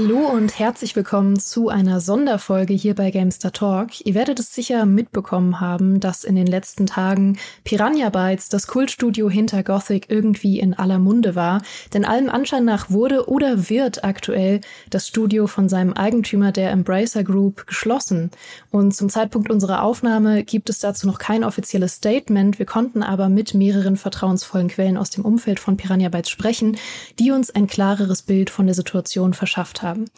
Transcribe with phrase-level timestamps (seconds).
[0.00, 4.06] Hallo und herzlich willkommen zu einer Sonderfolge hier bei Gamestar Talk.
[4.06, 9.28] Ihr werdet es sicher mitbekommen haben, dass in den letzten Tagen Piranha Bytes, das Kultstudio
[9.28, 11.62] hinter Gothic, irgendwie in aller Munde war.
[11.94, 17.24] Denn allem Anschein nach wurde oder wird aktuell das Studio von seinem Eigentümer der Embracer
[17.24, 18.30] Group geschlossen.
[18.70, 22.60] Und zum Zeitpunkt unserer Aufnahme gibt es dazu noch kein offizielles Statement.
[22.60, 26.76] Wir konnten aber mit mehreren vertrauensvollen Quellen aus dem Umfeld von Piranha Bytes sprechen,
[27.18, 29.87] die uns ein klareres Bild von der Situation verschaffen haben.
[29.94, 30.10] Und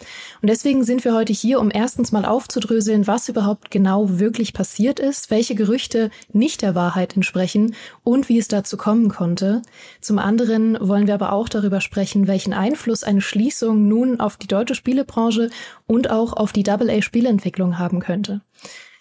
[0.43, 5.31] deswegen sind wir heute hier, um erstens mal aufzudröseln, was überhaupt genau wirklich passiert ist,
[5.31, 9.63] welche Gerüchte nicht der Wahrheit entsprechen und wie es dazu kommen konnte.
[10.01, 14.49] Zum anderen wollen wir aber auch darüber sprechen, welchen Einfluss eine Schließung nun auf die
[14.49, 15.51] deutsche Spielebranche
[15.87, 18.41] und auch auf die AA-Spielentwicklung haben könnte.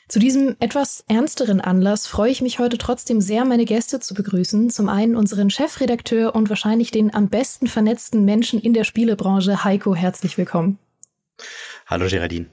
[0.09, 4.71] Zu diesem etwas ernsteren Anlass freue ich mich heute trotzdem sehr, meine Gäste zu begrüßen.
[4.71, 9.93] Zum einen unseren Chefredakteur und wahrscheinlich den am besten vernetzten Menschen in der Spielebranche, Heiko,
[9.93, 10.79] herzlich willkommen.
[11.85, 12.47] Hallo Geraldine.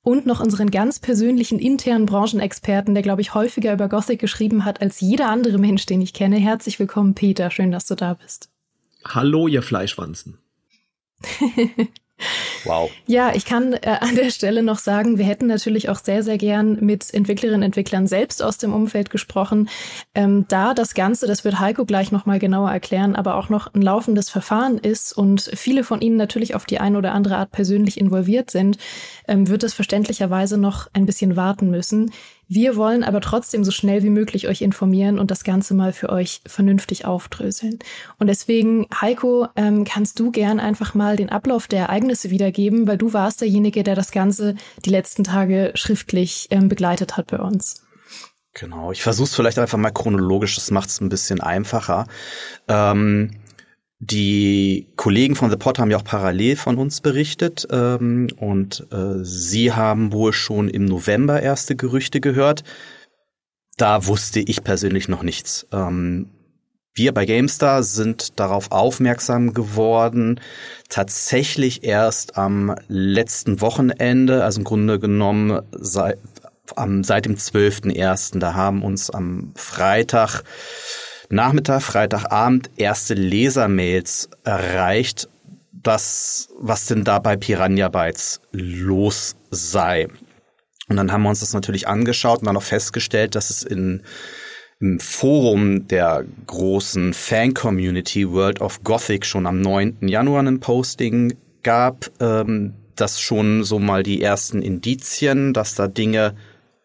[0.00, 4.80] Und noch unseren ganz persönlichen internen Branchenexperten, der, glaube ich, häufiger über Gothic geschrieben hat
[4.80, 6.36] als jeder andere Mensch, den ich kenne.
[6.36, 7.50] Herzlich willkommen, Peter.
[7.50, 8.50] Schön, dass du da bist.
[9.04, 10.38] Hallo, ihr Fleischwanzen.
[12.64, 12.90] Wow.
[13.06, 16.38] Ja, ich kann äh, an der Stelle noch sagen, wir hätten natürlich auch sehr, sehr
[16.38, 19.68] gern mit Entwicklerinnen und Entwicklern selbst aus dem Umfeld gesprochen.
[20.14, 23.82] Ähm, da das Ganze, das wird Heiko gleich nochmal genauer erklären, aber auch noch ein
[23.82, 27.98] laufendes Verfahren ist und viele von Ihnen natürlich auf die eine oder andere Art persönlich
[28.00, 28.78] involviert sind,
[29.26, 32.10] ähm, wird es verständlicherweise noch ein bisschen warten müssen.
[32.48, 36.08] Wir wollen aber trotzdem so schnell wie möglich euch informieren und das Ganze mal für
[36.08, 37.78] euch vernünftig aufdröseln.
[38.18, 42.96] Und deswegen, Heiko, ähm, kannst du gern einfach mal den Ablauf der Ereignisse wiedergeben, weil
[42.96, 44.54] du warst derjenige, der das Ganze
[44.84, 47.82] die letzten Tage schriftlich ähm, begleitet hat bei uns.
[48.54, 52.06] Genau, ich versuche es vielleicht einfach mal chronologisch, das macht es ein bisschen einfacher.
[52.66, 53.32] Ähm,
[54.00, 59.24] die Kollegen von The Pot haben ja auch parallel von uns berichtet ähm, und äh,
[59.24, 62.62] sie haben wohl schon im November erste Gerüchte gehört.
[63.76, 65.66] Da wusste ich persönlich noch nichts.
[65.72, 66.30] Ähm,
[66.94, 70.40] wir bei GameStar sind darauf aufmerksam geworden,
[70.88, 76.18] tatsächlich erst am letzten Wochenende, also im Grunde genommen seit,
[76.74, 78.38] am, seit dem 12.01.
[78.38, 80.42] Da haben uns am Freitag
[81.30, 85.28] Nachmittag, Freitagabend erste Lesermails erreicht,
[85.72, 90.08] das, was denn da bei Piranha Bytes los sei.
[90.88, 94.02] Und dann haben wir uns das natürlich angeschaut und dann auch festgestellt, dass es in,
[94.80, 99.98] im Forum der großen Fan-Community World of Gothic schon am 9.
[100.00, 106.34] Januar ein Posting gab, ähm, das schon so mal die ersten Indizien, dass da Dinge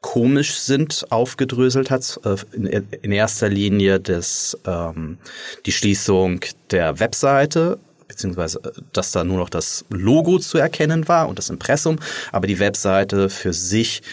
[0.04, 2.20] komisch sind, aufgedröselt hat.
[2.24, 5.18] Äh, in, erster Linie das, ähm,
[5.66, 11.28] die Schließung der Webseite beziehungsweise äh, dass da nur noch das Logo zu erkennen war
[11.28, 11.98] und das Impressum,
[12.32, 14.04] aber die Webseite für sich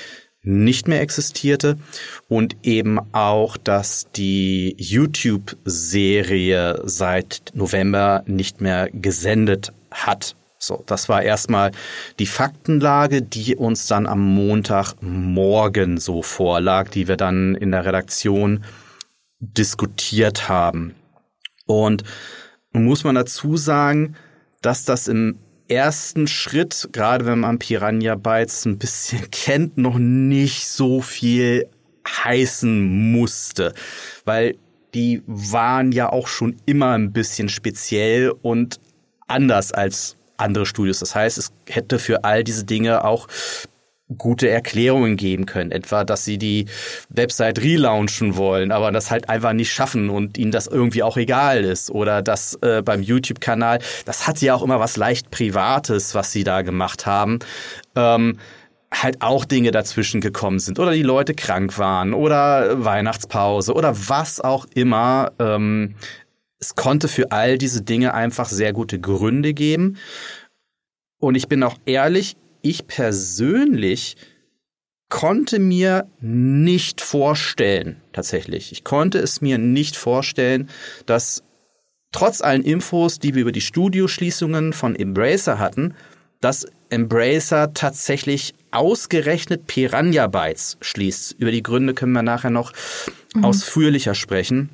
[0.42, 1.76] nicht mehr existierte
[2.28, 10.34] und eben auch, dass die YouTube-Serie seit November nicht mehr gesendet hat.
[10.62, 11.70] So, das war erstmal
[12.18, 18.62] die Faktenlage, die uns dann am Montagmorgen so vorlag, die wir dann in der Redaktion
[19.40, 20.94] diskutiert haben.
[21.64, 22.04] Und
[22.72, 24.16] muss man dazu sagen,
[24.60, 30.68] dass das im ersten Schritt, gerade wenn man Piranha Bytes ein bisschen kennt, noch nicht
[30.68, 31.68] so viel
[32.06, 33.72] heißen musste,
[34.26, 34.56] weil
[34.92, 38.78] die waren ja auch schon immer ein bisschen speziell und
[39.26, 41.00] anders als andere Studios.
[41.00, 43.28] Das heißt, es hätte für all diese Dinge auch
[44.18, 45.70] gute Erklärungen geben können.
[45.70, 46.66] Etwa, dass sie die
[47.08, 51.64] Website relaunchen wollen, aber das halt einfach nicht schaffen und ihnen das irgendwie auch egal
[51.64, 51.90] ist.
[51.90, 56.44] Oder dass äh, beim YouTube-Kanal, das hat ja auch immer was leicht Privates, was sie
[56.44, 57.38] da gemacht haben.
[57.94, 58.38] Ähm,
[58.92, 64.40] halt auch Dinge dazwischen gekommen sind oder die Leute krank waren oder Weihnachtspause oder was
[64.40, 65.30] auch immer.
[65.38, 65.94] Ähm,
[66.60, 69.96] es konnte für all diese Dinge einfach sehr gute Gründe geben.
[71.18, 74.16] Und ich bin auch ehrlich, ich persönlich
[75.08, 80.68] konnte mir nicht vorstellen, tatsächlich, ich konnte es mir nicht vorstellen,
[81.06, 81.42] dass
[82.12, 85.94] trotz allen Infos, die wir über die Studioschließungen von Embracer hatten,
[86.40, 91.32] dass Embracer tatsächlich ausgerechnet Piranha Bytes schließt.
[91.38, 92.72] Über die Gründe können wir nachher noch
[93.34, 93.44] mhm.
[93.44, 94.70] ausführlicher sprechen.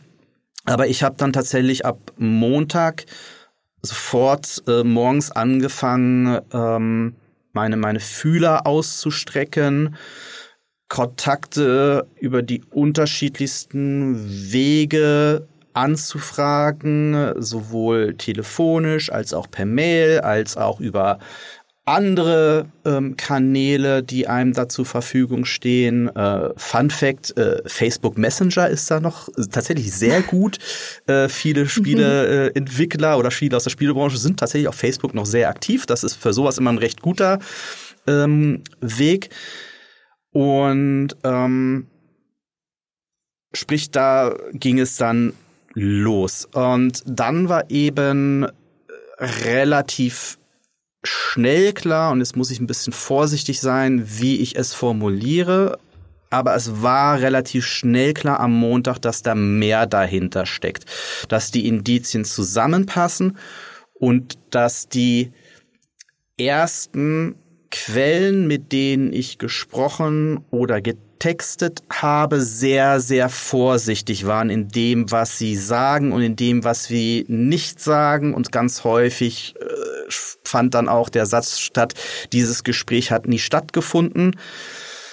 [0.66, 3.06] Aber ich habe dann tatsächlich ab Montag
[3.82, 7.14] sofort äh, morgens angefangen, ähm,
[7.52, 9.96] meine, meine Fühler auszustrecken,
[10.88, 21.18] Kontakte über die unterschiedlichsten Wege anzufragen, sowohl telefonisch als auch per Mail, als auch über
[21.86, 26.14] andere ähm, Kanäle, die einem da zur Verfügung stehen.
[26.14, 30.58] Äh, Fun Fact, äh, Facebook Messenger ist da noch tatsächlich sehr gut.
[31.06, 35.48] Äh, viele Spieleentwickler äh, oder Spieler aus der Spielebranche sind tatsächlich auf Facebook noch sehr
[35.48, 35.86] aktiv.
[35.86, 37.38] Das ist für sowas immer ein recht guter
[38.08, 39.30] ähm, Weg.
[40.32, 41.86] Und ähm,
[43.54, 45.34] sprich, da ging es dann
[45.72, 46.48] los.
[46.52, 48.44] Und dann war eben
[49.18, 50.38] relativ
[51.06, 55.78] schnell klar, und jetzt muss ich ein bisschen vorsichtig sein, wie ich es formuliere,
[56.30, 60.84] aber es war relativ schnell klar am Montag, dass da mehr dahinter steckt,
[61.28, 63.38] dass die Indizien zusammenpassen
[63.94, 65.32] und dass die
[66.38, 67.36] ersten
[67.70, 75.38] Quellen, mit denen ich gesprochen oder getextet habe, sehr, sehr vorsichtig waren in dem, was
[75.38, 80.88] sie sagen und in dem, was sie nicht sagen und ganz häufig äh, fand dann
[80.88, 81.94] auch der Satz statt,
[82.32, 84.36] dieses Gespräch hat nie stattgefunden.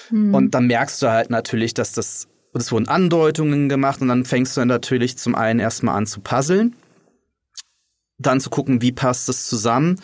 [0.09, 0.33] Hm.
[0.33, 4.55] Und dann merkst du halt natürlich, dass das, es wurden Andeutungen gemacht und dann fängst
[4.55, 6.75] du dann natürlich zum einen erstmal an zu puzzeln,
[8.17, 9.99] dann zu gucken, wie passt das zusammen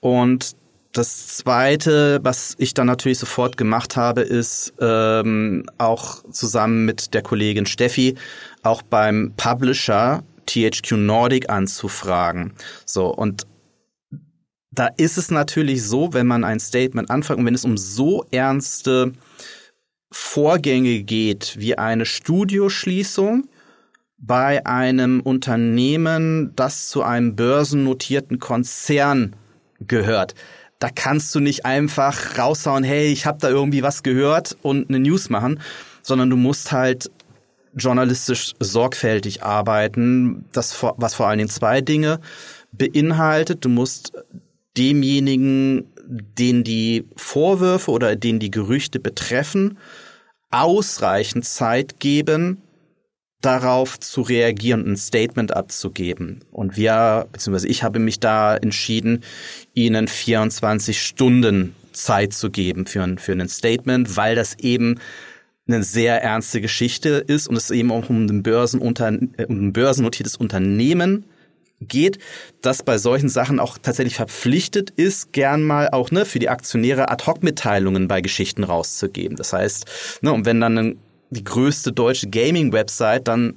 [0.00, 0.56] und
[0.92, 7.22] das zweite, was ich dann natürlich sofort gemacht habe, ist ähm, auch zusammen mit der
[7.22, 8.16] Kollegin Steffi
[8.62, 12.54] auch beim Publisher THQ Nordic anzufragen.
[12.84, 13.46] So und
[14.78, 18.24] da ist es natürlich so, wenn man ein Statement anfängt und wenn es um so
[18.30, 19.12] ernste
[20.12, 23.48] Vorgänge geht wie eine Studioschließung
[24.18, 29.34] bei einem Unternehmen, das zu einem börsennotierten Konzern
[29.80, 30.36] gehört.
[30.78, 35.00] Da kannst du nicht einfach raushauen, hey, ich habe da irgendwie was gehört und eine
[35.00, 35.60] News machen,
[36.02, 37.10] sondern du musst halt
[37.74, 42.20] journalistisch sorgfältig arbeiten, das was vor allen Dingen zwei Dinge
[42.72, 43.64] beinhaltet.
[43.64, 44.12] Du musst
[44.78, 49.78] demjenigen, den die Vorwürfe oder den die Gerüchte betreffen,
[50.50, 52.62] ausreichend Zeit geben,
[53.40, 56.40] darauf zu reagieren ein Statement abzugeben.
[56.50, 59.22] Und wir, beziehungsweise ich habe mich da entschieden,
[59.74, 64.98] ihnen 24 Stunden Zeit zu geben für ein, für ein Statement, weil das eben
[65.66, 69.72] eine sehr ernste Geschichte ist und es eben auch um ein, Börsenunter äh, um ein
[69.72, 71.24] börsennotiertes Unternehmen
[71.80, 72.18] geht,
[72.60, 77.10] das bei solchen Sachen auch tatsächlich verpflichtet ist, gern mal auch ne, für die Aktionäre
[77.10, 79.36] Ad-Hoc-Mitteilungen bei Geschichten rauszugeben.
[79.36, 80.98] Das heißt, ne, und wenn dann
[81.30, 83.54] die größte deutsche Gaming-Website dann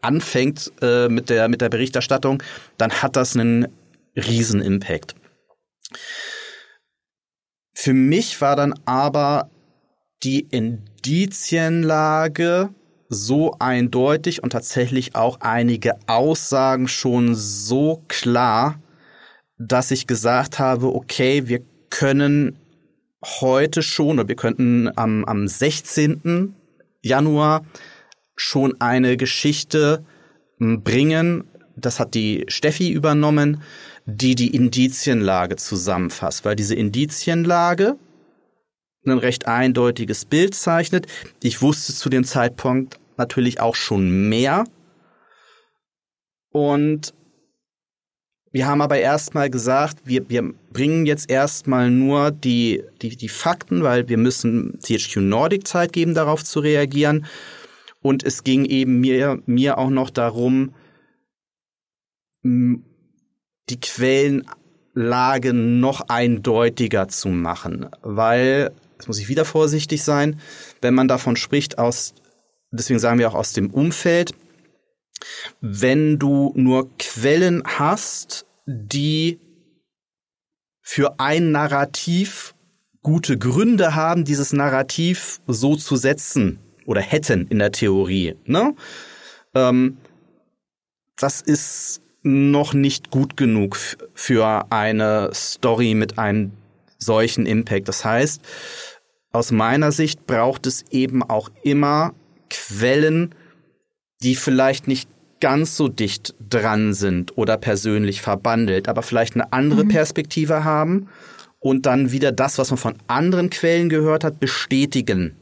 [0.00, 2.42] anfängt äh, mit, der, mit der Berichterstattung,
[2.78, 3.66] dann hat das einen
[4.16, 5.14] riesen Impact.
[7.74, 9.48] Für mich war dann aber
[10.22, 12.70] die Indizienlage
[13.10, 18.80] so eindeutig und tatsächlich auch einige Aussagen schon so klar,
[19.58, 21.60] dass ich gesagt habe, okay, wir
[21.90, 22.56] können
[23.22, 26.54] heute schon oder wir könnten am, am 16.
[27.02, 27.66] Januar
[28.36, 30.04] schon eine Geschichte
[30.58, 31.44] bringen,
[31.76, 33.62] das hat die Steffi übernommen,
[34.06, 37.96] die die Indizienlage zusammenfasst, weil diese Indizienlage
[39.06, 41.06] ein recht eindeutiges Bild zeichnet.
[41.42, 44.64] Ich wusste zu dem Zeitpunkt natürlich auch schon mehr.
[46.50, 47.14] Und
[48.52, 53.84] wir haben aber erstmal gesagt, wir, wir bringen jetzt erstmal nur die, die, die Fakten,
[53.84, 57.26] weil wir müssen THQ Nordic Zeit geben, darauf zu reagieren.
[58.02, 60.74] Und es ging eben mir, mir auch noch darum,
[62.42, 70.40] die Quellenlage noch eindeutiger zu machen, weil, jetzt muss ich wieder vorsichtig sein,
[70.80, 72.14] wenn man davon spricht, aus
[72.70, 74.34] deswegen sagen wir auch aus dem Umfeld,
[75.60, 79.38] wenn du nur Quellen hast, die
[80.80, 82.54] für ein Narrativ
[83.02, 88.36] gute Gründe haben, dieses Narrativ so zu setzen oder hätten in der Theorie.
[88.44, 88.74] Ne?
[89.54, 89.98] Ähm,
[91.16, 93.78] das ist noch nicht gut genug
[94.14, 96.52] für eine Story mit einem
[96.98, 97.88] solchen Impact.
[97.88, 98.42] Das heißt,
[99.32, 102.14] aus meiner Sicht braucht es eben auch immer
[102.50, 103.34] Quellen,
[104.22, 105.08] die vielleicht nicht
[105.40, 109.88] ganz so dicht dran sind oder persönlich verbandelt, aber vielleicht eine andere mhm.
[109.88, 111.08] Perspektive haben
[111.58, 115.36] und dann wieder das, was man von anderen Quellen gehört hat, bestätigen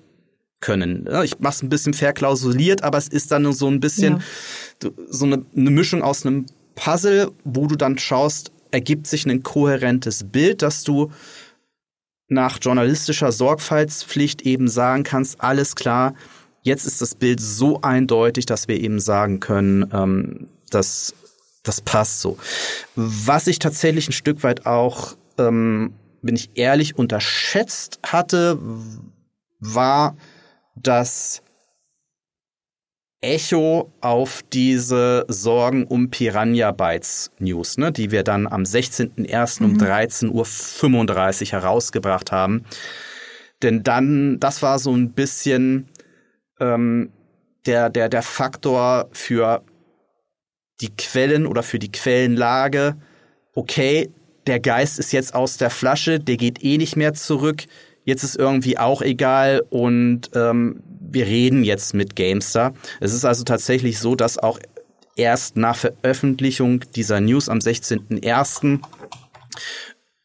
[0.61, 1.09] können.
[1.25, 4.23] Ich mache es ein bisschen verklausuliert, aber es ist dann so ein bisschen
[4.83, 4.91] ja.
[5.09, 10.25] so eine, eine Mischung aus einem Puzzle, wo du dann schaust, ergibt sich ein kohärentes
[10.25, 11.11] Bild, dass du
[12.29, 16.15] nach journalistischer Sorgfaltspflicht eben sagen kannst, alles klar,
[16.63, 21.15] jetzt ist das Bild so eindeutig, dass wir eben sagen können, ähm, dass
[21.63, 22.39] das passt so.
[22.97, 28.59] Was ich tatsächlich ein Stück weit auch, ähm, bin ich ehrlich, unterschätzt hatte,
[29.61, 30.17] war,
[30.75, 31.43] dass
[33.21, 39.61] Echo auf diese Sorgen um Piranha Bytes News, ne, die wir dann am 16.01.
[39.61, 39.71] Mhm.
[39.71, 42.65] um 13.35 Uhr herausgebracht haben.
[43.63, 45.89] Denn dann, das war so ein bisschen
[46.61, 47.13] ähm,
[47.67, 49.63] der, der, der Faktor für
[50.81, 52.97] die Quellen oder für die Quellenlage.
[53.55, 54.11] Okay,
[54.47, 57.65] der Geist ist jetzt aus der Flasche, der geht eh nicht mehr zurück.
[58.05, 62.73] Jetzt ist irgendwie auch egal und ähm, wir reden jetzt mit Gamestar.
[63.01, 64.59] Es ist also tatsächlich so, dass auch
[65.17, 68.81] erst nach Veröffentlichung dieser News am 16.01.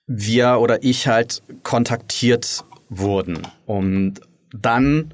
[0.07, 3.39] wir oder ich halt kontaktiert wurden.
[3.65, 4.21] Und
[4.53, 5.13] dann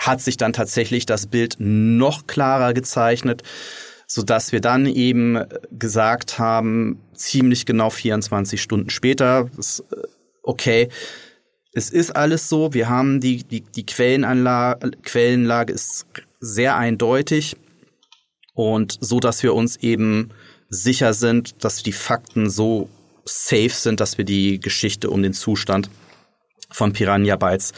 [0.00, 3.42] hat sich dann tatsächlich das Bild noch klarer gezeichnet,
[4.06, 9.96] so dass wir dann eben gesagt haben, ziemlich genau 24 Stunden später, äh,
[10.42, 10.88] okay,
[11.72, 16.06] es ist alles so, wir haben die, die, die Quellenanlage, Quellenlage ist
[16.40, 17.56] sehr eindeutig
[18.54, 20.30] und so, dass wir uns eben
[20.70, 22.88] sicher sind, dass die Fakten so
[23.24, 25.90] safe sind, dass wir die Geschichte um den Zustand
[26.70, 27.72] von Piranha Bytes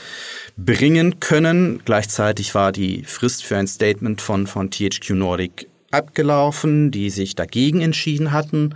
[0.56, 1.80] bringen können.
[1.84, 7.80] Gleichzeitig war die Frist für ein Statement von, von THQ Nordic abgelaufen, die sich dagegen
[7.80, 8.74] entschieden hatten,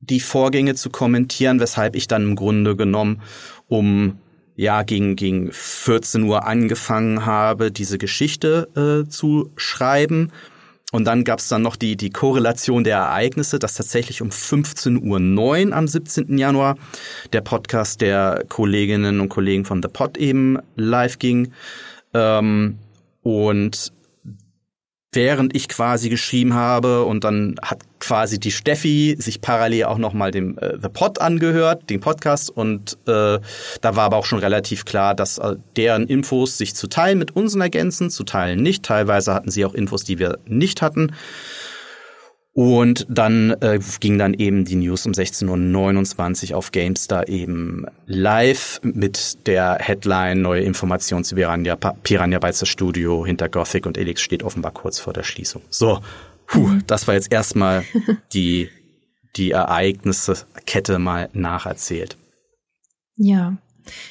[0.00, 3.22] die Vorgänge zu kommentieren, weshalb ich dann im Grunde genommen
[3.66, 4.18] um
[4.54, 8.68] ja gegen gegen 14 Uhr angefangen habe, diese Geschichte
[9.06, 10.32] äh, zu schreiben.
[10.90, 15.68] Und dann gab es dann noch die, die Korrelation der Ereignisse, dass tatsächlich um 15.09
[15.68, 16.38] Uhr am 17.
[16.38, 16.76] Januar
[17.34, 21.52] der Podcast der Kolleginnen und Kollegen von The Pod eben live ging.
[22.14, 22.78] Ähm,
[23.22, 23.92] und
[25.12, 30.12] während ich quasi geschrieben habe und dann hat quasi die Steffi sich parallel auch noch
[30.12, 33.38] mal dem äh, The Pod angehört, den Podcast und äh,
[33.80, 37.34] da war aber auch schon relativ klar, dass äh, deren Infos sich zu teilen mit
[37.34, 38.84] unseren ergänzen, zu teilen nicht.
[38.84, 41.12] Teilweise hatten sie auch Infos, die wir nicht hatten.
[42.52, 48.80] Und dann äh, ging dann eben die News um 16.29 Uhr auf GameStar eben live
[48.82, 54.42] mit der Headline Neue Informationen zu Piranha, Piranha Bytes Studio hinter Gothic und Elix steht
[54.42, 55.62] offenbar kurz vor der Schließung.
[55.70, 56.00] So,
[56.46, 56.82] puh, mhm.
[56.88, 57.84] das war jetzt erstmal
[58.32, 58.70] die,
[59.36, 62.16] die Ereignisse-Kette mal nacherzählt.
[63.16, 63.56] Ja,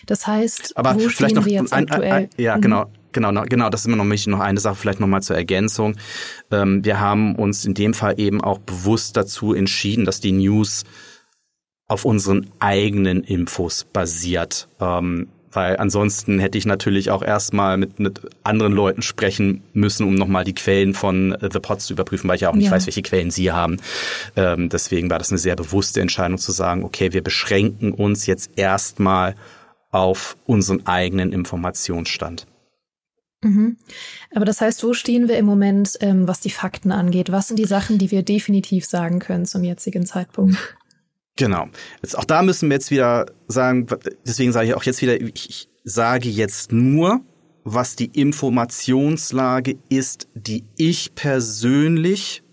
[0.06, 2.12] das heißt, Aber wo vielleicht noch wir jetzt ein, aktuell?
[2.12, 2.62] Ein, ein, ja, mhm.
[2.62, 2.86] genau.
[3.18, 5.96] Genau, genau, das ist immer noch, noch eine Sache, vielleicht nochmal zur Ergänzung.
[6.52, 10.84] Ähm, wir haben uns in dem Fall eben auch bewusst dazu entschieden, dass die News
[11.88, 14.68] auf unseren eigenen Infos basiert.
[14.80, 20.14] Ähm, weil ansonsten hätte ich natürlich auch erstmal mit, mit anderen Leuten sprechen müssen, um
[20.14, 22.72] nochmal die Quellen von The Pots zu überprüfen, weil ich ja auch nicht ja.
[22.72, 23.78] weiß, welche Quellen sie haben.
[24.36, 28.52] Ähm, deswegen war das eine sehr bewusste Entscheidung zu sagen, okay, wir beschränken uns jetzt
[28.58, 29.34] erstmal
[29.90, 32.46] auf unseren eigenen Informationsstand.
[33.44, 33.78] Mhm.
[34.34, 37.32] Aber das heißt, wo stehen wir im Moment, ähm, was die Fakten angeht?
[37.32, 40.58] Was sind die Sachen, die wir definitiv sagen können zum jetzigen Zeitpunkt?
[41.36, 41.68] Genau.
[42.02, 43.86] Jetzt auch da müssen wir jetzt wieder sagen,
[44.26, 47.22] deswegen sage ich auch jetzt wieder, ich, ich sage jetzt nur,
[47.64, 52.44] was die Informationslage ist, die ich persönlich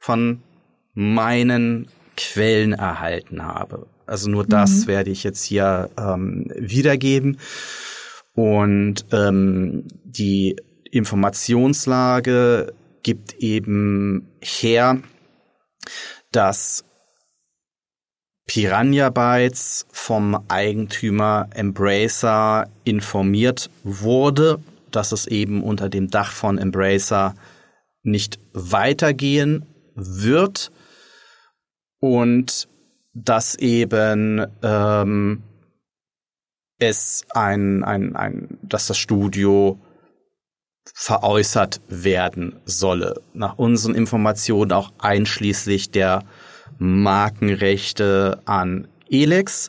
[0.00, 0.42] von
[0.94, 3.86] meinen Quellen erhalten habe.
[4.06, 4.86] Also nur das mhm.
[4.88, 7.38] werde ich jetzt hier ähm, wiedergeben.
[8.40, 10.56] Und ähm, die
[10.90, 15.02] Informationslage gibt eben her,
[16.32, 16.86] dass
[18.46, 24.58] Piranha Bytes vom Eigentümer Embracer informiert wurde,
[24.90, 27.34] dass es eben unter dem Dach von Embracer
[28.02, 30.72] nicht weitergehen wird.
[31.98, 32.68] Und
[33.12, 35.42] dass eben ähm,
[36.80, 39.78] es ein, ein, ein, dass das Studio
[40.94, 43.20] veräußert werden solle.
[43.32, 46.24] Nach unseren Informationen auch einschließlich der
[46.78, 49.68] Markenrechte an Elex,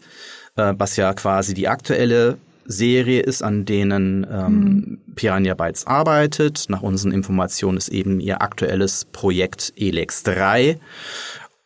[0.56, 5.02] äh, was ja quasi die aktuelle Serie ist, an denen ähm, mhm.
[5.16, 6.66] Piranha Bytes arbeitet.
[6.70, 10.80] Nach unseren Informationen ist eben ihr aktuelles Projekt Elex 3.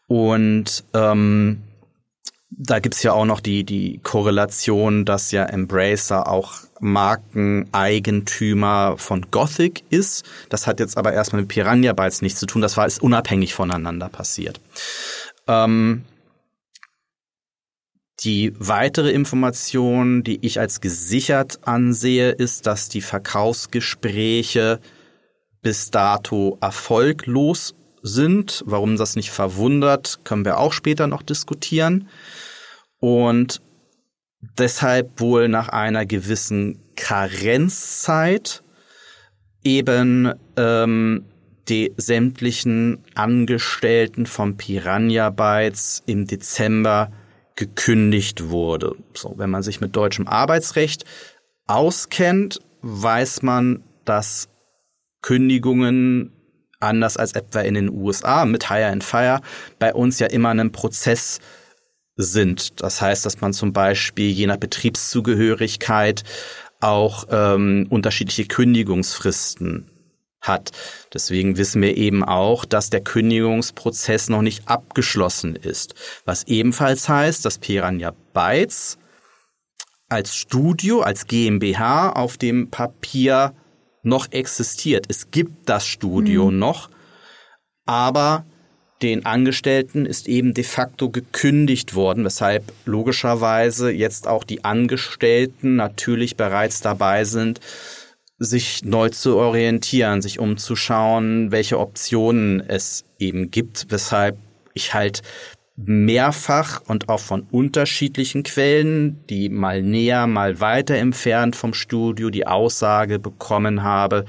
[0.08, 1.62] Und ähm,
[2.58, 9.84] da gibt's ja auch noch die, die Korrelation, dass ja Embracer auch Markeneigentümer von Gothic
[9.90, 10.26] ist.
[10.50, 12.62] Das hat jetzt aber erstmal mit Piranha Bytes nichts zu tun.
[12.62, 14.62] Das war ist unabhängig voneinander passiert.
[15.48, 16.04] Ähm,
[18.24, 24.80] Die weitere Information, die ich als gesichert ansehe, ist, dass die Verkaufsgespräche
[25.62, 28.64] bis dato erfolglos sind.
[28.66, 32.08] Warum das nicht verwundert, können wir auch später noch diskutieren.
[33.00, 33.62] Und
[34.58, 38.64] deshalb wohl nach einer gewissen Karenzzeit
[39.64, 41.26] eben ähm,
[41.68, 47.12] die sämtlichen Angestellten vom Piranha Bytes im Dezember
[47.56, 48.96] gekündigt wurde.
[49.16, 51.06] So, wenn man sich mit deutschem Arbeitsrecht
[51.66, 54.50] auskennt, weiß man, dass
[55.22, 56.32] Kündigungen
[56.80, 59.42] anders als etwa in den USA mit Hire and Fire
[59.80, 61.40] bei uns ja immer einen Prozess
[62.16, 62.82] sind.
[62.82, 66.24] Das heißt, dass man zum Beispiel je nach Betriebszugehörigkeit
[66.80, 69.90] auch ähm, unterschiedliche Kündigungsfristen
[70.42, 70.72] hat.
[71.14, 75.96] Deswegen wissen wir eben auch, dass der Kündigungsprozess noch nicht abgeschlossen ist.
[76.26, 78.98] Was ebenfalls heißt, dass Piranha Bytes
[80.08, 83.54] als Studio, als GmbH auf dem Papier
[84.06, 85.06] noch existiert.
[85.10, 86.60] Es gibt das Studio mhm.
[86.60, 86.90] noch,
[87.86, 88.46] aber
[89.02, 96.38] den Angestellten ist eben de facto gekündigt worden, weshalb logischerweise jetzt auch die Angestellten natürlich
[96.38, 97.60] bereits dabei sind,
[98.38, 104.38] sich neu zu orientieren, sich umzuschauen, welche Optionen es eben gibt, weshalb
[104.74, 105.22] ich halt
[105.78, 112.48] mehrfach und auch von unterschiedlichen Quellen, die mal näher, mal weiter entfernt vom Studio, die
[112.48, 114.26] Aussage bekommen habe,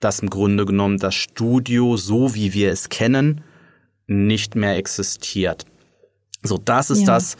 [0.00, 3.42] dass im Grunde genommen das Studio, so wie wir es kennen,
[4.08, 5.64] nicht mehr existiert.
[6.42, 7.06] So, das ist ja.
[7.06, 7.36] das,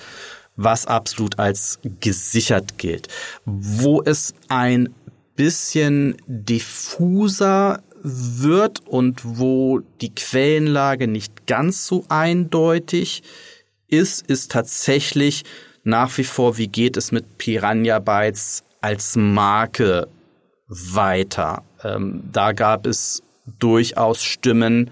[0.55, 3.09] was absolut als gesichert gilt.
[3.45, 4.95] Wo es ein
[5.35, 13.23] bisschen diffuser wird und wo die Quellenlage nicht ganz so eindeutig
[13.89, 15.45] ist, ist tatsächlich
[15.85, 20.09] nach wie vor, wie geht es mit Piranha Bytes als Marke
[20.69, 21.63] weiter.
[21.85, 23.23] Ähm, da gab es
[23.59, 24.91] durchaus Stimmen,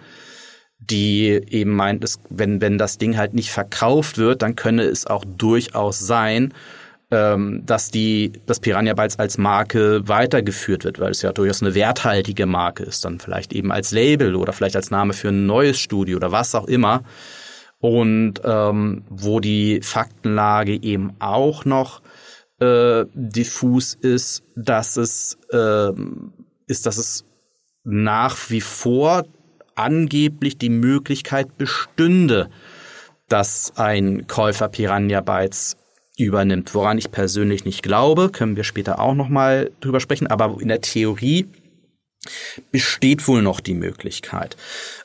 [0.79, 5.25] die eben meint, wenn, wenn das Ding halt nicht verkauft wird, dann könne es auch
[5.25, 6.53] durchaus sein,
[7.11, 11.75] ähm, dass die, das Piranha Bytes als Marke weitergeführt wird, weil es ja durchaus eine
[11.75, 15.79] werthaltige Marke ist, dann vielleicht eben als Label oder vielleicht als Name für ein neues
[15.79, 17.03] Studio oder was auch immer.
[17.81, 22.03] Und ähm, wo die Faktenlage eben auch noch
[22.61, 25.90] äh, diffus ist, dass es äh,
[26.66, 27.25] ist, dass es
[27.85, 29.25] nach wie vor
[29.75, 32.51] angeblich die Möglichkeit bestünde,
[33.29, 35.77] dass ein Käufer Piranha Bytes
[36.25, 36.75] übernimmt.
[36.75, 40.69] Woran ich persönlich nicht glaube, können wir später auch noch mal drüber sprechen, aber in
[40.69, 41.47] der Theorie
[42.71, 44.57] besteht wohl noch die Möglichkeit.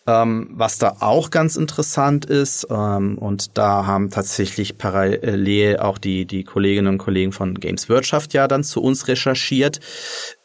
[0.06, 6.26] Ähm, was da auch ganz interessant ist, ähm, und da haben tatsächlich parallel auch die,
[6.26, 9.80] die Kolleginnen und Kollegen von Games Wirtschaft ja dann zu uns recherchiert,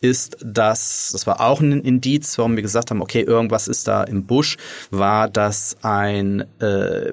[0.01, 4.05] ist, dass, das war auch ein Indiz, warum wir gesagt haben, okay, irgendwas ist da
[4.05, 4.57] im Busch,
[4.91, 7.13] war, dass ein äh,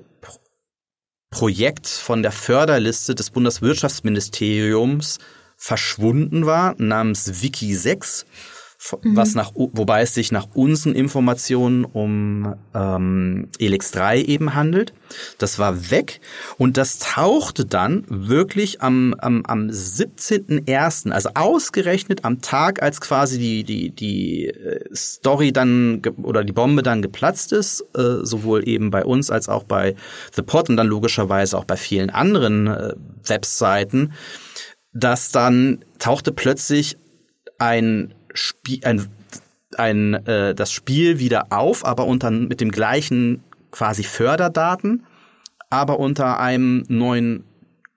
[1.30, 5.20] Projekt von der Förderliste des Bundeswirtschaftsministeriums
[5.58, 8.26] verschwunden war, namens Wiki 6
[9.04, 9.36] was mhm.
[9.36, 14.94] nach, wobei es sich nach unseren Informationen um ähm, Elix 3 eben handelt.
[15.40, 16.22] Das war weg
[16.58, 23.40] und das tauchte dann wirklich am, am, am 17.01., also ausgerechnet am Tag, als quasi
[23.40, 28.92] die, die, die äh, Story dann oder die Bombe dann geplatzt ist, äh, sowohl eben
[28.92, 29.96] bei uns als auch bei
[30.34, 32.94] The Pot und dann logischerweise auch bei vielen anderen äh,
[33.26, 34.14] Webseiten,
[34.94, 36.98] dass dann tauchte plötzlich
[37.60, 39.08] ein Spiel, ein,
[39.78, 45.06] ein, äh, das Spiel wieder auf, aber unter mit dem gleichen quasi Förderdaten,
[45.70, 47.44] aber unter einem neuen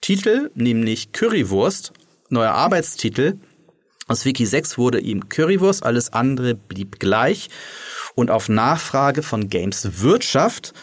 [0.00, 1.92] Titel, nämlich Currywurst,
[2.30, 3.38] neuer Arbeitstitel.
[4.08, 7.48] Aus Wiki 6 wurde ihm Currywurst, alles andere blieb gleich.
[8.16, 10.74] Und auf Nachfrage von Games Wirtschaft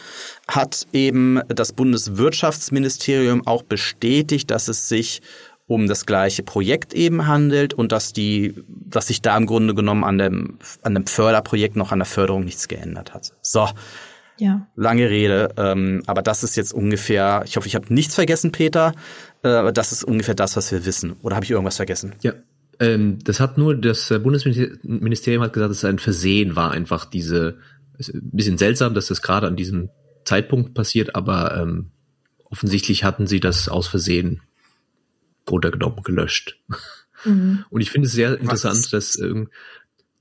[0.46, 5.20] hat eben das Bundeswirtschaftsministerium auch bestätigt, dass es sich
[5.68, 10.02] um das gleiche Projekt eben handelt und dass die, dass sich da im Grunde genommen
[10.02, 13.34] an dem, an dem Förderprojekt noch an der Förderung nichts geändert hat.
[13.42, 13.68] So.
[14.38, 14.66] Ja.
[14.76, 18.92] Lange Rede, ähm, aber das ist jetzt ungefähr, ich hoffe, ich habe nichts vergessen, Peter,
[19.42, 21.16] äh, aber das ist ungefähr das, was wir wissen.
[21.22, 22.14] Oder habe ich irgendwas vergessen?
[22.22, 22.34] Ja,
[22.78, 27.58] ähm, das hat nur, das Bundesministerium hat gesagt, dass es ein Versehen war, einfach diese,
[27.98, 29.90] ist ein bisschen seltsam, dass das gerade an diesem
[30.24, 31.90] Zeitpunkt passiert, aber ähm,
[32.44, 34.40] offensichtlich hatten sie das aus Versehen
[35.50, 36.58] runtergenommen, gelöscht.
[37.24, 37.64] Mhm.
[37.70, 38.90] Und ich finde es sehr interessant, Was?
[38.90, 39.48] dass ähm,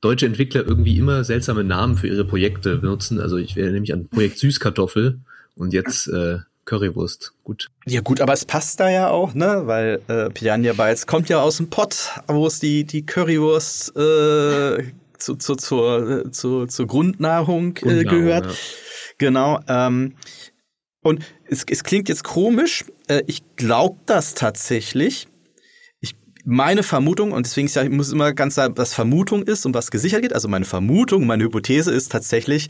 [0.01, 3.19] deutsche Entwickler irgendwie immer seltsame Namen für ihre Projekte benutzen.
[3.19, 5.19] Also ich wäre nämlich an Projekt Süßkartoffel
[5.55, 7.33] und jetzt äh, Currywurst.
[7.43, 7.69] Gut.
[7.85, 9.63] Ja gut, aber es passt da ja auch, ne?
[9.65, 14.83] Weil äh, Piranha Bytes kommt ja aus dem Pott, wo es die, die Currywurst äh,
[15.17, 18.45] zu, zu, zur, zu, zur Grundnahrung, äh, gehört.
[18.45, 18.51] Ja.
[19.17, 19.59] Genau.
[19.67, 20.13] Ähm,
[21.01, 22.85] und es, es klingt jetzt komisch.
[23.08, 25.28] Äh, ich glaube das tatsächlich.
[26.00, 26.15] Ich,
[26.46, 30.22] meine Vermutung, und deswegen ich muss immer ganz sagen, was Vermutung ist und was gesichert
[30.22, 30.34] geht.
[30.34, 32.70] Also meine Vermutung, meine Hypothese ist tatsächlich,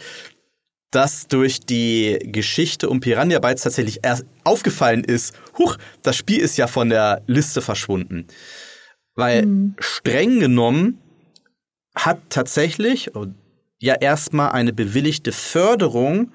[0.91, 6.57] dass durch die Geschichte um Piranha Bytes tatsächlich erst aufgefallen ist, huch, das Spiel ist
[6.57, 8.27] ja von der Liste verschwunden.
[9.15, 9.75] Weil mhm.
[9.79, 10.99] streng genommen
[11.95, 13.11] hat tatsächlich
[13.79, 16.31] ja erstmal eine bewilligte Förderung,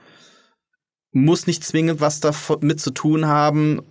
[1.12, 3.83] muss nicht zwingend was damit zu tun haben,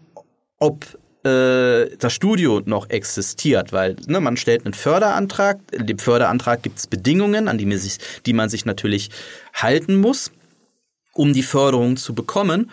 [0.61, 0.85] ob
[1.25, 6.79] äh, das Studio noch existiert, weil ne, man stellt einen Förderantrag, in dem Förderantrag gibt
[6.79, 9.09] es Bedingungen, an die man, sich, die man sich natürlich
[9.53, 10.31] halten muss
[11.13, 12.71] um die Förderung zu bekommen.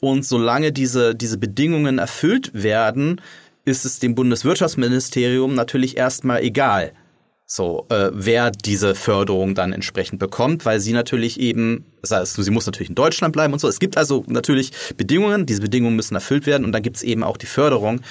[0.00, 3.20] Und solange diese, diese Bedingungen erfüllt werden,
[3.64, 6.92] ist es dem Bundeswirtschaftsministerium natürlich erstmal egal,
[7.52, 12.50] so äh, wer diese Förderung dann entsprechend bekommt, weil sie natürlich eben, das heißt, sie
[12.52, 13.66] muss natürlich in Deutschland bleiben und so.
[13.66, 17.24] Es gibt also natürlich Bedingungen, diese Bedingungen müssen erfüllt werden und dann gibt es eben
[17.24, 18.02] auch die Förderung.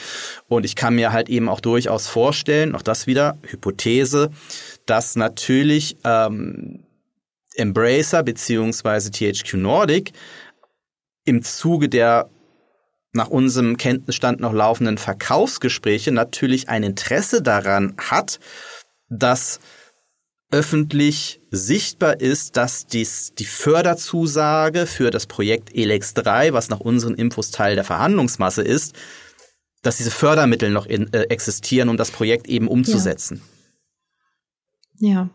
[0.49, 4.29] Und ich kann mir halt eben auch durchaus vorstellen, auch das wieder Hypothese,
[4.85, 6.83] dass natürlich ähm,
[7.55, 10.11] Embracer beziehungsweise THQ Nordic
[11.23, 12.29] im Zuge der
[13.13, 18.39] nach unserem Kenntnisstand noch laufenden Verkaufsgespräche natürlich ein Interesse daran hat,
[19.09, 19.59] dass
[20.51, 27.15] öffentlich sichtbar ist, dass dies die Förderzusage für das Projekt Elex 3, was nach unseren
[27.15, 28.95] Infos Teil der Verhandlungsmasse ist,
[29.83, 33.41] dass diese Fördermittel noch in, äh, existieren, um das Projekt eben umzusetzen.
[34.99, 35.09] Ja.
[35.09, 35.29] ja.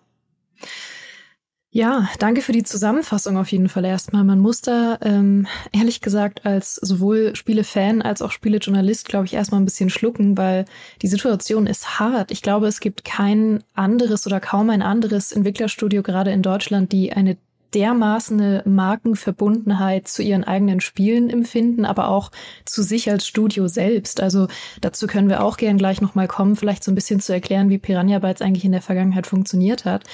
[1.77, 4.23] Ja, danke für die Zusammenfassung auf jeden Fall erstmal.
[4.23, 9.61] Man muss da, ähm, ehrlich gesagt, als sowohl Spielefan als auch Spielejournalist, glaube ich, erstmal
[9.61, 10.67] ein bisschen schlucken, weil
[11.03, 12.31] die Situation ist hart.
[12.31, 17.13] Ich glaube, es gibt kein anderes oder kaum ein anderes Entwicklerstudio gerade in Deutschland, die
[17.13, 17.39] eine
[17.75, 22.31] dermaßen eine Markenverbundenheit zu ihren eigenen Spielen empfinden, aber auch
[22.65, 24.21] zu sich als Studio selbst.
[24.21, 24.49] Also
[24.81, 27.79] dazu können wir auch gern gleich nochmal kommen, vielleicht so ein bisschen zu erklären, wie
[27.79, 30.05] Piranha Bytes eigentlich in der Vergangenheit funktioniert hat.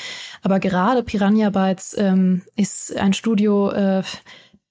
[0.43, 4.03] Aber gerade Piranha Bytes ähm, ist ein Studio, äh,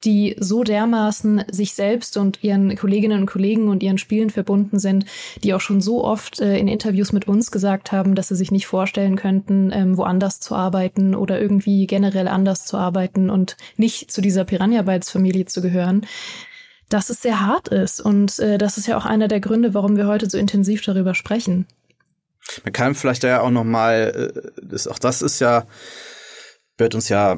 [0.03, 5.05] die so dermaßen sich selbst und ihren Kolleginnen und Kollegen und ihren Spielen verbunden sind,
[5.43, 8.51] die auch schon so oft äh, in Interviews mit uns gesagt haben, dass sie sich
[8.51, 14.11] nicht vorstellen könnten, ähm, woanders zu arbeiten oder irgendwie generell anders zu arbeiten und nicht
[14.11, 16.05] zu dieser Piranha Bytes Familie zu gehören
[16.89, 18.01] dass es sehr hart ist.
[18.01, 21.13] Und äh, das ist ja auch einer der Gründe, warum wir heute so intensiv darüber
[21.13, 21.67] sprechen.
[22.63, 25.67] Man kann vielleicht ja auch noch mal, äh, das, auch das ist ja,
[26.77, 27.37] wird uns ja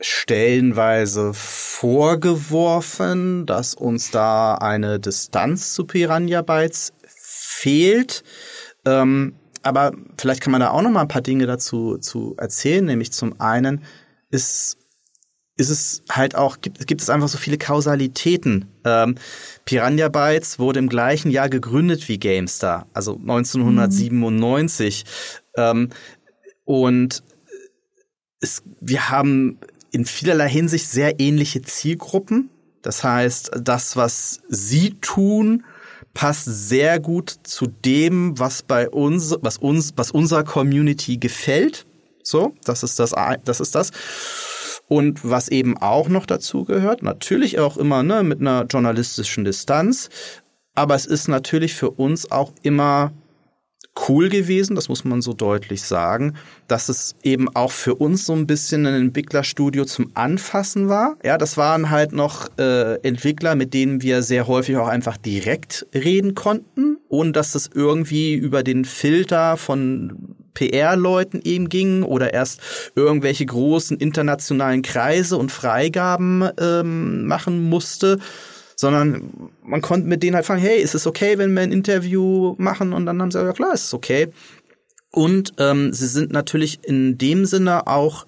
[0.00, 8.22] stellenweise vorgeworfen, dass uns da eine Distanz zu Piranha Bytes fehlt.
[8.84, 12.84] Ähm, aber vielleicht kann man da auch noch mal ein paar Dinge dazu zu erzählen.
[12.84, 13.82] Nämlich zum einen
[14.30, 14.78] ist
[15.58, 18.66] ist es halt auch, gibt, gibt es einfach so viele Kausalitäten.
[18.84, 19.14] Ähm,
[19.64, 25.04] Piranha Bytes wurde im gleichen Jahr gegründet wie GameStar, also 1997.
[25.56, 25.62] Mhm.
[25.62, 25.88] Ähm,
[26.64, 27.22] und
[28.40, 29.58] es, wir haben
[29.90, 32.50] in vielerlei Hinsicht sehr ähnliche Zielgruppen.
[32.82, 35.64] Das heißt, das, was sie tun,
[36.14, 41.86] passt sehr gut zu dem, was bei uns, was uns, was unserer Community gefällt.
[42.22, 43.92] So, das ist das, das ist das.
[44.88, 50.08] Und was eben auch noch dazu gehört, natürlich auch immer ne, mit einer journalistischen Distanz,
[50.74, 53.12] aber es ist natürlich für uns auch immer
[54.08, 56.34] cool gewesen, das muss man so deutlich sagen,
[56.68, 61.16] dass es eben auch für uns so ein bisschen ein Entwicklerstudio zum Anfassen war.
[61.24, 65.86] Ja, das waren halt noch äh, Entwickler, mit denen wir sehr häufig auch einfach direkt
[65.94, 72.60] reden konnten, ohne dass es irgendwie über den Filter von PR-Leuten eben ging oder erst
[72.94, 78.18] irgendwelche großen internationalen Kreise und Freigaben ähm, machen musste
[78.76, 82.54] sondern man konnte mit denen halt fragen, hey, ist es okay, wenn wir ein Interview
[82.58, 82.92] machen?
[82.92, 84.28] Und dann haben sie gesagt, ja klar, ist es okay.
[85.10, 88.26] Und ähm, sie sind natürlich in dem Sinne auch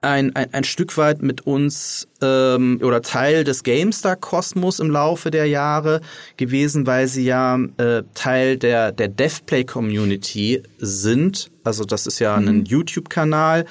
[0.00, 5.46] ein, ein, ein Stück weit mit uns ähm, oder Teil des GameStar-Kosmos im Laufe der
[5.46, 6.00] Jahre
[6.36, 11.50] gewesen, weil sie ja äh, Teil der, der DevPlay-Community sind.
[11.64, 12.48] Also das ist ja mhm.
[12.48, 13.66] ein YouTube-Kanal,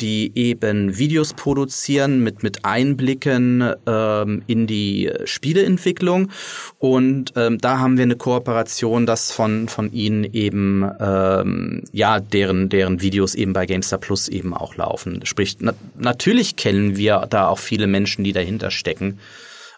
[0.00, 6.30] die eben Videos produzieren mit, mit Einblicken ähm, in die Spieleentwicklung.
[6.78, 12.68] Und ähm, da haben wir eine Kooperation, dass von, von ihnen eben, ähm, ja, deren,
[12.68, 15.20] deren Videos eben bei GameStar Plus eben auch laufen.
[15.24, 19.18] Sprich, na natürlich kennen wir da auch viele Menschen, die dahinter stecken.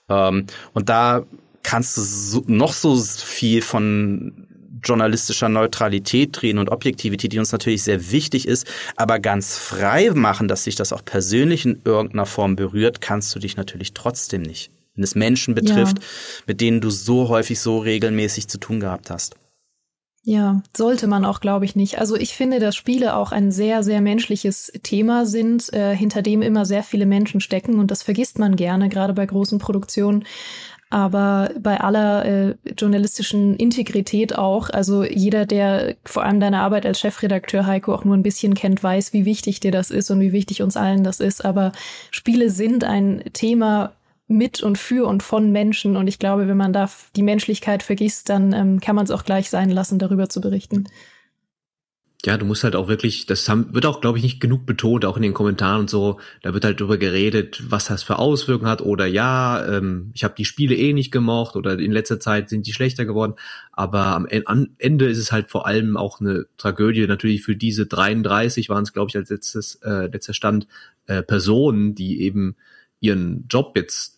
[0.08, 1.24] Ähm, und da
[1.62, 4.46] kannst du so, noch so viel von
[4.82, 10.48] journalistischer Neutralität reden und Objektivität, die uns natürlich sehr wichtig ist, aber ganz frei machen,
[10.48, 14.70] dass sich das auch persönlich in irgendeiner Form berührt, kannst du dich natürlich trotzdem nicht.
[14.94, 16.04] Wenn es Menschen betrifft, ja.
[16.46, 19.36] mit denen du so häufig so regelmäßig zu tun gehabt hast.
[20.28, 21.98] Ja, sollte man auch, glaube ich, nicht.
[21.98, 26.42] Also ich finde, dass Spiele auch ein sehr, sehr menschliches Thema sind, äh, hinter dem
[26.42, 30.26] immer sehr viele Menschen stecken und das vergisst man gerne, gerade bei großen Produktionen.
[30.90, 37.00] Aber bei aller äh, journalistischen Integrität auch, also jeder, der vor allem deine Arbeit als
[37.00, 40.32] Chefredakteur, Heiko, auch nur ein bisschen kennt, weiß, wie wichtig dir das ist und wie
[40.32, 41.42] wichtig uns allen das ist.
[41.42, 41.72] Aber
[42.10, 43.94] Spiele sind ein Thema,
[44.28, 45.96] mit und für und von Menschen.
[45.96, 49.24] Und ich glaube, wenn man da die Menschlichkeit vergisst, dann ähm, kann man es auch
[49.24, 50.84] gleich sein lassen, darüber zu berichten.
[52.24, 55.04] Ja, du musst halt auch wirklich, das haben, wird auch, glaube ich, nicht genug betont,
[55.04, 56.18] auch in den Kommentaren und so.
[56.42, 60.34] Da wird halt drüber geredet, was das für Auswirkungen hat oder ja, ähm, ich habe
[60.36, 63.34] die Spiele eh nicht gemocht oder in letzter Zeit sind die schlechter geworden.
[63.70, 64.26] Aber am
[64.78, 68.92] Ende ist es halt vor allem auch eine Tragödie natürlich für diese 33 waren es,
[68.92, 70.66] glaube ich, als letztes äh, letzter Stand
[71.06, 72.56] äh, Personen, die eben
[72.98, 74.17] ihren Job jetzt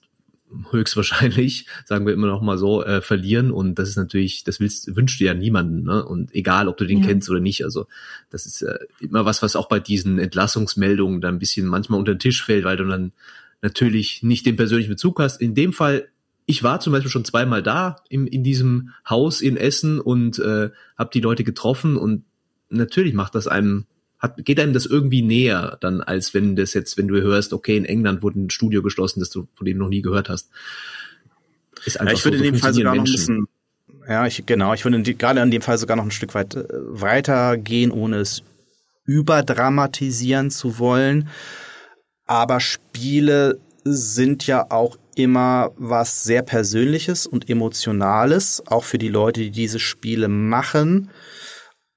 [0.70, 3.50] höchstwahrscheinlich, sagen wir immer noch mal so, äh, verlieren.
[3.50, 6.04] Und das ist natürlich, das willst, wünscht dir ja niemanden, ne?
[6.04, 7.06] Und egal, ob du den ja.
[7.06, 7.64] kennst oder nicht.
[7.64, 7.86] Also
[8.30, 12.14] das ist äh, immer was, was auch bei diesen Entlassungsmeldungen dann ein bisschen manchmal unter
[12.14, 13.12] den Tisch fällt, weil du dann
[13.62, 15.40] natürlich nicht den persönlichen Bezug hast.
[15.40, 16.08] In dem Fall,
[16.46, 20.70] ich war zum Beispiel schon zweimal da im, in diesem Haus in Essen und äh,
[20.96, 22.24] habe die Leute getroffen und
[22.70, 23.86] natürlich macht das einem
[24.20, 27.76] hat, geht einem das irgendwie näher dann, als wenn das jetzt, wenn du hörst, okay,
[27.76, 30.50] in England wurde ein Studio geschlossen, das du von dem noch nie gehört hast.
[31.85, 33.12] Ist einfach ja, ich würde so, in dem Fall sogar Menschen.
[33.12, 33.46] noch ein
[33.96, 36.54] bisschen, ja, ich, genau, ich würde gerade in dem Fall sogar noch ein Stück weit
[36.54, 38.42] äh, weitergehen, ohne es
[39.04, 41.28] überdramatisieren zu wollen.
[42.26, 49.40] Aber Spiele sind ja auch immer was sehr Persönliches und Emotionales, auch für die Leute,
[49.40, 51.11] die diese Spiele machen.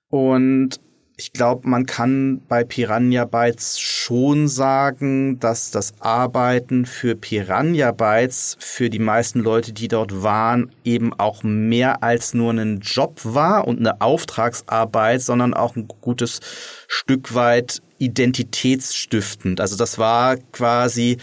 [0.10, 0.80] Und
[1.24, 8.58] ich glaube, man kann bei Piranha Bytes schon sagen, dass das Arbeiten für Piranha Bytes
[8.60, 13.66] für die meisten Leute, die dort waren, eben auch mehr als nur ein Job war
[13.70, 16.42] und eine Auftragsarbeit, sondern auch ein gutes
[16.90, 19.62] Stück weit identitätsstiftend.
[19.62, 21.20] Also das war quasi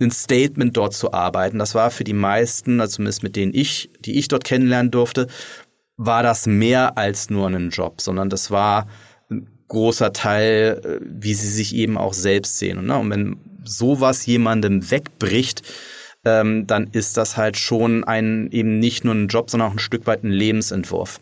[0.00, 1.58] ein Statement dort zu arbeiten.
[1.58, 5.26] Das war für die meisten, also zumindest mit denen ich, die ich dort kennenlernen durfte,
[5.96, 8.86] war das mehr als nur ein Job, sondern das war
[9.72, 12.78] großer Teil, äh, wie sie sich eben auch selbst sehen.
[12.78, 12.98] Und, ne?
[12.98, 15.62] und wenn sowas jemandem wegbricht,
[16.24, 19.78] ähm, dann ist das halt schon ein eben nicht nur ein Job, sondern auch ein
[19.78, 21.20] Stück weit ein Lebensentwurf.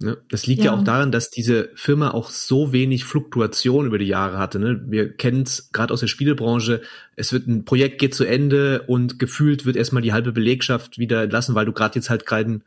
[0.00, 0.72] Ja, das liegt ja.
[0.72, 0.78] ja.
[0.78, 4.58] auch daran, dass diese Firma auch so wenig Fluktuation über die Jahre hatte.
[4.58, 4.84] Ne?
[4.88, 6.82] Wir kennen es gerade aus der Spielebranche.
[7.14, 11.22] Es wird ein Projekt geht zu Ende und gefühlt wird erstmal die halbe Belegschaft wieder
[11.22, 12.64] entlassen, weil du gerade jetzt halt keinen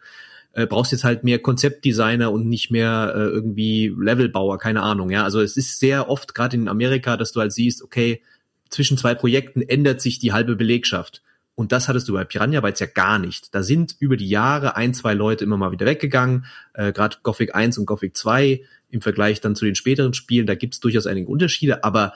[0.53, 5.23] äh, brauchst jetzt halt mehr Konzeptdesigner und nicht mehr äh, irgendwie Levelbauer, keine Ahnung, ja.
[5.23, 8.21] Also es ist sehr oft, gerade in Amerika, dass du halt siehst, okay,
[8.69, 11.21] zwischen zwei Projekten ändert sich die halbe Belegschaft.
[11.55, 13.55] Und das hattest du bei Piranha Bytes ja gar nicht.
[13.55, 16.45] Da sind über die Jahre ein, zwei Leute immer mal wieder weggegangen.
[16.73, 20.55] Äh, Gerade Gothic 1 und Gothic 2 im Vergleich dann zu den späteren Spielen, da
[20.55, 22.13] gibt's durchaus einige Unterschiede, aber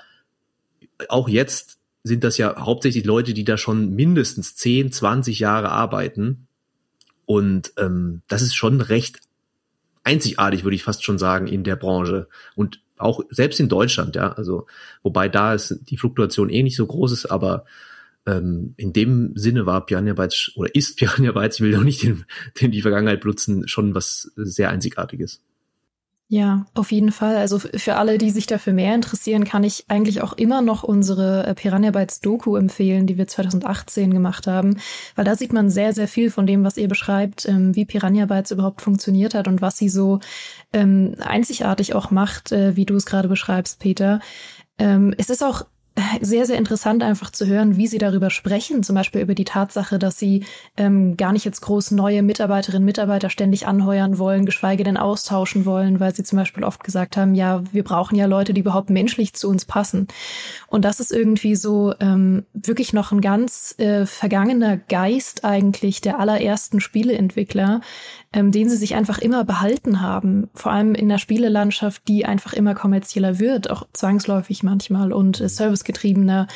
[1.10, 6.48] auch jetzt sind das ja hauptsächlich Leute, die da schon mindestens 10, 20 Jahre arbeiten
[7.32, 9.22] und ähm, das ist schon recht
[10.04, 12.28] einzigartig, würde ich fast schon sagen, in der Branche.
[12.56, 14.34] Und auch selbst in Deutschland, ja.
[14.34, 14.68] Also,
[15.02, 17.64] wobei da ist die Fluktuation eh nicht so groß ist, aber
[18.26, 22.04] ähm, in dem Sinne war Piranha Bytes oder ist Piranha Bytes, ich will doch nicht
[22.04, 22.26] den,
[22.60, 25.42] den die Vergangenheit benutzen, schon was sehr Einzigartiges.
[26.34, 27.36] Ja, auf jeden Fall.
[27.36, 31.46] Also für alle, die sich dafür mehr interessieren, kann ich eigentlich auch immer noch unsere
[31.46, 34.78] äh, Piranha Bytes Doku empfehlen, die wir 2018 gemacht haben,
[35.18, 38.28] weil da sieht man sehr, sehr viel von dem, was ihr beschreibt, ähm, wie Piranha
[38.28, 40.22] Bytes überhaupt funktioniert hat und was sie so
[40.72, 44.22] ähm, einzigartig auch macht, äh, wie du es gerade beschreibst, Peter.
[44.78, 45.66] Ähm, es ist auch
[46.22, 50.00] sehr, sehr interessant einfach zu hören, wie sie darüber sprechen, zum Beispiel über die Tatsache,
[50.00, 50.46] dass sie
[50.78, 55.66] ähm, gar nicht jetzt groß neue Mitarbeiterinnen und Mitarbeiter ständig anheuern wollen, geschweige denn austauschen
[55.66, 58.90] wollen, weil sie zum Beispiel oft gesagt haben, ja, wir brauchen ja Leute, die überhaupt
[58.90, 60.08] menschlich zu uns passen.
[60.68, 66.20] Und das ist irgendwie so ähm, wirklich noch ein ganz äh, vergangener Geist eigentlich der
[66.20, 67.82] allerersten Spieleentwickler,
[68.34, 70.50] ähm, den sie sich einfach immer behalten haben.
[70.54, 75.50] Vor allem in der Spielelandschaft, die einfach immer kommerzieller wird, auch zwangsläufig manchmal und äh,
[75.92, 76.48] servicegetriebener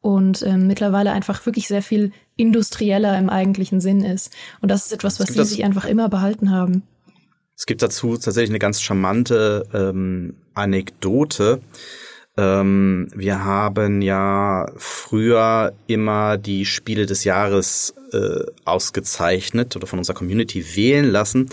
[0.00, 4.34] und äh, mittlerweile einfach wirklich sehr viel industrieller im eigentlichen Sinn ist.
[4.60, 6.82] Und das ist etwas, was sie sich einfach immer behalten haben.
[7.56, 11.60] Es gibt dazu tatsächlich eine ganz charmante ähm, Anekdote.
[12.38, 20.16] Ähm, wir haben ja früher immer die Spiele des Jahres äh, ausgezeichnet oder von unserer
[20.16, 21.50] Community wählen lassen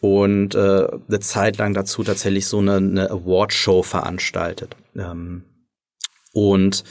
[0.00, 4.74] und äh, eine Zeit lang dazu tatsächlich so eine, eine Award-Show veranstaltet.
[4.96, 5.44] Ähm,
[6.36, 6.84] und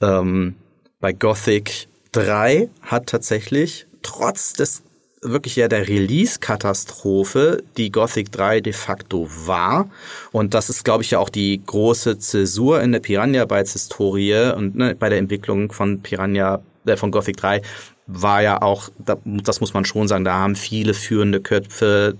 [0.00, 0.54] ähm,
[0.98, 4.82] bei Gothic 3 hat tatsächlich trotz des
[5.20, 9.90] wirklich ja der Release-Katastrophe, die Gothic 3 de facto war.
[10.32, 14.54] Und das ist, glaube ich, ja auch die große Zäsur in der Piranha Bytes Historie
[14.56, 17.60] und ne, bei der Entwicklung von Piranha, äh, von Gothic 3
[18.06, 18.88] war ja auch,
[19.24, 22.16] das muss man schon sagen, da haben viele führende Köpfe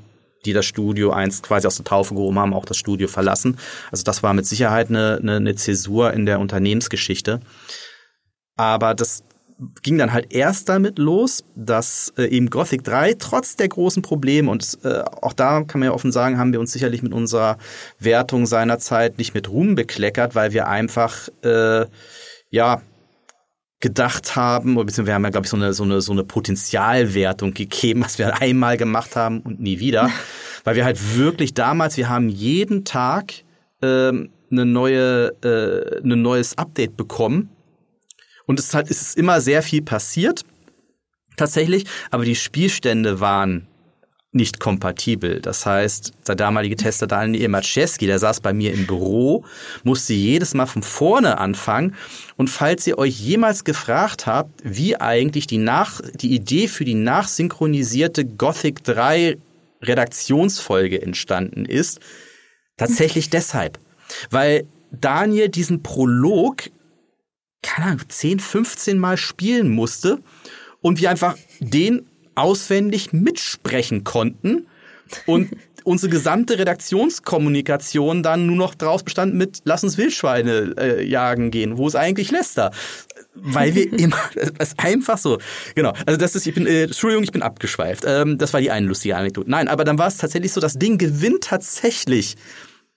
[0.49, 3.59] die das Studio einst quasi aus der Taufe gehoben haben, auch das Studio verlassen.
[3.91, 7.41] Also das war mit Sicherheit eine, eine, eine Zäsur in der Unternehmensgeschichte.
[8.57, 9.25] Aber das
[9.83, 14.51] ging dann halt erst damit los, dass äh, eben Gothic 3 trotz der großen Probleme
[14.51, 17.59] und äh, auch da kann man ja offen sagen, haben wir uns sicherlich mit unserer
[17.99, 21.87] Wertung seinerzeit nicht mit Ruhm bekleckert, weil wir einfach äh,
[22.51, 22.83] ja
[23.81, 26.25] gedacht haben, oder beziehungsweise wir haben ja, glaube ich, so eine, so, eine, so eine
[26.25, 30.11] Potenzialwertung gegeben, was wir einmal gemacht haben und nie wieder.
[30.65, 33.33] Weil wir halt wirklich damals, wir haben jeden Tag
[33.83, 37.51] ähm, eine neue, äh, ein neues Update bekommen
[38.47, 40.45] und es ist halt, es ist immer sehr viel passiert,
[41.37, 43.68] tatsächlich, aber die Spielstände waren
[44.33, 45.41] nicht kompatibel.
[45.41, 49.45] Das heißt, der damalige Tester Daniel Maciejewski, der saß bei mir im Büro,
[49.85, 51.95] musste jedes Mal von vorne anfangen.
[52.37, 56.95] Und falls ihr euch jemals gefragt habt, wie eigentlich die, Nach die Idee für die
[56.95, 59.39] nachsynchronisierte Gothic 3
[59.83, 62.01] Redaktionsfolge entstanden ist,
[62.77, 63.79] tatsächlich deshalb.
[64.31, 66.71] Weil Daniel diesen Prolog
[67.63, 70.21] keine Ahnung, 10, 15 Mal spielen musste
[70.81, 72.09] und wir einfach den
[72.39, 74.67] auswendig mitsprechen konnten
[75.27, 75.51] und
[75.85, 81.79] unsere gesamte Redaktionskommunikation dann nur noch draus bestand mit Lass uns Wildschweine äh, jagen gehen.
[81.79, 82.71] Wo ist eigentlich Lester?
[83.35, 85.39] Weil wir immer, das ist einfach so.
[85.75, 85.95] Genau.
[86.05, 88.05] Also das ist, ich bin, äh, Entschuldigung, ich bin abgeschweift.
[88.07, 89.51] Ähm, das war die eine lustige Anekdote.
[89.51, 92.37] Nein, aber dann war es tatsächlich so, das Ding gewinnt tatsächlich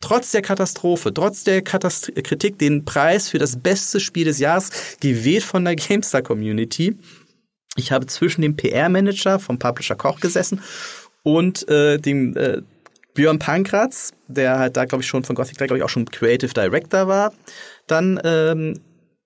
[0.02, 4.72] trotz der Katastrophe, trotz der Katast Kritik den Preis für das beste Spiel des Jahres
[5.00, 6.98] gewählt von der GameStar Community.
[7.78, 10.62] Ich habe zwischen dem PR-Manager vom Publisher Koch gesessen
[11.24, 12.62] und äh, dem äh,
[13.14, 16.06] Björn Pankratz, der halt da, glaube ich, schon von Gothic 3, glaube ich, auch schon
[16.06, 17.34] Creative Director war.
[17.88, 18.80] Dann ähm,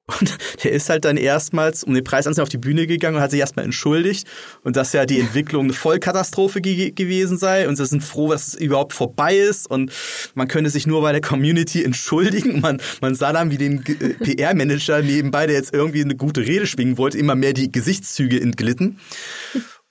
[0.08, 3.24] und der ist halt dann erstmals, um den Preis anzunehmen, auf die Bühne gegangen und
[3.24, 4.28] hat sich erstmal entschuldigt
[4.64, 8.50] und dass ja die Entwicklung eine Vollkatastrophe ge gewesen sei und sie sind froh, dass
[8.50, 9.92] es überhaupt vorbei ist und
[10.36, 12.62] man könne sich nur bei der Community entschuldigen.
[12.62, 16.68] Man, man sah dann, wie den äh, PR-Manager nebenbei, der jetzt irgendwie eine gute Rede
[16.68, 19.00] schwingen wollte, immer mehr die Gesichtszüge entglitten.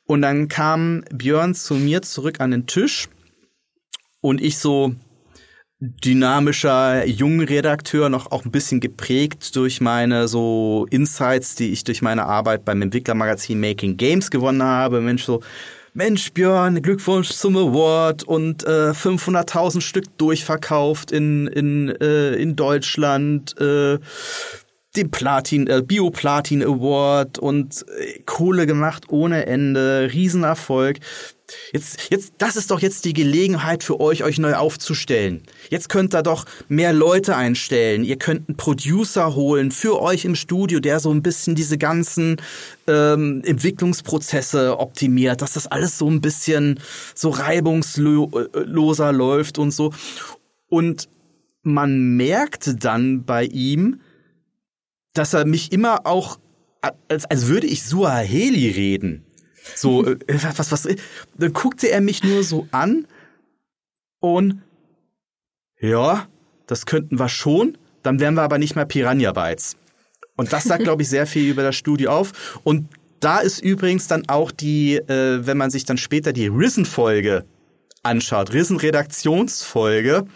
[0.06, 3.08] Und dann kam Björn zu mir zurück an den Tisch
[4.20, 4.94] und ich so,
[6.04, 12.26] dynamischer Jungredakteur, noch auch ein bisschen geprägt durch meine so Insights, die ich durch meine
[12.26, 15.00] Arbeit beim Entwicklermagazin Making Games gewonnen habe.
[15.00, 15.42] Mensch, so,
[15.92, 23.58] Mensch, Björn, Glückwunsch zum Award und äh, 500.000 Stück durchverkauft in, in, äh, in Deutschland.
[23.60, 23.98] Äh,
[24.96, 30.98] den Platin, äh, Bio-Platin Award und äh, Kohle gemacht ohne Ende, Riesenerfolg.
[31.72, 35.42] Jetzt, jetzt, das ist doch jetzt die Gelegenheit für euch, euch neu aufzustellen.
[35.68, 38.02] Jetzt könnt ihr doch mehr Leute einstellen.
[38.02, 42.40] Ihr könnt einen Producer holen für euch im Studio, der so ein bisschen diese ganzen
[42.86, 46.80] ähm, Entwicklungsprozesse optimiert, dass das alles so ein bisschen
[47.14, 49.92] so reibungsloser läuft und so.
[50.68, 51.08] Und
[51.62, 54.00] man merkte dann bei ihm,
[55.14, 56.38] dass er mich immer auch,
[57.08, 59.24] als, als würde ich Suaheli reden.
[59.74, 60.88] So, äh, was, was,
[61.38, 63.06] dann guckte er mich nur so an
[64.20, 64.62] und
[65.80, 66.28] ja,
[66.66, 69.76] das könnten wir schon, dann wären wir aber nicht mehr Piranha Bytes.
[70.36, 72.60] Und das sagt, glaube ich, sehr viel über das Studio auf.
[72.64, 72.88] Und
[73.20, 77.44] da ist übrigens dann auch die, äh, wenn man sich dann später die Risen-Folge
[78.02, 80.26] anschaut, Risen-Redaktionsfolge,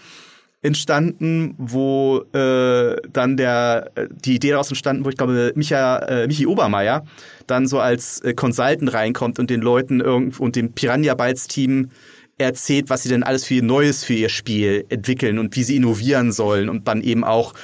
[0.60, 3.92] entstanden, wo äh, dann der
[4.24, 7.04] die Idee daraus entstanden, wo ich glaube Micha, äh, Michi Obermeier
[7.46, 11.90] dann so als äh, Consultant reinkommt und den Leuten irgend und dem Piranha Bytes Team
[12.38, 16.32] erzählt, was sie denn alles für Neues für ihr Spiel entwickeln und wie sie innovieren
[16.32, 17.54] sollen und dann eben auch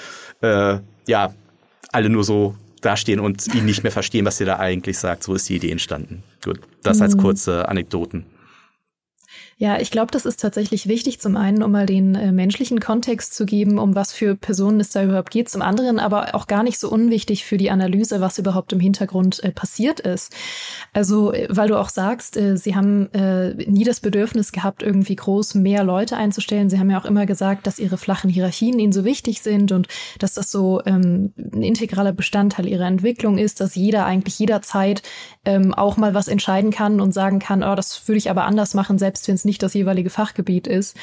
[0.42, 0.78] äh,
[1.08, 1.34] ja
[1.90, 5.22] alle nur so dastehen und ihn nicht mehr verstehen, was ihr da eigentlich sagt.
[5.22, 6.22] So ist die Idee entstanden.
[6.44, 7.20] Gut, das als mhm.
[7.20, 8.26] kurze Anekdoten.
[9.64, 11.20] Ja, ich glaube, das ist tatsächlich wichtig.
[11.20, 14.90] Zum einen, um mal den äh, menschlichen Kontext zu geben, um was für Personen es
[14.90, 15.48] da überhaupt geht.
[15.48, 19.42] Zum anderen aber auch gar nicht so unwichtig für die Analyse, was überhaupt im Hintergrund
[19.42, 20.34] äh, passiert ist.
[20.92, 25.16] Also, äh, weil du auch sagst, äh, sie haben äh, nie das Bedürfnis gehabt, irgendwie
[25.16, 26.68] groß mehr Leute einzustellen.
[26.68, 29.88] Sie haben ja auch immer gesagt, dass ihre flachen Hierarchien ihnen so wichtig sind und
[30.18, 35.00] dass das so ähm, ein integraler Bestandteil ihrer Entwicklung ist, dass jeder eigentlich jederzeit
[35.46, 38.74] ähm, auch mal was entscheiden kann und sagen kann, oh, das würde ich aber anders
[38.74, 40.96] machen, selbst wenn es nicht das jeweilige Fachgebiet ist.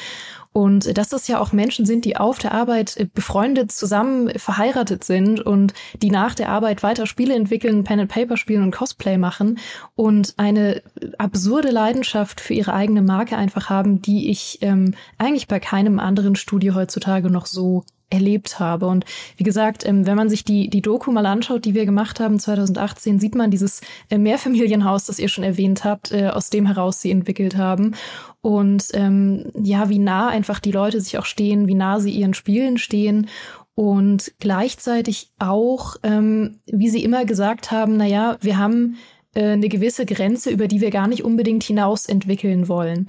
[0.52, 5.40] Und dass das ja auch Menschen sind, die auf der Arbeit befreundet, zusammen verheiratet sind
[5.40, 5.72] und
[6.02, 9.58] die nach der Arbeit weiter Spiele entwickeln, Pen and Paper spielen und Cosplay machen
[9.94, 10.82] und eine
[11.16, 16.36] absurde Leidenschaft für ihre eigene Marke einfach haben, die ich ähm, eigentlich bei keinem anderen
[16.36, 18.86] Studio heutzutage noch so erlebt habe.
[18.86, 19.04] Und
[19.36, 22.38] wie gesagt, ähm, wenn man sich die, die Doku mal anschaut, die wir gemacht haben
[22.38, 27.00] 2018, sieht man dieses äh, Mehrfamilienhaus, das ihr schon erwähnt habt, äh, aus dem heraus
[27.00, 27.94] sie entwickelt haben.
[28.40, 32.34] Und ähm, ja, wie nah einfach die Leute sich auch stehen, wie nah sie ihren
[32.34, 33.28] Spielen stehen
[33.74, 38.96] und gleichzeitig auch, ähm, wie sie immer gesagt haben, na ja, wir haben
[39.34, 43.06] äh, eine gewisse Grenze, über die wir gar nicht unbedingt hinaus entwickeln wollen.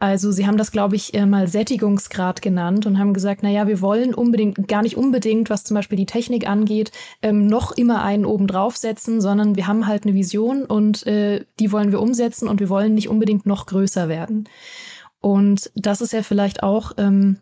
[0.00, 3.68] Also sie haben das, glaube ich, äh, mal Sättigungsgrad genannt und haben gesagt, na ja,
[3.68, 6.90] wir wollen unbedingt, gar nicht unbedingt, was zum Beispiel die Technik angeht,
[7.20, 11.70] ähm, noch immer einen oben draufsetzen, sondern wir haben halt eine Vision und äh, die
[11.70, 14.48] wollen wir umsetzen und wir wollen nicht unbedingt noch größer werden.
[15.20, 17.36] Und das ist ja vielleicht auch ähm,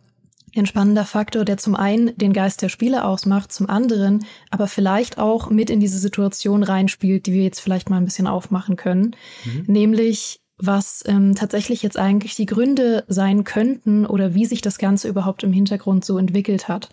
[0.57, 5.19] ein spannender Faktor, der zum einen den Geist der Spiele ausmacht, zum anderen aber vielleicht
[5.19, 9.15] auch mit in diese Situation reinspielt, die wir jetzt vielleicht mal ein bisschen aufmachen können.
[9.45, 9.65] Mhm.
[9.69, 15.09] Nämlich was ähm, tatsächlich jetzt eigentlich die Gründe sein könnten oder wie sich das Ganze
[15.09, 16.91] überhaupt im Hintergrund so entwickelt hat.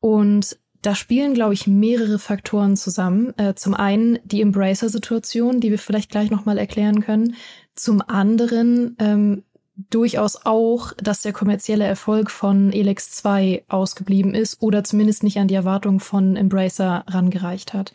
[0.00, 3.32] Und da spielen, glaube ich, mehrere Faktoren zusammen.
[3.38, 7.36] Äh, zum einen die Embracer-Situation, die wir vielleicht gleich nochmal erklären können.
[7.74, 9.44] Zum anderen ähm,
[9.90, 15.48] durchaus auch, dass der kommerzielle Erfolg von Elex 2 ausgeblieben ist oder zumindest nicht an
[15.48, 17.92] die Erwartungen von Embracer rangereicht hat.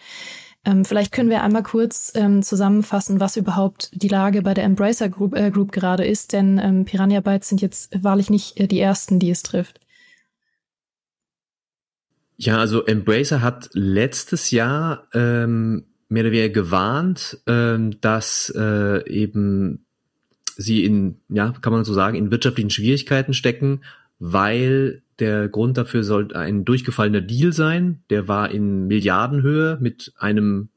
[0.65, 5.07] Ähm, vielleicht können wir einmal kurz ähm, zusammenfassen, was überhaupt die Lage bei der Embracer
[5.07, 8.79] Group, äh, Group gerade ist, denn ähm, Piranha Bytes sind jetzt wahrlich nicht äh, die
[8.79, 9.79] ersten, die es trifft.
[12.35, 19.85] Ja, also Embracer hat letztes Jahr ähm, mehr oder weniger gewarnt, ähm, dass äh, eben
[20.57, 23.81] sie in, ja, kann man so sagen, in wirtschaftlichen Schwierigkeiten stecken,
[24.19, 28.03] weil der Grund dafür soll ein durchgefallener Deal sein.
[28.09, 30.69] Der war in Milliardenhöhe mit einem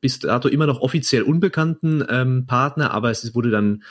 [0.00, 3.82] bis dato immer noch offiziell unbekannten ähm, Partner, aber es wurde dann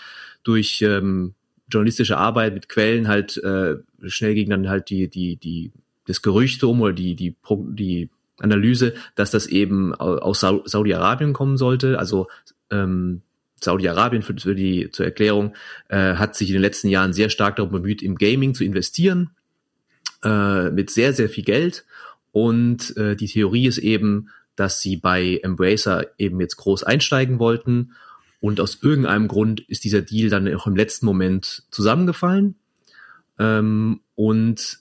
[0.43, 1.34] durch ähm,
[1.68, 5.72] journalistische Arbeit mit Quellen halt äh, schnell gegen dann halt die die die
[6.06, 11.97] das Gerücht um oder die die die Analyse, dass das eben aus Saudi-Arabien kommen sollte.
[11.97, 12.28] Also
[12.70, 13.22] ähm,
[13.62, 15.56] Saudi-Arabien für, für die zur Erklärung
[15.88, 19.32] äh, hat sich in den letzten Jahren sehr stark darum bemüht, im Gaming zu investieren
[20.26, 21.86] äh, mit sehr, sehr viel Geld.
[22.32, 27.94] Und äh, die Theorie ist eben, dass sie bei Embracer eben jetzt groß einsteigen wollten.
[28.42, 32.56] Und aus irgendeinem Grund ist dieser Deal dann auch im letzten Moment zusammengefallen.
[33.40, 34.80] Ähm, und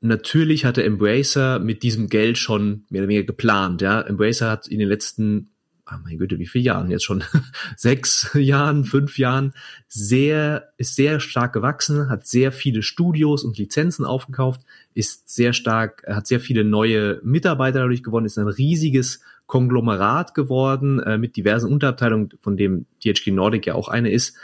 [0.00, 3.82] natürlich hatte Embracer mit diesem Geld schon mehr oder weniger geplant.
[3.82, 5.50] Ja, Embracer hat in den letzten
[5.86, 7.22] ah mein Güte, wie viele Jahren jetzt schon?
[7.76, 9.52] Sechs Jahren, fünf Jahren,
[9.88, 14.62] sehr, ist sehr stark gewachsen, hat sehr viele Studios und Lizenzen aufgekauft,
[14.94, 21.00] ist sehr stark, hat sehr viele neue Mitarbeiter dadurch gewonnen, ist ein riesiges Konglomerat geworden,
[21.00, 24.36] äh, mit diversen Unterabteilungen, von dem THQ Nordic ja auch eine ist.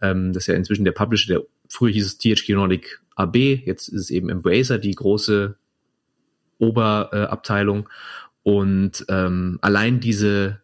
[0.00, 3.88] Ähm, das ist ja inzwischen der Publisher, der früher hieß es THQ Nordic AB, jetzt
[3.88, 5.56] ist es eben Embracer, die große
[6.58, 7.88] Oberabteilung.
[8.42, 10.62] Und ähm, allein diese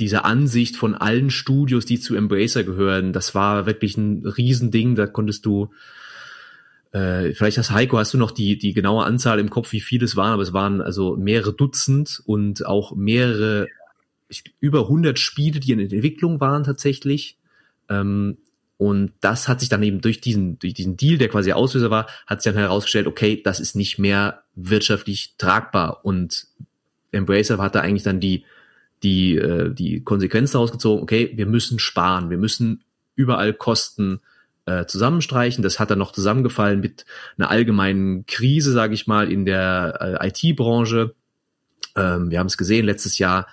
[0.00, 4.96] diese Ansicht von allen Studios, die zu Embracer gehören, das war wirklich ein Riesending.
[4.96, 5.70] Da konntest du,
[6.92, 10.04] äh, vielleicht hast Heiko, hast du noch die, die genaue Anzahl im Kopf, wie viele
[10.04, 13.68] es waren, aber es waren also mehrere Dutzend und auch mehrere,
[14.28, 17.36] ich, über 100 Spiele, die in Entwicklung waren tatsächlich.
[17.88, 18.38] Ähm,
[18.78, 22.06] und das hat sich dann eben durch diesen, durch diesen Deal, der quasi Auslöser war,
[22.26, 26.02] hat sich dann herausgestellt, okay, das ist nicht mehr wirtschaftlich tragbar.
[26.02, 26.46] Und
[27.12, 28.44] Embracer hatte eigentlich dann die,
[29.02, 32.84] die, äh, die Konsequenz daraus gezogen, okay, wir müssen sparen, wir müssen
[33.14, 34.20] überall Kosten
[34.66, 35.62] äh, zusammenstreichen.
[35.62, 37.04] Das hat dann noch zusammengefallen mit
[37.36, 41.14] einer allgemeinen Krise, sage ich mal, in der äh, IT-Branche.
[41.96, 43.48] Ähm, wir haben es gesehen letztes Jahr.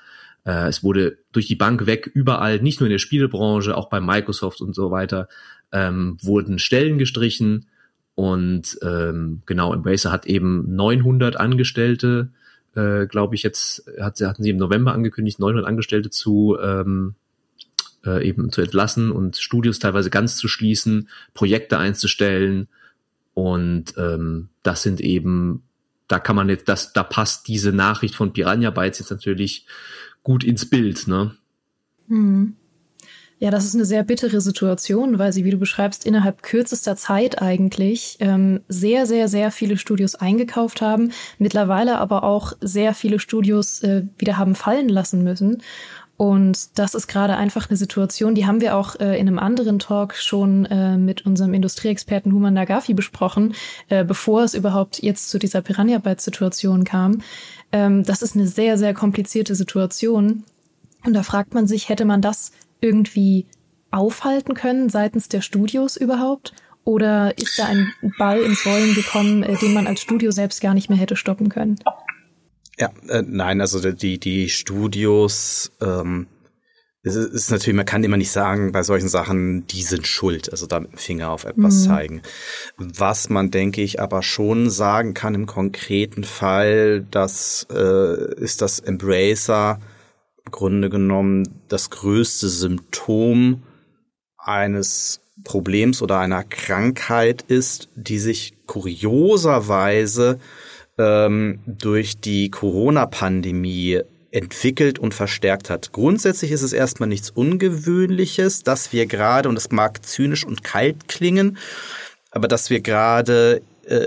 [0.46, 4.00] Äh, es wurde durch die Bank weg überall, nicht nur in der Spielebranche, auch bei
[4.00, 5.28] Microsoft und so weiter,
[5.72, 7.68] ähm, wurden Stellen gestrichen.
[8.16, 12.32] Und ähm, genau, Embracer hat eben 900 Angestellte
[12.78, 17.16] äh, glaube ich, jetzt hat, hatten sie im November angekündigt, 900 Angestellte zu, ähm,
[18.06, 22.68] äh, eben zu entlassen und Studios teilweise ganz zu schließen, Projekte einzustellen.
[23.34, 25.64] Und ähm, das sind eben,
[26.08, 29.66] da kann man jetzt, das, da passt diese Nachricht von Piranha Bytes jetzt natürlich
[30.24, 31.36] gut ins Bild, ne?
[32.08, 32.56] Hm.
[33.40, 37.40] Ja, das ist eine sehr bittere Situation, weil sie, wie du beschreibst, innerhalb kürzester Zeit
[37.40, 43.84] eigentlich ähm, sehr, sehr, sehr viele Studios eingekauft haben, mittlerweile aber auch sehr viele Studios
[43.84, 45.62] äh, wieder haben fallen lassen müssen.
[46.18, 49.78] Und das ist gerade einfach eine Situation, die haben wir auch äh, in einem anderen
[49.78, 53.54] Talk schon äh, mit unserem Industrieexperten Human Nagafi besprochen,
[53.90, 57.22] äh, bevor es überhaupt jetzt zu dieser Piranha-Bytes-Situation kam.
[57.72, 60.44] Ähm, das ist eine sehr, sehr komplizierte Situation.
[61.06, 62.52] Und da fragt man sich, hätte man das
[62.82, 63.48] irgendwie
[63.92, 66.54] aufhalten können seitens der Studios überhaupt?
[66.84, 70.74] Oder ist da ein Ball ins Rollen gekommen, äh, den man als Studio selbst gar
[70.74, 71.78] nicht mehr hätte stoppen können?
[72.80, 76.28] Ja, äh, nein, also die, die Studios, ähm,
[77.04, 80.66] es ist natürlich, man kann immer nicht sagen, bei solchen Sachen, die sind schuld, also
[80.66, 81.90] da mit dem Finger auf etwas mhm.
[81.90, 82.22] zeigen.
[82.78, 88.80] Was man, denke ich, aber schon sagen kann im konkreten Fall, das äh, ist das
[88.80, 89.80] Embracer
[90.52, 93.64] Grunde genommen das größte Symptom
[94.38, 100.40] eines Problems oder einer Krankheit ist, die sich kurioserweise
[100.98, 105.94] ähm, durch die Corona-Pandemie entwickelt und verstärkt hat.
[105.94, 111.08] Grundsätzlich ist es erstmal nichts Ungewöhnliches, dass wir gerade, und das mag zynisch und kalt
[111.08, 111.58] klingen,
[112.32, 113.62] aber dass wir gerade,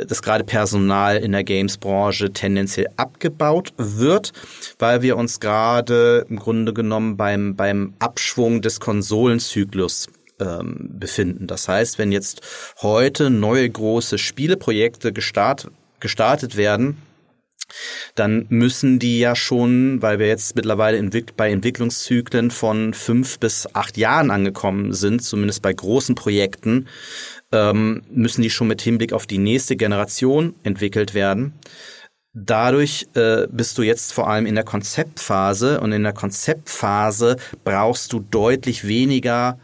[0.07, 4.33] dass gerade Personal in der Games-Branche tendenziell abgebaut wird,
[4.78, 10.09] weil wir uns gerade im Grunde genommen beim, beim Abschwung des Konsolenzyklus
[10.41, 11.47] ähm, befinden.
[11.47, 12.43] Das heißt, wenn jetzt
[12.83, 16.97] heute neue große Spieleprojekte gestartet gestartet werden,
[18.14, 21.01] dann müssen die ja schon, weil wir jetzt mittlerweile
[21.37, 26.89] bei Entwicklungszyklen von fünf bis acht Jahren angekommen sind, zumindest bei großen Projekten,
[27.53, 31.55] ähm, müssen die schon mit Hinblick auf die nächste Generation entwickelt werden.
[32.32, 38.12] Dadurch äh, bist du jetzt vor allem in der Konzeptphase und in der Konzeptphase brauchst
[38.12, 39.59] du deutlich weniger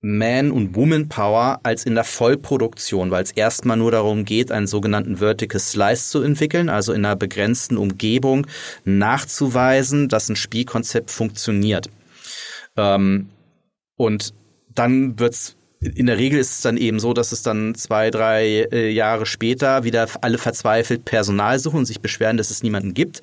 [0.00, 5.16] man- und Woman-Power als in der Vollproduktion, weil es erstmal nur darum geht, einen sogenannten
[5.16, 8.46] Vertical Slice zu entwickeln, also in einer begrenzten Umgebung
[8.84, 11.90] nachzuweisen, dass ein Spielkonzept funktioniert.
[12.76, 13.28] Ähm,
[13.96, 14.32] und
[14.74, 18.66] dann wird's in der Regel ist es dann eben so, dass es dann zwei, drei
[18.72, 23.22] äh, Jahre später wieder alle verzweifelt Personal suchen und sich beschweren, dass es niemanden gibt.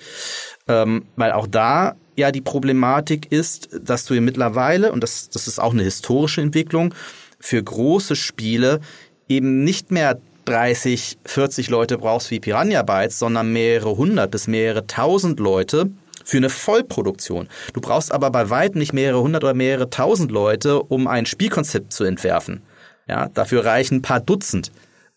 [0.67, 5.47] Ähm, weil auch da ja die Problematik ist, dass du hier mittlerweile, und das, das
[5.47, 6.93] ist auch eine historische Entwicklung,
[7.39, 8.79] für große Spiele
[9.27, 14.87] eben nicht mehr 30, 40 Leute brauchst wie Piranha Bytes, sondern mehrere hundert bis mehrere
[14.87, 15.89] tausend Leute
[16.25, 17.47] für eine Vollproduktion.
[17.71, 21.93] Du brauchst aber bei weitem nicht mehrere hundert oder mehrere tausend Leute, um ein Spielkonzept
[21.93, 22.63] zu entwerfen.
[23.07, 24.71] Ja, dafür reichen ein paar Dutzend.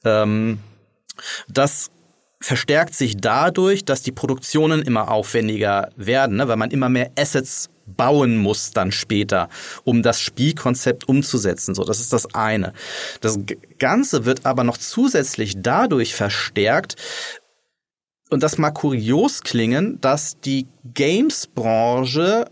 [0.05, 0.61] Ähm,
[1.49, 1.91] das
[2.41, 6.47] verstärkt sich dadurch, dass die Produktionen immer aufwendiger werden, ne?
[6.47, 9.49] weil man immer mehr Assets bauen muss dann später,
[9.85, 11.75] um das Spielkonzept umzusetzen.
[11.75, 12.75] So, das ist das eine.
[13.21, 13.39] Das
[13.79, 16.97] Ganze wird aber noch zusätzlich dadurch verstärkt,
[18.31, 22.47] und das mag kurios klingen, dass die Games-Branche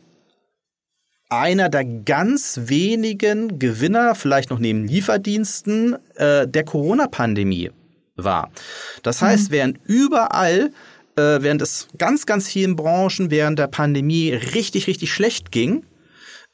[1.29, 7.70] einer der ganz wenigen Gewinner, vielleicht noch neben Lieferdiensten, äh, der Corona-Pandemie
[8.14, 8.51] war.
[9.03, 9.53] Das heißt, mhm.
[9.53, 10.70] während überall,
[11.16, 15.85] äh, während es ganz, ganz vielen Branchen während der Pandemie richtig, richtig schlecht ging,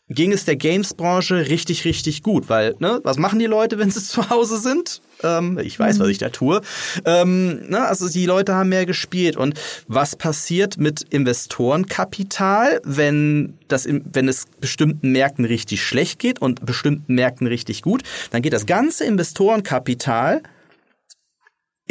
[0.09, 4.03] ging es der Games-Branche richtig, richtig gut, weil, ne, was machen die Leute, wenn sie
[4.03, 5.03] zu Hause sind?
[5.23, 6.13] Ähm, ich weiß, was mhm.
[6.13, 6.61] ich da tue.
[7.05, 9.37] Ähm, ne, also die Leute haben mehr gespielt.
[9.37, 9.59] Und
[9.89, 17.15] was passiert mit Investorenkapital, wenn das, wenn es bestimmten Märkten richtig schlecht geht und bestimmten
[17.15, 18.03] Märkten richtig gut?
[18.31, 20.43] Dann geht das ganze Investorenkapital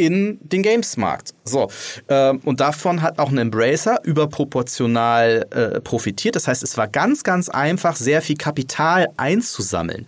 [0.06, 1.34] in den Games-Markt.
[1.44, 1.70] So,
[2.08, 6.36] ähm, und davon hat auch ein Embracer überproportional äh, profitiert.
[6.36, 10.06] Das heißt, es war ganz, ganz einfach, sehr viel Kapital einzusammeln.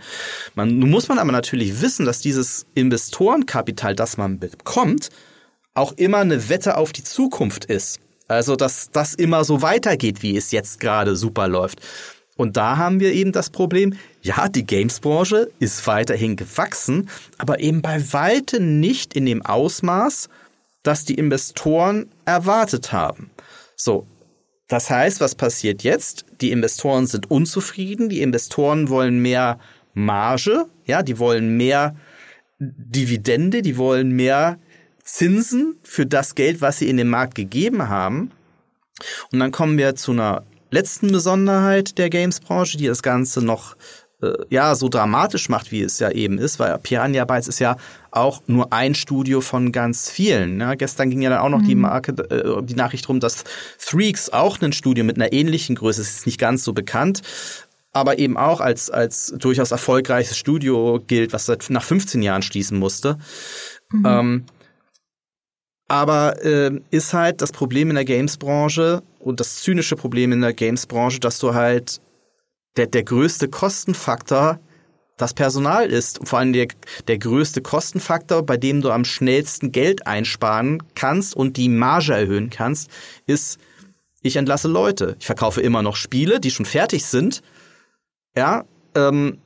[0.54, 5.10] Man, nun muss man aber natürlich wissen, dass dieses Investorenkapital, das man bekommt,
[5.74, 8.00] auch immer eine Wette auf die Zukunft ist.
[8.28, 11.80] Also, dass das immer so weitergeht, wie es jetzt gerade super läuft.
[12.36, 17.08] Und da haben wir eben das Problem, ja, die Games-Branche ist weiterhin gewachsen,
[17.38, 20.28] aber eben bei weitem nicht in dem Ausmaß,
[20.82, 23.30] das die Investoren erwartet haben.
[23.76, 24.06] So,
[24.68, 26.26] das heißt, was passiert jetzt?
[26.40, 29.58] Die Investoren sind unzufrieden, die Investoren wollen mehr
[29.92, 31.94] Marge, ja, die wollen mehr
[32.58, 34.58] Dividende, die wollen mehr
[35.02, 38.30] Zinsen für das Geld, was sie in den Markt gegeben haben.
[39.30, 40.44] Und dann kommen wir zu einer
[40.74, 43.76] letzten Besonderheit der Games-Branche, die das Ganze noch
[44.20, 47.76] äh, ja so dramatisch macht, wie es ja eben ist, weil Piranha Bytes ist ja
[48.10, 50.56] auch nur ein Studio von ganz vielen.
[50.56, 50.76] Ne?
[50.76, 51.66] Gestern ging ja dann auch noch mhm.
[51.66, 53.44] die Marke, äh, die Nachricht rum, dass
[53.78, 57.22] Threaks auch ein Studio mit einer ähnlichen Größe ist, ist nicht ganz so bekannt,
[57.92, 62.78] aber eben auch als als durchaus erfolgreiches Studio gilt, was seit nach 15 Jahren schließen
[62.78, 63.18] musste.
[63.90, 64.04] Mhm.
[64.06, 64.44] Ähm,
[65.86, 70.52] aber äh, ist halt das Problem in der Games-Branche und das zynische Problem in der
[70.52, 72.00] Games-Branche, dass du halt
[72.76, 74.60] der, der größte Kostenfaktor
[75.16, 76.18] das Personal ist.
[76.18, 76.68] Und vor allem der,
[77.06, 82.50] der größte Kostenfaktor, bei dem du am schnellsten Geld einsparen kannst und die Marge erhöhen
[82.50, 82.90] kannst,
[83.26, 83.58] ist,
[84.22, 85.16] ich entlasse Leute.
[85.20, 87.42] Ich verkaufe immer noch Spiele, die schon fertig sind.
[88.36, 88.64] Ja,
[88.94, 89.38] ähm,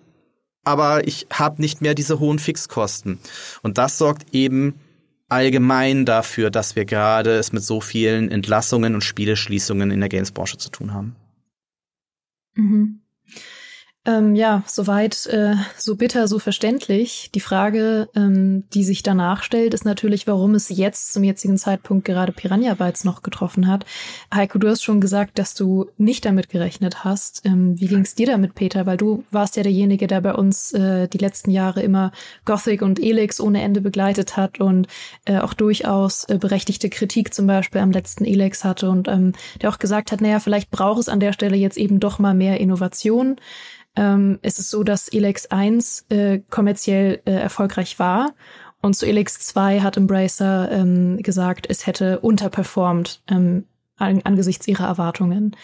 [0.65, 3.19] aber ich habe nicht mehr diese hohen Fixkosten.
[3.63, 4.81] Und das sorgt eben
[5.29, 10.59] allgemein dafür, dass wir gerade es mit so vielen Entlassungen und Spieleschließungen in der Gamesbranche
[10.59, 11.17] zu tun haben.
[12.55, 13.01] Mhm.
[14.09, 17.31] Ähm, ja, soweit, äh, so bitter, so verständlich.
[17.35, 22.07] Die Frage, ähm, die sich danach stellt, ist natürlich, warum es jetzt zum jetzigen Zeitpunkt
[22.07, 23.85] gerade Piranha Bytes noch getroffen hat.
[24.33, 27.43] Heiko, du hast schon gesagt, dass du nicht damit gerechnet hast.
[27.45, 28.87] Ähm, wie ging es dir damit, Peter?
[28.87, 32.11] Weil du warst ja derjenige, der bei uns äh, die letzten Jahre immer
[32.47, 34.87] Gothic und Elix ohne Ende begleitet hat und
[35.27, 39.69] äh, auch durchaus äh, berechtigte Kritik zum Beispiel am letzten Elix hatte und ähm, der
[39.69, 42.59] auch gesagt hat, naja, vielleicht braucht es an der Stelle jetzt eben doch mal mehr
[42.59, 43.37] Innovation
[43.97, 48.35] ähm, ist es so, dass Elex 1 äh, kommerziell äh, erfolgreich war
[48.81, 53.65] und zu Elex 2 hat Embracer ähm, gesagt, es hätte unterperformt ähm,
[53.97, 55.57] an, angesichts ihrer Erwartungen.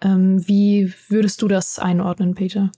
[0.00, 2.70] Ähm, wie würdest du das einordnen, Peter?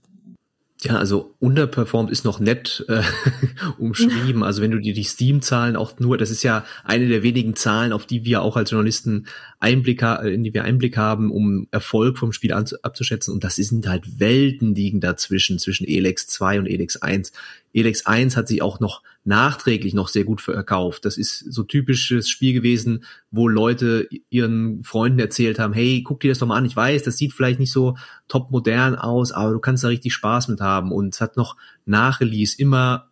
[0.85, 3.01] Ja, also underperformed ist noch nett äh,
[3.79, 4.43] umschrieben.
[4.43, 7.95] Also wenn du dir die Steam-Zahlen auch nur, das ist ja eine der wenigen Zahlen,
[7.95, 9.27] auf die wir auch als Journalisten
[9.61, 13.33] Einblick, in die wir Einblick haben, um Erfolg vom Spiel abzuschätzen.
[13.33, 17.33] Und das sind halt Welten liegen dazwischen, zwischen Elex 2 und Elex 1.
[17.75, 21.05] Elex 1 hat sich auch noch nachträglich noch sehr gut verkauft.
[21.05, 26.31] Das ist so typisches Spiel gewesen, wo Leute ihren Freunden erzählt haben, hey, guck dir
[26.31, 27.97] das doch mal an, ich weiß, das sieht vielleicht nicht so
[28.29, 30.93] top modern aus, aber du kannst da richtig Spaß mit haben.
[30.93, 33.11] Und es hat noch nach Release immer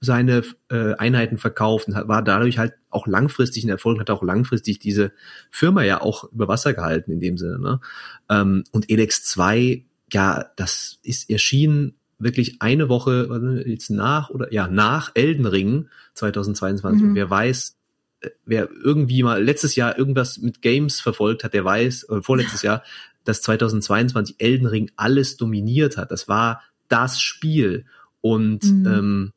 [0.00, 4.78] seine äh, Einheiten verkauft und war dadurch halt auch langfristig ein Erfolg, hat auch langfristig
[4.78, 5.12] diese
[5.50, 7.58] Firma ja auch über Wasser gehalten in dem Sinne.
[7.58, 7.80] Ne?
[8.28, 14.68] Ähm, und Elex 2, ja, das ist erschienen wirklich eine Woche jetzt nach oder ja
[14.68, 17.02] nach Elden Ring 2022.
[17.02, 17.08] Mhm.
[17.08, 17.76] Und wer weiß,
[18.20, 22.62] äh, wer irgendwie mal letztes Jahr irgendwas mit Games verfolgt hat, der weiß, äh, vorletztes
[22.62, 22.82] Jahr,
[23.24, 26.10] dass 2022 Elden Ring alles dominiert hat.
[26.10, 27.86] Das war das Spiel.
[28.20, 28.86] Und mhm.
[28.86, 29.32] ähm,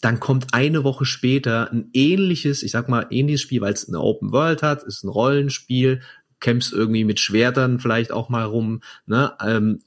[0.00, 4.00] dann kommt eine Woche später ein ähnliches, ich sag mal ähnliches Spiel, weil es eine
[4.00, 6.02] Open World hat, ist ein Rollenspiel,
[6.40, 9.32] kämpfst irgendwie mit Schwertern vielleicht auch mal rum, ne?
[9.40, 9.80] Ähm,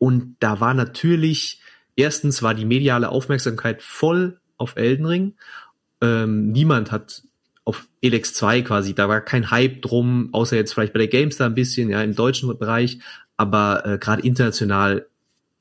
[0.00, 1.60] und da war natürlich,
[1.94, 5.34] erstens war die mediale Aufmerksamkeit voll auf Elden Ring.
[6.00, 7.22] Ähm, niemand hat
[7.66, 11.50] auf Elex 2 quasi, da war kein Hype drum, außer jetzt vielleicht bei der GameStar
[11.50, 12.98] ein bisschen, ja, im deutschen Bereich,
[13.36, 15.06] aber äh, gerade international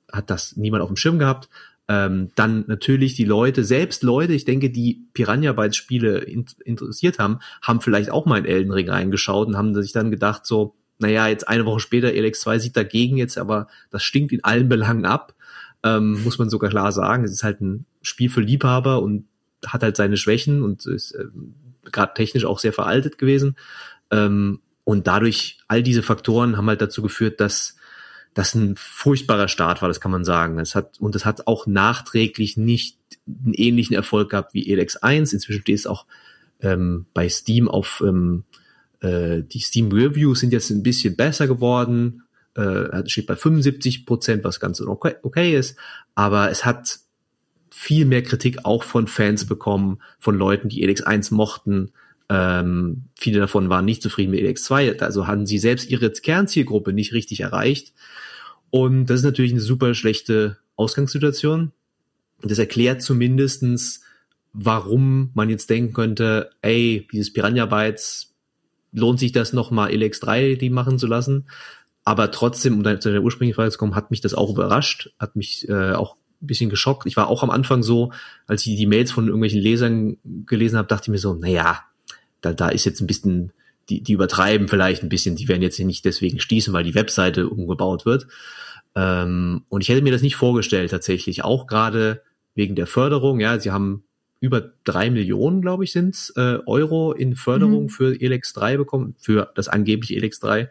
[0.09, 1.49] hat das niemand auf dem Schirm gehabt.
[1.89, 7.19] Ähm, dann natürlich die Leute, selbst Leute, ich denke, die Piranha Bytes Spiele in, interessiert
[7.19, 10.75] haben, haben vielleicht auch mal in Elden Ring reingeschaut und haben sich dann gedacht so,
[10.99, 14.69] naja, jetzt eine Woche später, Elex 2 sieht dagegen jetzt, aber das stinkt in allen
[14.69, 15.33] Belangen ab,
[15.83, 17.23] ähm, muss man sogar klar sagen.
[17.23, 19.25] Es ist halt ein Spiel für Liebhaber und
[19.65, 21.25] hat halt seine Schwächen und ist äh,
[21.85, 23.55] gerade technisch auch sehr veraltet gewesen.
[24.11, 27.77] Ähm, und dadurch, all diese Faktoren haben halt dazu geführt, dass
[28.33, 30.59] das ein furchtbarer Start war, das kann man sagen.
[30.59, 32.97] Es hat, und es hat auch nachträglich nicht
[33.27, 35.33] einen ähnlichen Erfolg gehabt wie Elex 1.
[35.33, 36.05] Inzwischen steht es auch
[36.61, 38.43] ähm, bei Steam auf ähm,
[39.01, 42.23] äh, die Steam Reviews sind jetzt ein bisschen besser geworden.
[42.55, 45.77] Äh, steht bei 75 Prozent, was ganz okay, okay ist.
[46.15, 46.99] Aber es hat
[47.69, 51.91] viel mehr Kritik auch von Fans bekommen, von Leuten, die Elix 1 mochten.
[52.27, 56.93] Ähm, viele davon waren nicht zufrieden mit Elix 2, also hatten sie selbst ihre Kernzielgruppe
[56.93, 57.93] nicht richtig erreicht.
[58.69, 61.71] Und das ist natürlich eine super schlechte Ausgangssituation.
[62.41, 64.01] Das erklärt zumindestens,
[64.53, 68.28] warum man jetzt denken könnte, ey, dieses Piranha Bytes
[68.91, 71.47] lohnt sich das nochmal LX3 die machen zu lassen.
[72.03, 75.35] Aber trotzdem, um zu der ursprünglichen Frage zu kommen, hat mich das auch überrascht, hat
[75.35, 77.05] mich äh, auch ein bisschen geschockt.
[77.05, 78.11] Ich war auch am Anfang so,
[78.47, 81.81] als ich die Mails von irgendwelchen Lesern gelesen habe, dachte ich mir so, naja,
[82.41, 83.51] da, da ist jetzt ein bisschen,
[83.89, 87.49] die, die übertreiben vielleicht ein bisschen, die werden jetzt nicht deswegen stießen, weil die Webseite
[87.49, 88.27] umgebaut wird.
[88.95, 92.23] Ähm, und ich hätte mir das nicht vorgestellt tatsächlich, auch gerade
[92.55, 93.39] wegen der Förderung.
[93.39, 94.03] Ja, sie haben
[94.39, 97.89] über drei Millionen, glaube ich, sind's äh, Euro in Förderung mhm.
[97.89, 100.69] für Elex 3 bekommen, für das angebliche Elex 3.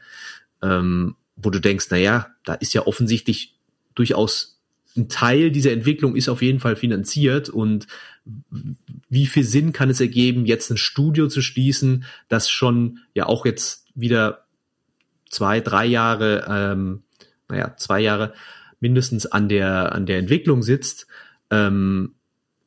[0.63, 3.55] ähm, wo du denkst, na ja, da ist ja offensichtlich
[3.95, 4.61] durchaus
[4.97, 7.87] ein Teil dieser Entwicklung ist auf jeden Fall finanziert und
[9.09, 13.47] wie viel Sinn kann es ergeben, jetzt ein Studio zu schließen, das schon ja auch
[13.47, 14.47] jetzt wieder
[15.31, 17.03] zwei, drei Jahre, ähm,
[17.49, 18.35] naja, zwei Jahre
[18.81, 21.07] mindestens an der, an der Entwicklung sitzt
[21.51, 22.15] ähm,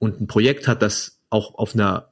[0.01, 2.09] und ein Projekt hat, das auch auf einer,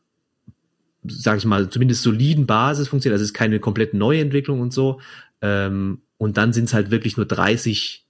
[1.03, 3.15] sage ich mal, zumindest soliden Basis funktioniert.
[3.15, 5.01] Also es ist keine komplett neue Entwicklung und so.
[5.41, 8.05] Ähm, und dann sind es halt wirklich nur 30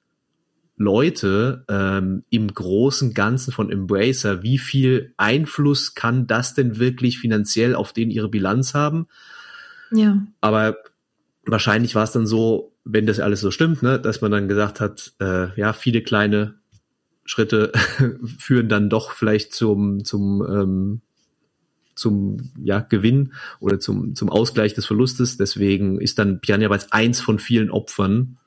[0.76, 4.44] Leute ähm, im großen Ganzen von Embracer.
[4.44, 9.08] Wie viel Einfluss kann das denn wirklich finanziell auf den ihre Bilanz haben?
[9.92, 10.22] Ja.
[10.42, 10.76] Aber
[11.46, 14.82] wahrscheinlich war es dann so, wenn das alles so stimmt, ne, dass man dann gesagt
[14.82, 16.59] hat, äh, ja, viele kleine
[17.30, 17.72] Schritte
[18.38, 21.02] führen dann doch vielleicht zum, zum, ähm,
[21.96, 25.38] zum ja, Gewinn oder zum, zum Ausgleich des Verlustes.
[25.38, 28.38] Deswegen ist dann Piranha Bytes eins von vielen Opfern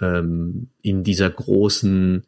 [0.00, 2.24] ähm, in dieser großen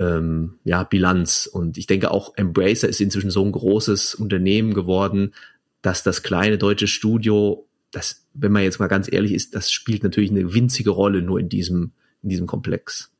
[0.00, 1.46] ähm, ja, Bilanz.
[1.46, 5.34] Und ich denke auch Embracer ist inzwischen so ein großes Unternehmen geworden,
[5.82, 10.02] dass das kleine deutsche Studio das, wenn man jetzt mal ganz ehrlich ist, das spielt
[10.02, 11.92] natürlich eine winzige Rolle nur in diesem,
[12.22, 13.11] in diesem Komplex.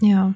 [0.00, 0.34] Ja,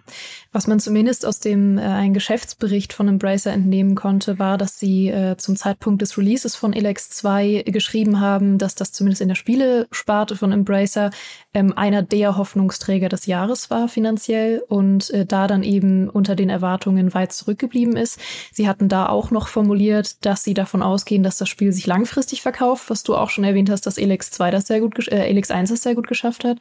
[0.52, 5.09] was man zumindest aus dem äh, einen Geschäftsbericht von Embracer entnehmen konnte, war, dass sie
[5.09, 9.34] äh, zum Zeitpunkt des Releases von Elex 2 geschrieben haben, dass das zumindest in der
[9.34, 11.11] Spielesparte von Embracer
[11.52, 16.50] ähm, einer der Hoffnungsträger des Jahres war finanziell und äh, da dann eben unter den
[16.50, 18.20] Erwartungen weit zurückgeblieben ist.
[18.52, 22.42] Sie hatten da auch noch formuliert, dass sie davon ausgehen, dass das Spiel sich langfristig
[22.42, 25.50] verkauft, was du auch schon erwähnt hast, dass Elex 2 das sehr gut, äh, Elex
[25.50, 26.59] 1 das sehr gut geschafft hat.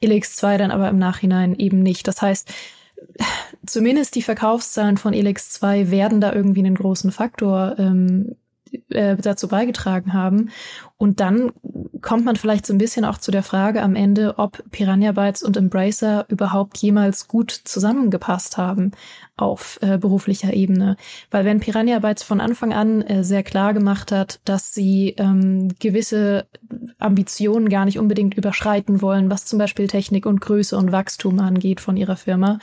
[0.00, 2.06] Elex 2 dann aber im Nachhinein eben nicht.
[2.06, 2.33] Das heißt,
[3.66, 8.36] zumindest die Verkaufszahlen von Elex 2 werden da irgendwie einen großen Faktor ähm,
[8.90, 10.50] äh, dazu beigetragen haben.
[10.96, 11.52] Und dann
[12.00, 15.42] kommt man vielleicht so ein bisschen auch zu der Frage am Ende, ob Piranha Bytes
[15.42, 18.92] und Embracer überhaupt jemals gut zusammengepasst haben
[19.36, 20.96] auf äh, beruflicher Ebene.
[21.30, 25.68] Weil wenn Piranha Bytes von Anfang an äh, sehr klar gemacht hat, dass sie ähm,
[25.80, 26.46] gewisse
[26.98, 31.80] Ambitionen gar nicht unbedingt überschreiten wollen, was zum Beispiel Technik und Größe und Wachstum angeht
[31.80, 32.58] von ihrer Firma,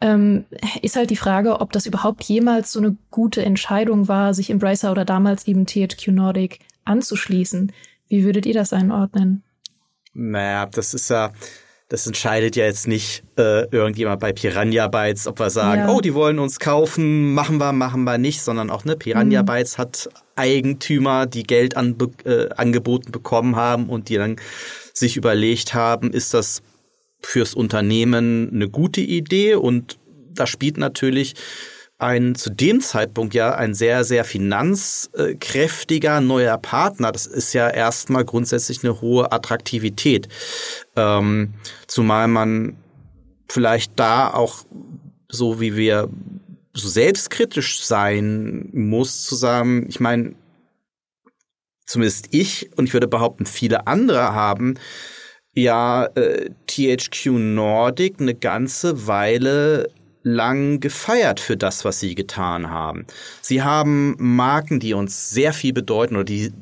[0.00, 0.44] ähm,
[0.82, 4.92] ist halt die Frage, ob das überhaupt jemals so eine gute Entscheidung war, sich Embracer
[4.92, 7.72] oder damals eben THQ Nordic anzuschließen.
[8.08, 9.42] Wie würdet ihr das einordnen?
[10.12, 11.32] Naja, das ist ja,
[11.88, 15.88] das entscheidet ja jetzt nicht äh, irgendjemand bei Piranha Bytes, ob wir sagen, ja.
[15.88, 19.46] oh, die wollen uns kaufen, machen wir, machen wir nicht, sondern auch ne, Piranha mhm.
[19.46, 24.36] Bytes hat Eigentümer, die Geld an, äh, angeboten bekommen haben und die dann
[24.92, 26.62] sich überlegt haben, ist das
[27.22, 29.98] fürs Unternehmen eine gute Idee und
[30.34, 31.34] da spielt natürlich
[31.98, 37.10] ein zu dem Zeitpunkt ja ein sehr, sehr finanzkräftiger neuer Partner.
[37.10, 40.28] Das ist ja erstmal grundsätzlich eine hohe Attraktivität.
[40.94, 41.54] Ähm,
[41.86, 42.76] zumal man
[43.48, 44.66] vielleicht da auch
[45.28, 46.10] so wie wir
[46.72, 50.34] so selbstkritisch sein muss, zusammen, ich meine,
[51.86, 54.78] zumindest ich und ich würde behaupten, viele andere haben
[55.56, 59.90] ja äh, THQ Nordic eine ganze Weile
[60.22, 63.06] lang gefeiert für das, was sie getan haben.
[63.40, 66.52] Sie haben Marken, die uns sehr viel bedeuten oder die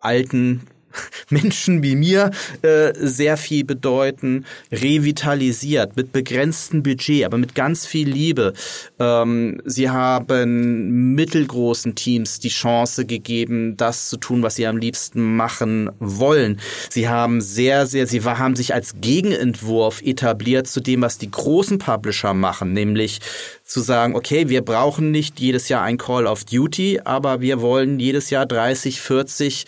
[0.00, 0.62] alten
[1.30, 2.30] Menschen wie mir
[2.62, 8.52] äh, sehr viel bedeuten, revitalisiert, mit begrenztem Budget, aber mit ganz viel Liebe.
[8.98, 15.36] Ähm, sie haben mittelgroßen Teams die Chance gegeben, das zu tun, was sie am liebsten
[15.36, 16.60] machen wollen.
[16.90, 21.78] Sie haben sehr, sehr, sie haben sich als Gegenentwurf etabliert zu dem, was die großen
[21.78, 23.20] Publisher machen, nämlich
[23.64, 28.00] zu sagen, okay, wir brauchen nicht jedes Jahr ein Call of Duty, aber wir wollen
[28.00, 29.66] jedes Jahr 30, 40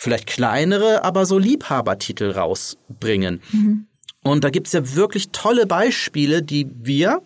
[0.00, 3.42] vielleicht kleinere, aber so Liebhabertitel rausbringen.
[3.52, 3.86] Mhm.
[4.22, 7.20] Und da gibt's ja wirklich tolle Beispiele, die wir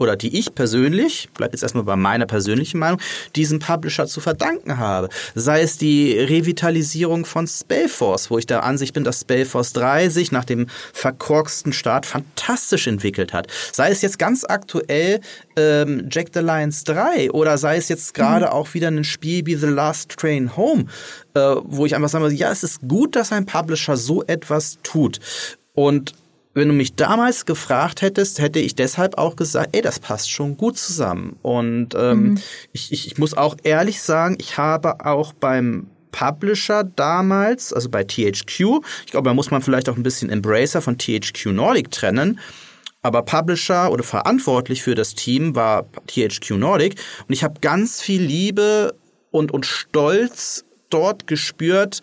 [0.00, 3.00] oder die ich persönlich, bleib jetzt erstmal bei meiner persönlichen Meinung,
[3.36, 5.10] diesem Publisher zu verdanken habe.
[5.34, 10.32] Sei es die Revitalisierung von Spellforce, wo ich der Ansicht bin, dass Spellforce 3 sich
[10.32, 13.48] nach dem verkorksten Start fantastisch entwickelt hat.
[13.72, 15.20] Sei es jetzt ganz aktuell
[15.56, 18.52] ähm, Jack the Lions 3 oder sei es jetzt gerade mhm.
[18.52, 20.86] auch wieder ein Spiel wie The Last Train Home,
[21.34, 25.20] äh, wo ich einfach sage, ja, es ist gut, dass ein Publisher so etwas tut.
[25.74, 26.14] Und
[26.60, 30.58] wenn du mich damals gefragt hättest, hätte ich deshalb auch gesagt, ey, das passt schon
[30.58, 31.36] gut zusammen.
[31.40, 32.40] Und ähm, mhm.
[32.72, 38.04] ich, ich, ich muss auch ehrlich sagen, ich habe auch beim Publisher damals, also bei
[38.04, 38.60] THQ,
[39.06, 42.38] ich glaube, da muss man vielleicht auch ein bisschen Embracer von THQ Nordic trennen,
[43.00, 46.96] aber Publisher oder verantwortlich für das Team war THQ Nordic
[47.26, 48.94] und ich habe ganz viel Liebe
[49.30, 52.02] und, und Stolz dort gespürt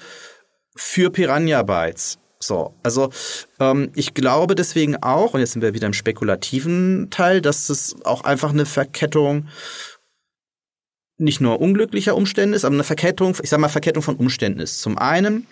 [0.75, 3.09] für Piranha Bytes So, also
[3.59, 7.95] ähm, ich glaube deswegen auch, und jetzt sind wir wieder im spekulativen Teil, dass es
[8.05, 9.47] auch einfach eine Verkettung
[11.17, 14.81] nicht nur unglücklicher Umstände ist, aber eine Verkettung, ich sag mal Verkettung von Umständen ist.
[14.81, 15.47] Zum einen,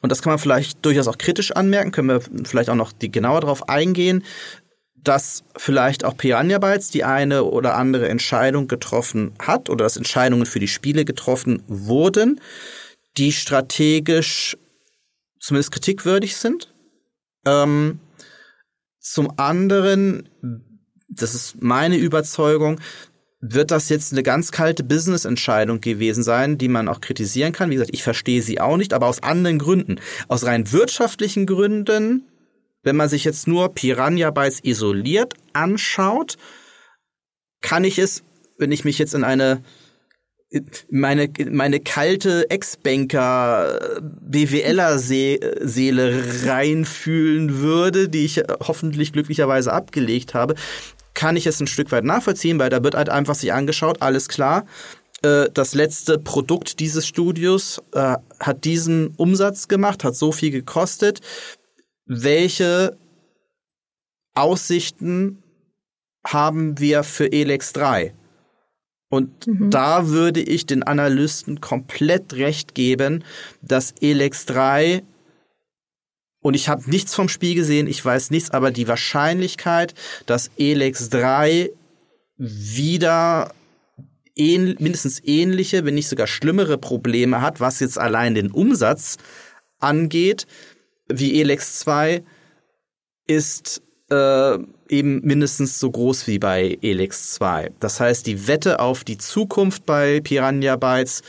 [0.00, 3.10] und das kann man vielleicht durchaus auch kritisch anmerken, können wir vielleicht auch noch die
[3.10, 4.24] genauer darauf eingehen,
[4.96, 10.44] dass vielleicht auch Piranha Bytes die eine oder andere Entscheidung getroffen hat oder dass Entscheidungen
[10.44, 12.40] für die Spiele getroffen wurden,
[13.16, 14.56] die strategisch
[15.48, 16.72] zumindest kritikwürdig sind.
[17.46, 18.00] Ähm,
[19.00, 20.28] zum anderen,
[21.08, 22.80] das ist meine Überzeugung,
[23.40, 27.70] wird das jetzt eine ganz kalte Business-Entscheidung gewesen sein, die man auch kritisieren kann.
[27.70, 30.00] Wie gesagt, ich verstehe sie auch nicht, aber aus anderen Gründen.
[30.26, 32.26] Aus rein wirtschaftlichen Gründen,
[32.82, 36.36] wenn man sich jetzt nur Piranha Bytes isoliert anschaut,
[37.60, 38.22] kann ich es,
[38.58, 39.62] wenn ich mich jetzt in eine
[40.90, 45.64] meine, meine kalte Ex-Banker BWLer-Seele
[46.46, 50.54] reinfühlen würde, die ich hoffentlich glücklicherweise abgelegt habe,
[51.14, 54.28] kann ich es ein Stück weit nachvollziehen, weil da wird halt einfach sich angeschaut, alles
[54.28, 54.64] klar,
[55.22, 61.20] äh, das letzte Produkt dieses Studios äh, hat diesen Umsatz gemacht, hat so viel gekostet.
[62.06, 62.96] Welche
[64.34, 65.42] Aussichten
[66.24, 68.14] haben wir für Elex 3?
[69.08, 69.70] Und mhm.
[69.70, 73.24] da würde ich den Analysten komplett recht geben,
[73.62, 75.02] dass Elex 3
[76.40, 79.94] und ich habe nichts vom Spiel gesehen, ich weiß nichts, aber die Wahrscheinlichkeit,
[80.26, 81.70] dass Elex 3
[82.36, 83.52] wieder
[84.36, 89.16] ähn, mindestens ähnliche, wenn nicht sogar schlimmere Probleme hat, was jetzt allein den Umsatz
[89.80, 90.46] angeht,
[91.08, 92.22] wie Elex 2,
[93.26, 94.58] ist äh,
[94.88, 97.72] eben mindestens so groß wie bei Elix 2.
[97.80, 101.22] Das heißt, die Wette auf die Zukunft bei Piranha Bytes,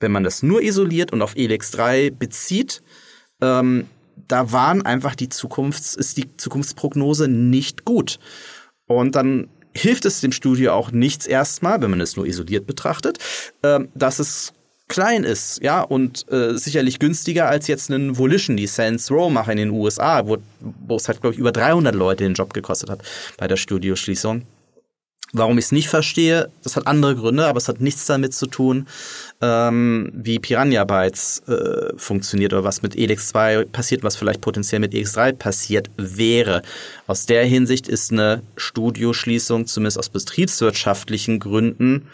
[0.00, 2.82] wenn man das nur isoliert und auf Elix 3 bezieht,
[3.40, 3.86] ähm,
[4.28, 8.18] da waren einfach die Zukunfts-, ist die Zukunftsprognose nicht gut.
[8.86, 13.18] Und dann hilft es dem Studio auch nichts erstmal, wenn man es nur isoliert betrachtet,
[13.62, 14.52] äh, dass es
[14.92, 19.52] klein ist, ja, und äh, sicherlich günstiger als jetzt einen Volition, die Saints Row machen
[19.52, 22.90] in den USA, wo, wo es halt, glaube ich, über 300 Leute den Job gekostet
[22.90, 23.02] hat
[23.38, 24.42] bei der Studioschließung.
[25.34, 28.46] Warum ich es nicht verstehe, das hat andere Gründe, aber es hat nichts damit zu
[28.46, 28.86] tun,
[29.40, 34.80] ähm, wie Piranha Bytes äh, funktioniert oder was mit Elix 2 passiert, was vielleicht potenziell
[34.80, 36.60] mit Elix 3 passiert wäre.
[37.06, 42.08] Aus der Hinsicht ist eine Studioschließung, zumindest aus betriebswirtschaftlichen Gründen,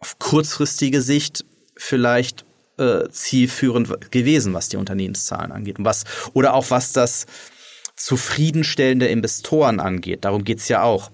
[0.00, 1.44] auf kurzfristige Sicht
[1.76, 2.44] vielleicht
[2.78, 5.78] äh, zielführend gewesen, was die Unternehmenszahlen angeht.
[5.78, 7.26] Und was, oder auch was das
[7.96, 10.24] Zufriedenstellen der Investoren angeht.
[10.24, 11.10] Darum geht's ja auch.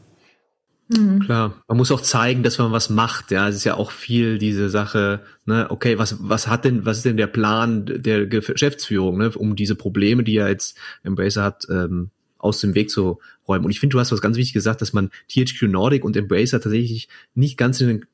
[0.88, 1.18] Mhm.
[1.18, 3.32] Klar, man muss auch zeigen, dass man was macht.
[3.32, 5.20] Ja, es ist ja auch viel diese Sache.
[5.44, 9.56] Ne, okay, was was hat denn was ist denn der Plan der Geschäftsführung, ne, um
[9.56, 13.18] diese Probleme, die ja jetzt Embracer hat, ähm, aus dem Weg zu
[13.48, 13.64] räumen.
[13.64, 16.60] Und ich finde, du hast was ganz wichtig gesagt, dass man THQ Nordic und Embracer
[16.60, 18.06] tatsächlich nicht ganz in den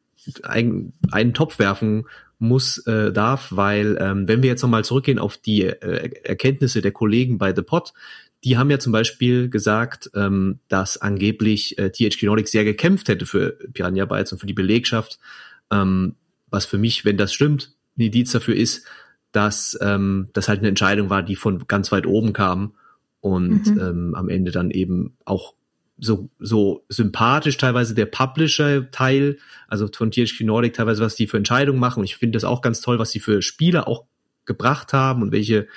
[0.43, 2.07] einen, einen Topf werfen
[2.39, 6.93] muss, äh, darf, weil ähm, wenn wir jetzt nochmal zurückgehen auf die äh, Erkenntnisse der
[6.93, 7.93] Kollegen bei The Pot,
[8.45, 13.27] die haben ja zum Beispiel gesagt, ähm, dass angeblich äh, THQ Nordic sehr gekämpft hätte
[13.27, 15.21] für Piranha Bytes und für die Belegschaft,
[15.71, 16.17] ähm,
[16.51, 18.85] was für mich, wenn das stimmt, ein Indiz dafür ist,
[19.31, 22.75] dass ähm, das halt eine Entscheidung war, die von ganz weit oben kam
[23.21, 23.81] und mhm.
[23.81, 25.55] ähm, am Ende dann eben auch
[25.99, 29.39] so, so sympathisch teilweise der Publisher-Teil,
[29.69, 32.01] also von THQ Nordic teilweise, was die für Entscheidungen machen.
[32.01, 34.05] Und ich finde das auch ganz toll, was sie für Spieler auch
[34.45, 35.69] gebracht haben und welche,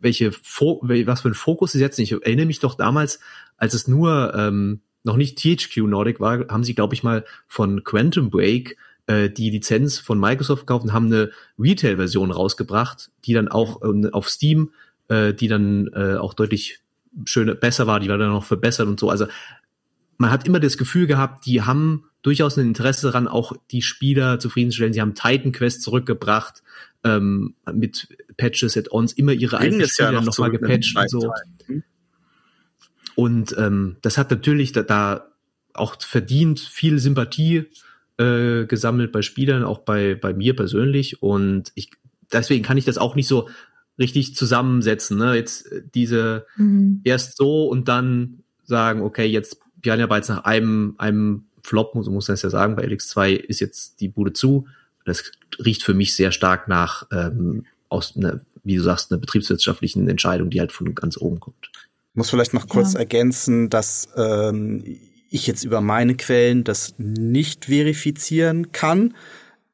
[0.00, 2.02] welche, was für einen Fokus sie setzen.
[2.02, 3.20] Ich erinnere mich doch damals,
[3.56, 7.82] als es nur ähm, noch nicht THQ Nordic war, haben sie, glaube ich, mal von
[7.84, 13.48] Quantum Break äh, die Lizenz von Microsoft gekauft und haben eine Retail-Version rausgebracht, die dann
[13.48, 14.70] auch äh, auf Steam,
[15.08, 16.80] äh, die dann äh, auch deutlich
[17.24, 19.10] schöne, besser war, die war dann noch verbessert und so.
[19.10, 19.26] Also
[20.18, 24.38] man hat immer das Gefühl gehabt, die haben durchaus ein Interesse daran, auch die Spieler
[24.38, 24.92] zufriedenzustellen.
[24.92, 26.62] Sie haben Titan Quest zurückgebracht,
[27.04, 31.32] ähm, mit Patches, Add-ons, immer ihre eigenen Spieler ja noch nochmal gepatcht und so.
[31.66, 31.82] Hm?
[33.14, 35.26] Und ähm, das hat natürlich da, da
[35.74, 37.66] auch verdient viel Sympathie
[38.18, 41.22] äh, gesammelt bei Spielern, auch bei, bei mir persönlich.
[41.22, 41.90] Und ich,
[42.32, 43.48] deswegen kann ich das auch nicht so
[44.00, 45.18] richtig zusammensetzen.
[45.18, 45.36] Ne?
[45.36, 47.02] Jetzt äh, diese mhm.
[47.04, 52.28] erst so und dann sagen, okay, jetzt Piranha Bytes nach einem, einem Flop, so muss
[52.28, 54.66] man es ja sagen, bei LX2 ist jetzt die Bude zu.
[55.04, 55.30] Das
[55.64, 60.50] riecht für mich sehr stark nach ähm, aus einer, wie du sagst, einer betriebswirtschaftlichen Entscheidung,
[60.50, 61.70] die halt von ganz oben kommt.
[61.74, 63.00] Ich muss vielleicht noch kurz ja.
[63.00, 64.82] ergänzen, dass ähm,
[65.30, 69.14] ich jetzt über meine Quellen das nicht verifizieren kann.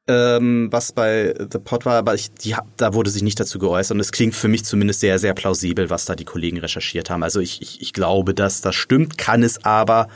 [0.07, 3.95] Ähm, was bei The Pod war, aber ich, die, da wurde sich nicht dazu geäußert
[3.95, 7.23] und es klingt für mich zumindest sehr, sehr plausibel, was da die Kollegen recherchiert haben.
[7.23, 10.07] Also ich, ich, ich glaube, dass das stimmt, kann es aber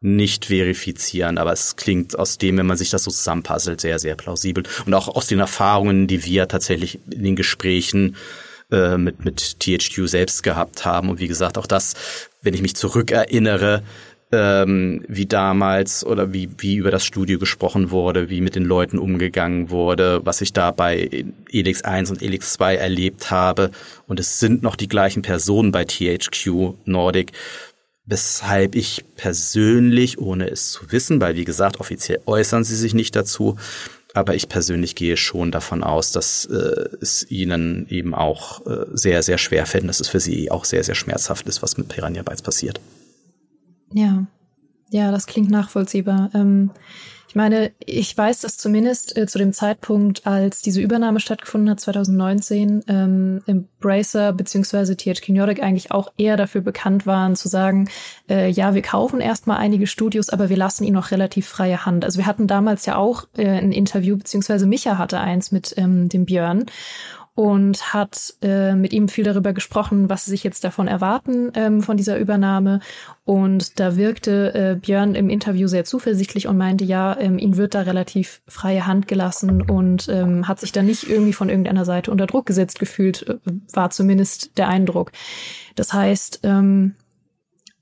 [0.00, 4.16] nicht verifizieren, aber es klingt aus dem, wenn man sich das so zusammenpuzzelt, sehr, sehr
[4.16, 4.64] plausibel.
[4.84, 8.16] Und auch aus den Erfahrungen, die wir tatsächlich in den Gesprächen
[8.70, 11.08] äh, mit, mit THQ selbst gehabt haben.
[11.08, 11.94] Und wie gesagt, auch das,
[12.42, 13.82] wenn ich mich zurückerinnere,
[14.34, 18.98] ähm, wie damals oder wie, wie über das Studio gesprochen wurde, wie mit den Leuten
[18.98, 23.70] umgegangen wurde, was ich da bei Elix 1 und Elix 2 erlebt habe.
[24.06, 27.32] Und es sind noch die gleichen Personen bei THQ Nordic
[28.06, 33.16] weshalb ich persönlich, ohne es zu wissen, weil wie gesagt, offiziell äußern sie sich nicht
[33.16, 33.56] dazu,
[34.12, 39.22] aber ich persönlich gehe schon davon aus, dass äh, es ihnen eben auch äh, sehr,
[39.22, 42.22] sehr schwer fällt, dass es für sie auch sehr, sehr schmerzhaft ist, was mit Piranha
[42.22, 42.80] Bytes passiert.
[43.94, 44.26] Ja,
[44.90, 46.30] ja, das klingt nachvollziehbar.
[46.34, 46.70] Ähm,
[47.28, 51.80] ich meine, ich weiß, dass zumindest äh, zu dem Zeitpunkt, als diese Übernahme stattgefunden hat,
[51.80, 54.94] 2019, ähm, Embracer bzw.
[54.94, 57.88] THQ Nordic eigentlich auch eher dafür bekannt waren, zu sagen,
[58.28, 62.04] äh, ja, wir kaufen erstmal einige Studios, aber wir lassen ihnen noch relativ freie Hand.
[62.04, 66.08] Also wir hatten damals ja auch äh, ein Interview, beziehungsweise Micha hatte eins mit ähm,
[66.08, 66.66] dem Björn
[67.34, 71.82] und hat äh, mit ihm viel darüber gesprochen, was sie sich jetzt davon erwarten ähm,
[71.82, 72.78] von dieser Übernahme.
[73.24, 77.74] Und da wirkte äh, Björn im Interview sehr zuversichtlich und meinte, ja, ähm, ihm wird
[77.74, 82.12] da relativ freie Hand gelassen und ähm, hat sich da nicht irgendwie von irgendeiner Seite
[82.12, 83.36] unter Druck gesetzt gefühlt, äh,
[83.72, 85.10] war zumindest der Eindruck.
[85.74, 86.94] Das heißt, ähm,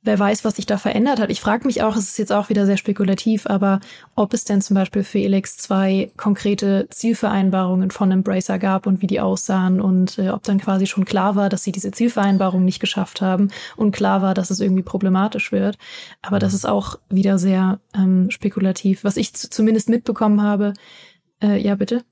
[0.03, 1.31] wer weiß, was sich da verändert hat.
[1.31, 3.81] Ich frage mich auch, es ist jetzt auch wieder sehr spekulativ, aber
[4.17, 9.07] ob es denn zum Beispiel für Elix 2 konkrete Zielvereinbarungen von Embracer gab und wie
[9.07, 12.81] die aussahen und äh, ob dann quasi schon klar war, dass sie diese Zielvereinbarungen nicht
[12.81, 15.79] geschafft haben und klar war, dass es irgendwie problematisch wird.
[16.21, 19.05] Aber das ist auch wieder sehr ähm, spekulativ.
[19.05, 20.75] Was ich zumindest mitbekommen habe,
[21.41, 22.05] äh, ja bitte.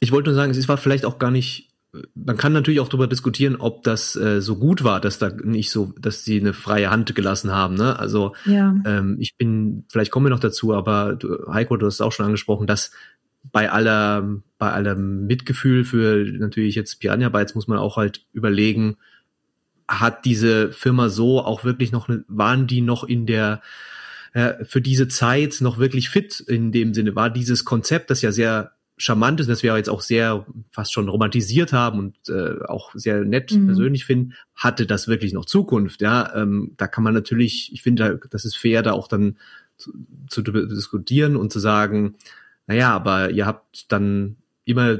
[0.00, 1.73] Ich wollte nur sagen, es war vielleicht auch gar nicht
[2.14, 5.70] man kann natürlich auch darüber diskutieren, ob das äh, so gut war, dass da nicht
[5.70, 7.74] so, dass sie eine freie Hand gelassen haben.
[7.74, 7.98] Ne?
[7.98, 8.74] Also ja.
[8.84, 12.12] ähm, ich bin, vielleicht kommen wir noch dazu, aber du, Heiko, du hast es auch
[12.12, 12.90] schon angesprochen, dass
[13.52, 18.96] bei aller, bei allem Mitgefühl für natürlich jetzt Piranha Bytes muss man auch halt überlegen,
[19.86, 23.60] hat diese Firma so auch wirklich noch, eine, waren die noch in der
[24.32, 27.14] äh, für diese Zeit noch wirklich fit in dem Sinne?
[27.14, 31.08] War dieses Konzept, das ja sehr charmant ist, dass wir jetzt auch sehr fast schon
[31.08, 33.66] romantisiert haben und äh, auch sehr nett mhm.
[33.66, 36.00] persönlich finden, hatte das wirklich noch Zukunft.
[36.00, 39.36] Ja, ähm, da kann man natürlich, ich finde, das ist fair, da auch dann
[39.76, 39.92] zu,
[40.28, 42.14] zu diskutieren und zu sagen,
[42.66, 44.98] naja, aber ihr habt dann immer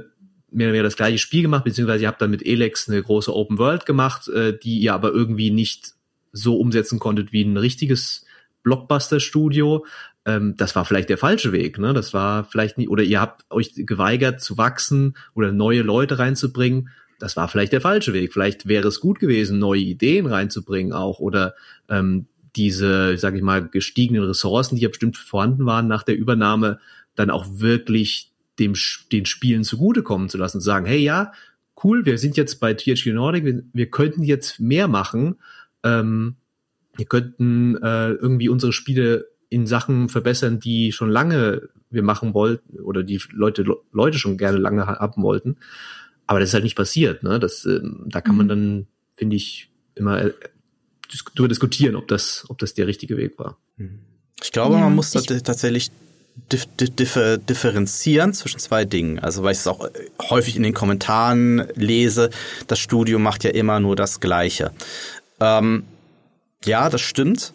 [0.51, 3.34] mehr oder weniger das gleiche Spiel gemacht, beziehungsweise ihr habt dann mit Elex eine große
[3.34, 5.95] Open World gemacht, äh, die ihr aber irgendwie nicht
[6.32, 8.24] so umsetzen konntet wie ein richtiges
[8.64, 9.84] Blockbuster-Studio
[10.26, 11.92] ähm, das war vielleicht der falsche Weg, ne?
[11.92, 16.88] Das war vielleicht nicht, oder ihr habt euch geweigert zu wachsen oder neue Leute reinzubringen.
[17.18, 18.32] Das war vielleicht der falsche Weg.
[18.32, 21.54] Vielleicht wäre es gut gewesen, neue Ideen reinzubringen auch oder
[21.88, 26.78] ähm, diese, sage ich mal, gestiegenen Ressourcen, die ja bestimmt vorhanden waren nach der Übernahme,
[27.14, 28.74] dann auch wirklich dem
[29.12, 31.32] den Spielen zugutekommen zu lassen und zu sagen, hey ja,
[31.82, 35.36] cool, wir sind jetzt bei THQ Nordic, wir, wir könnten jetzt mehr machen,
[35.82, 36.36] ähm,
[36.96, 42.80] wir könnten äh, irgendwie unsere Spiele in Sachen verbessern, die schon lange wir machen wollten
[42.80, 45.57] oder die Leute Leute schon gerne lange haben wollten.
[46.26, 47.22] Aber das ist halt nicht passiert.
[47.22, 47.38] Ne?
[47.38, 48.49] Das, äh, da kann man mhm.
[48.49, 48.86] dann,
[49.16, 50.32] finde ich, immer äh,
[51.34, 53.59] darüber diskutieren, ob das, ob das der richtige Weg war.
[53.76, 54.01] Mhm.
[54.42, 55.90] Ich glaube, ja, man muss tatsächlich
[56.53, 57.18] dif dif
[57.49, 59.18] differenzieren zwischen zwei Dingen.
[59.18, 59.90] Also weil ich es auch äh,
[60.30, 62.30] häufig in den Kommentaren lese,
[62.66, 64.72] das Studio macht ja immer nur das Gleiche.
[65.40, 65.84] Ähm,
[66.64, 67.53] ja, das stimmt.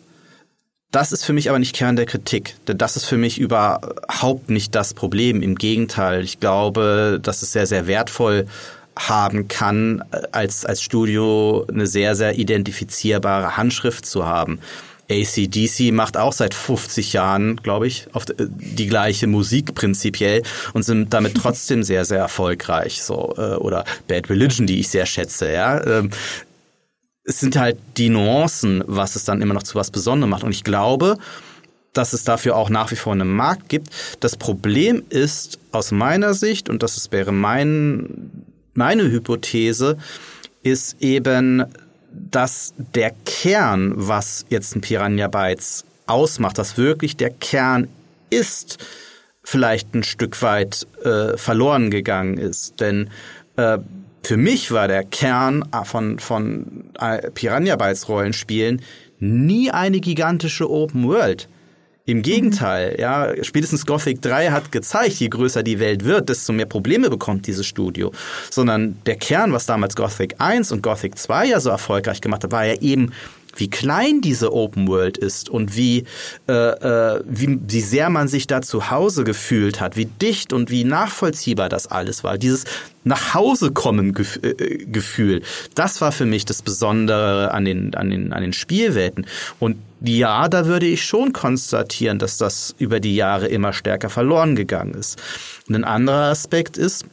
[0.91, 4.49] Das ist für mich aber nicht Kern der Kritik, denn das ist für mich überhaupt
[4.49, 5.43] nicht das Problem.
[5.43, 8.47] Im Gegenteil, ich glaube, dass es sehr, sehr wertvoll
[8.97, 14.59] haben kann, als, als Studio eine sehr, sehr identifizierbare Handschrift zu haben.
[15.11, 21.13] ACDC macht auch seit 50 Jahren, glaube ich, auf die gleiche Musik prinzipiell und sind
[21.13, 23.03] damit trotzdem sehr, sehr erfolgreich.
[23.03, 25.51] So äh, oder Bad Religion, die ich sehr schätze.
[25.51, 26.09] Ja, ähm,
[27.23, 30.43] es sind halt die Nuancen, was es dann immer noch zu was Besonderem macht.
[30.43, 31.17] Und ich glaube,
[31.93, 33.89] dass es dafür auch nach wie vor einen Markt gibt.
[34.19, 38.31] Das Problem ist aus meiner Sicht, und das wäre mein,
[38.73, 39.97] meine Hypothese,
[40.63, 41.65] ist eben,
[42.11, 47.87] dass der Kern, was jetzt ein Piranha Bytes ausmacht, dass wirklich der Kern
[48.29, 48.77] ist,
[49.43, 52.79] vielleicht ein Stück weit äh, verloren gegangen ist.
[52.79, 53.09] Denn
[53.55, 53.79] äh,
[54.23, 56.91] für mich war der Kern von, von
[57.33, 58.81] Piranha Bytes Rollenspielen
[59.19, 61.47] nie eine gigantische Open World.
[62.09, 63.01] Im Gegenteil, mhm.
[63.01, 67.45] ja, spätestens Gothic 3 hat gezeigt, je größer die Welt wird, desto mehr Probleme bekommt
[67.45, 68.11] dieses Studio.
[68.49, 72.51] Sondern der Kern, was damals Gothic 1 und Gothic 2 ja so erfolgreich gemacht hat,
[72.51, 73.11] war ja eben
[73.59, 76.05] wie klein diese Open World ist und wie,
[76.47, 80.69] äh, äh, wie, wie sehr man sich da zu Hause gefühlt hat, wie dicht und
[80.69, 82.37] wie nachvollziehbar das alles war.
[82.37, 82.65] Dieses
[83.03, 85.41] nach Hause kommen äh, Gefühl,
[85.75, 89.25] das war für mich das Besondere an den, an den, an den Spielwelten.
[89.59, 94.55] Und ja, da würde ich schon konstatieren, dass das über die Jahre immer stärker verloren
[94.55, 95.21] gegangen ist.
[95.67, 97.05] Und ein anderer Aspekt ist,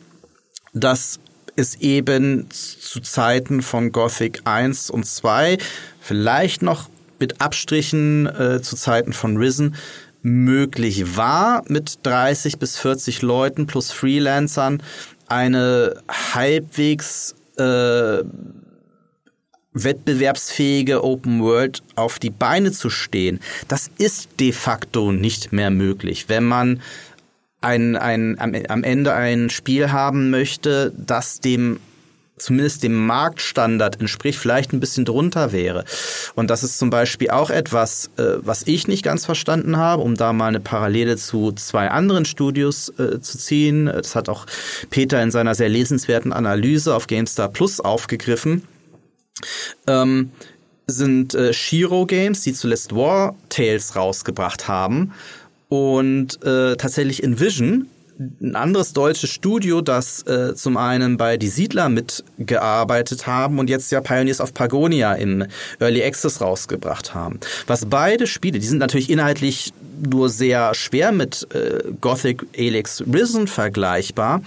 [0.73, 1.19] dass
[1.57, 5.59] es eben zu Zeiten von Gothic 1 und 2
[6.07, 6.89] vielleicht noch
[7.19, 9.75] mit Abstrichen äh, zu Zeiten von Risen
[10.23, 14.83] möglich war, mit 30 bis 40 Leuten plus Freelancern
[15.29, 18.23] eine halbwegs äh,
[19.73, 23.41] wettbewerbsfähige Open World auf die Beine zu stehen.
[23.69, 26.81] Das ist de facto nicht mehr möglich, wenn man
[27.61, 31.81] ein, ein, am, am Ende ein Spiel haben möchte, das dem
[32.39, 35.85] zumindest dem Marktstandard entspricht, vielleicht ein bisschen drunter wäre.
[36.35, 40.15] Und das ist zum Beispiel auch etwas, äh, was ich nicht ganz verstanden habe, um
[40.15, 43.87] da mal eine Parallele zu zwei anderen Studios äh, zu ziehen.
[43.87, 44.47] Das hat auch
[44.91, 48.63] Peter in seiner sehr lesenswerten Analyse auf GameStar Plus aufgegriffen.
[49.87, 50.31] Ähm,
[50.87, 55.13] sind äh, Shiro Games, die zuletzt War Tales rausgebracht haben
[55.69, 57.89] und äh, tatsächlich Envision
[58.19, 63.93] ein anderes deutsches Studio, das äh, zum einen bei Die Siedler mitgearbeitet haben und jetzt
[63.93, 65.45] ja Pioneers of Pagonia im
[65.81, 67.41] Early Access rausgebracht haben.
[67.67, 73.47] Was beide Spiele, die sind natürlich inhaltlich nur sehr schwer mit äh, Gothic Elix Risen
[73.47, 74.43] vergleichbar,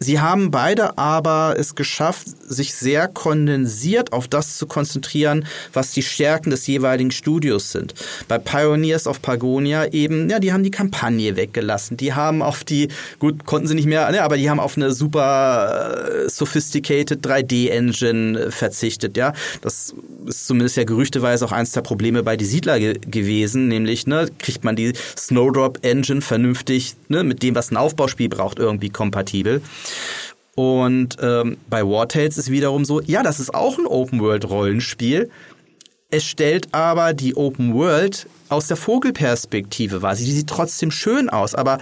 [0.00, 6.04] Sie haben beide aber es geschafft, sich sehr kondensiert auf das zu konzentrieren, was die
[6.04, 7.94] Stärken des jeweiligen Studios sind.
[8.28, 11.96] Bei Pioneers of Pagonia eben, ja, die haben die Kampagne weggelassen.
[11.96, 14.92] Die haben auf die, gut, konnten sie nicht mehr, ne, aber die haben auf eine
[14.92, 19.32] super äh, sophisticated 3D-Engine verzichtet, ja.
[19.62, 19.96] Das
[20.26, 24.28] ist zumindest ja gerüchteweise auch eins der Probleme bei die Siedler ge gewesen, nämlich, ne,
[24.38, 29.60] kriegt man die Snowdrop-Engine vernünftig, ne, mit dem, was ein Aufbauspiel braucht, irgendwie kompatibel.
[30.54, 35.30] Und ähm, bei War Tales ist wiederum so, ja, das ist auch ein Open-World-Rollenspiel.
[36.10, 40.16] Es stellt aber die Open World aus der Vogelperspektive wahr.
[40.16, 41.78] Sie sieht trotzdem schön aus, aber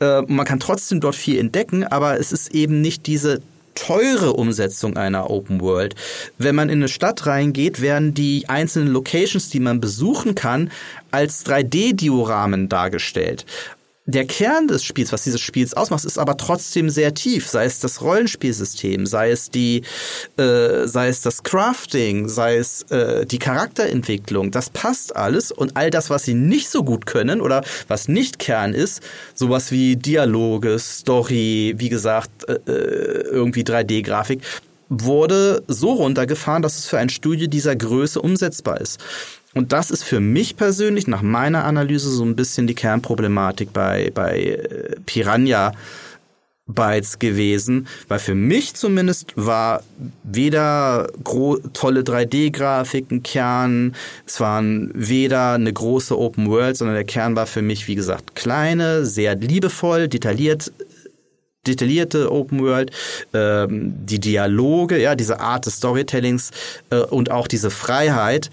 [0.00, 3.42] äh, man kann trotzdem dort viel entdecken, aber es ist eben nicht diese
[3.74, 5.94] teure Umsetzung einer Open World.
[6.38, 10.70] Wenn man in eine Stadt reingeht, werden die einzelnen Locations, die man besuchen kann,
[11.10, 13.44] als 3D-Dioramen dargestellt
[14.06, 17.48] der Kern des Spiels, was dieses Spiels ausmacht, ist aber trotzdem sehr tief.
[17.48, 19.82] Sei es das Rollenspielsystem, sei es die,
[20.36, 24.50] äh, sei es das Crafting, sei es äh, die Charakterentwicklung.
[24.50, 28.38] Das passt alles und all das, was sie nicht so gut können oder was nicht
[28.38, 29.02] Kern ist,
[29.34, 34.42] sowas wie Dialoge, Story, wie gesagt, äh, äh irgendwie 3D-Grafik,
[34.90, 39.00] wurde so runtergefahren, dass es für ein Studio dieser Größe umsetzbar ist.
[39.54, 44.10] Und das ist für mich persönlich nach meiner Analyse so ein bisschen die Kernproblematik bei,
[44.12, 45.72] bei äh, Piranha
[46.66, 49.82] Bytes gewesen, weil für mich zumindest war
[50.22, 51.08] weder
[51.74, 53.94] tolle 3D-Grafiken Kern,
[54.26, 58.34] es waren weder eine große Open World, sondern der Kern war für mich, wie gesagt,
[58.34, 60.72] kleine, sehr liebevoll, detailliert
[61.66, 62.90] detaillierte Open World,
[63.32, 66.50] ähm, die Dialoge, ja, diese Art des Storytellings
[66.90, 68.50] äh, und auch diese Freiheit,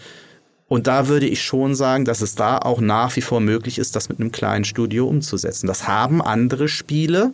[0.72, 3.94] und da würde ich schon sagen, dass es da auch nach wie vor möglich ist,
[3.98, 5.68] das mit einem kleinen Studio umzusetzen.
[5.68, 7.34] Das haben andere Spiele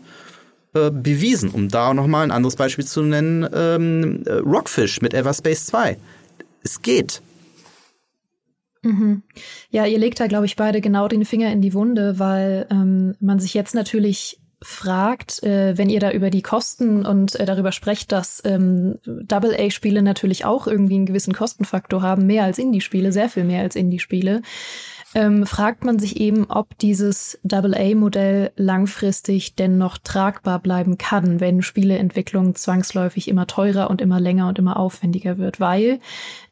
[0.74, 1.52] äh, bewiesen.
[1.52, 5.98] Um da nochmal ein anderes Beispiel zu nennen, ähm, äh, Rockfish mit Everspace 2.
[6.64, 7.22] Es geht.
[8.82, 9.22] Mhm.
[9.70, 13.14] Ja, ihr legt da, glaube ich, beide genau den Finger in die Wunde, weil ähm,
[13.20, 17.72] man sich jetzt natürlich fragt, äh, wenn ihr da über die Kosten und äh, darüber
[17.72, 23.30] sprecht, dass ähm, Double-A-Spiele natürlich auch irgendwie einen gewissen Kostenfaktor haben, mehr als Indie-Spiele, sehr
[23.30, 24.42] viel mehr als Indie-Spiele,
[25.18, 31.64] ähm, fragt man sich eben, ob dieses Double-A-Modell langfristig denn noch tragbar bleiben kann, wenn
[31.64, 36.00] Spieleentwicklung zwangsläufig immer teurer und immer länger und immer aufwendiger wird, weil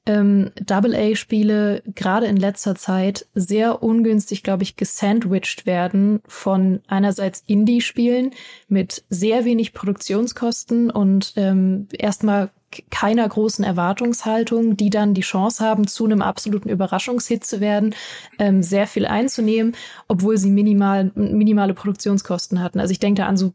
[0.08, 8.32] ähm, Double-A-Spiele gerade in letzter Zeit sehr ungünstig, glaube ich, gesandwiched werden von einerseits Indie-Spielen
[8.68, 12.50] mit sehr wenig Produktionskosten und ähm, erstmal
[12.90, 17.96] keiner großen Erwartungshaltung, die dann die Chance haben, zu einem absoluten Überraschungshit zu werden,
[18.40, 19.76] ähm, sehr viel einzunehmen,
[20.08, 22.80] obwohl sie minimal, minimale Produktionskosten hatten.
[22.80, 23.54] Also ich denke da an so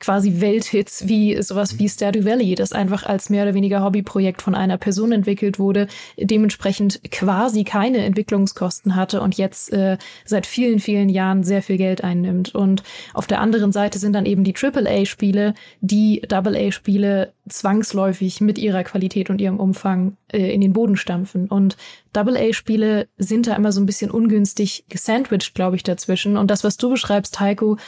[0.00, 4.54] quasi Welthits wie sowas wie Stardew Valley, das einfach als mehr oder weniger Hobbyprojekt von
[4.54, 11.08] einer Person entwickelt wurde, dementsprechend quasi keine Entwicklungskosten hatte und jetzt äh, seit vielen, vielen
[11.08, 12.54] Jahren sehr viel Geld einnimmt.
[12.54, 18.84] Und auf der anderen Seite sind dann eben die AAA-Spiele, die AA-Spiele zwangsläufig mit ihrer
[18.84, 21.48] Qualität und ihrem Umfang äh, in den Boden stampfen.
[21.48, 21.76] Und
[22.14, 26.36] AA-Spiele sind da immer so ein bisschen ungünstig gesandwiched, glaube ich, dazwischen.
[26.36, 27.78] Und das, was du beschreibst, Heiko,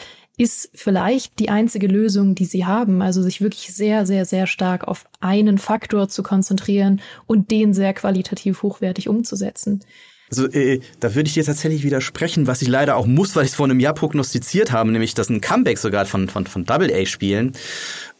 [0.40, 3.02] ist vielleicht die einzige Lösung, die sie haben.
[3.02, 7.92] Also sich wirklich sehr, sehr, sehr stark auf einen Faktor zu konzentrieren und den sehr
[7.92, 9.84] qualitativ hochwertig umzusetzen.
[10.30, 13.50] Also äh, da würde ich dir tatsächlich widersprechen, was ich leider auch muss, weil ich
[13.50, 17.52] es vor einem Jahr prognostiziert habe, nämlich dass ein Comeback sogar von, von, von Double-A-Spielen.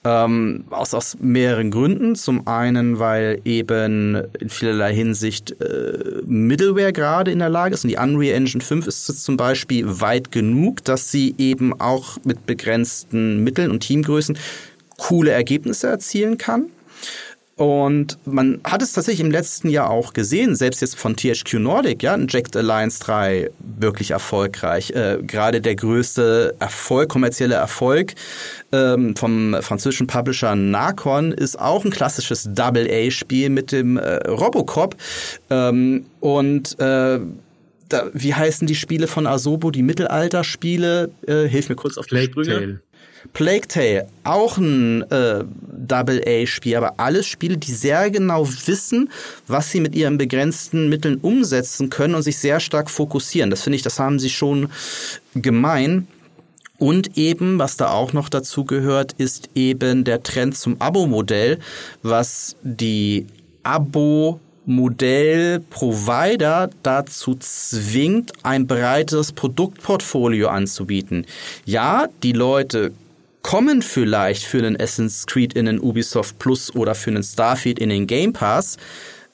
[0.02, 2.14] Ähm, aus, aus mehreren Gründen.
[2.16, 7.90] Zum einen, weil eben in vielerlei Hinsicht äh, Middleware gerade in der Lage ist und
[7.90, 13.44] die Unreal Engine 5 ist zum Beispiel weit genug, dass sie eben auch mit begrenzten
[13.44, 14.39] Mitteln und Teamgrößen
[14.97, 16.70] coole Ergebnisse erzielen kann.
[17.60, 22.02] Und man hat es tatsächlich im letzten Jahr auch gesehen, selbst jetzt von THQ Nordic,
[22.02, 24.92] ja, Jacked Alliance 3 wirklich erfolgreich.
[24.92, 28.14] Äh, Gerade der größte Erfolg, kommerzielle Erfolg
[28.72, 34.96] ähm, vom französischen Publisher Narcon ist auch ein klassisches Double-A-Spiel mit dem äh, Robocop.
[35.50, 37.20] Ähm, und äh,
[37.90, 41.10] da, wie heißen die Spiele von Asobo, die Mittelalter-Spiele?
[41.26, 42.58] Äh, hilf mir kurz auf die Plague Sprünge.
[42.58, 42.80] Tale.
[43.32, 49.10] Plague Tale, auch ein äh, Double-A-Spiel, aber alles Spiele, die sehr genau wissen,
[49.47, 53.51] was sie mit ihren begrenzten Mitteln umsetzen können und sich sehr stark fokussieren.
[53.51, 54.68] Das finde ich, das haben sie schon
[55.34, 56.09] gemein.
[56.78, 61.59] Und eben, was da auch noch dazu gehört, ist eben der Trend zum Abo-Modell,
[62.02, 63.26] was die
[63.62, 71.24] Abo Modell-Provider dazu zwingt, ein breites Produktportfolio anzubieten.
[71.64, 72.92] Ja, die Leute
[73.42, 77.88] kommen vielleicht für einen Assassin's Creed in den Ubisoft Plus oder für einen Starfield in
[77.88, 78.76] den Game Pass.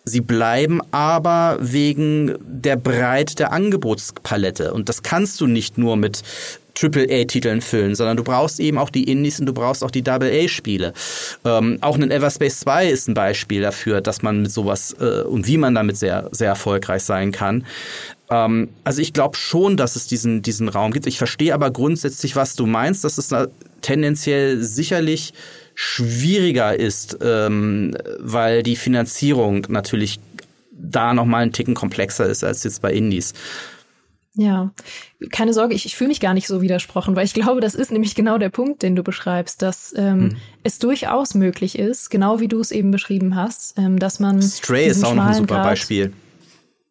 [0.04, 4.72] Sie bleiben aber wegen der Breite der Angebotspalette.
[4.72, 6.22] Und das kannst du nicht nur mit
[6.80, 10.92] AAA-Titeln füllen, sondern du brauchst eben auch die Indies und du brauchst auch die Double-A-Spiele.
[11.44, 15.46] Ähm, auch ein Everspace 2 ist ein Beispiel dafür, dass man mit sowas äh, und
[15.46, 17.64] wie man damit sehr, sehr erfolgreich sein kann.
[18.30, 21.06] Ähm, also ich glaube schon, dass es diesen, diesen Raum gibt.
[21.06, 23.32] Ich verstehe aber grundsätzlich, was du meinst, dass es
[23.82, 25.32] tendenziell sicherlich
[25.74, 30.18] schwieriger ist, ähm, weil die Finanzierung natürlich
[30.72, 33.34] da nochmal einen Ticken komplexer ist als jetzt bei Indies.
[34.38, 34.70] Ja,
[35.30, 37.90] keine Sorge, ich, ich fühle mich gar nicht so widersprochen, weil ich glaube, das ist
[37.90, 40.36] nämlich genau der Punkt, den du beschreibst, dass ähm, hm.
[40.62, 44.42] es durchaus möglich ist, genau wie du es eben beschrieben hast, ähm, dass man.
[44.42, 46.12] Stray ist auch noch ein super Grad, Beispiel.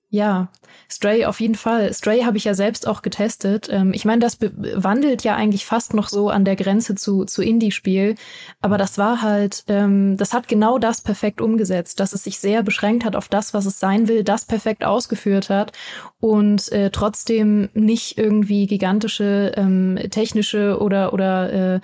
[0.10, 0.50] Ja,
[0.90, 1.94] Stray auf jeden Fall.
[1.94, 3.68] Stray habe ich ja selbst auch getestet.
[3.72, 7.42] Ähm, ich meine, das wandelt ja eigentlich fast noch so an der Grenze zu, zu
[7.42, 8.16] Indie-Spiel.
[8.62, 12.64] Aber das war halt, ähm, das hat genau das perfekt umgesetzt, dass es sich sehr
[12.64, 15.72] beschränkt hat auf das, was es sein will, das perfekt ausgeführt hat
[16.20, 21.80] und äh, trotzdem nicht irgendwie gigantische ähm, technische oder, oder äh,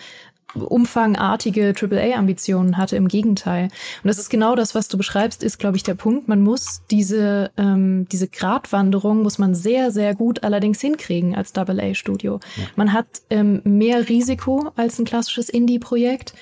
[0.56, 2.96] umfangartige AAA-Ambitionen hatte.
[2.96, 3.66] Im Gegenteil.
[3.66, 6.28] Und das ist genau das, was du beschreibst, ist, glaube ich, der Punkt.
[6.28, 12.40] Man muss diese, ähm, diese Gratwanderung muss man sehr, sehr gut allerdings hinkriegen als AA-Studio.
[12.56, 12.64] Ja.
[12.76, 16.34] Man hat ähm, mehr Risiko als ein klassisches Indie-Projekt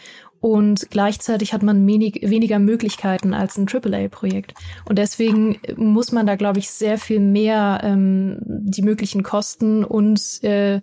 [0.42, 4.54] und gleichzeitig hat man wenig, weniger Möglichkeiten als ein AAA-Projekt.
[4.86, 10.44] Und deswegen muss man da, glaube ich, sehr viel mehr ähm, die möglichen Kosten und
[10.44, 10.82] äh,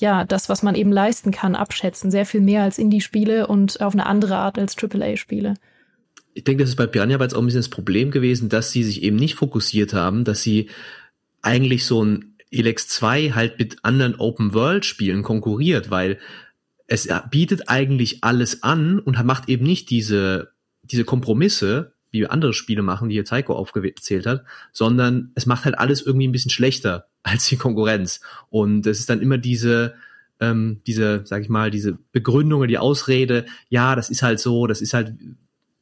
[0.00, 2.10] ja, das, was man eben leisten kann, abschätzen.
[2.10, 5.54] Sehr viel mehr als Indie-Spiele und auf eine andere Art als AAA-Spiele.
[6.32, 8.84] Ich denke, das ist bei Piranha Bytes auch ein bisschen das Problem gewesen, dass sie
[8.84, 10.70] sich eben nicht fokussiert haben, dass sie
[11.42, 16.18] eigentlich so ein Elex 2 halt mit anderen Open-World-Spielen konkurriert, weil
[16.86, 20.52] es bietet eigentlich alles an und macht eben nicht diese,
[20.82, 25.78] diese Kompromisse, wie andere Spiele machen, die hier Psycho aufgezählt hat, sondern es macht halt
[25.78, 28.20] alles irgendwie ein bisschen schlechter als die Konkurrenz.
[28.48, 29.94] Und es ist dann immer diese,
[30.40, 34.80] ähm, diese, sag ich mal, diese Begründung die Ausrede, ja, das ist halt so, das
[34.80, 35.14] ist halt,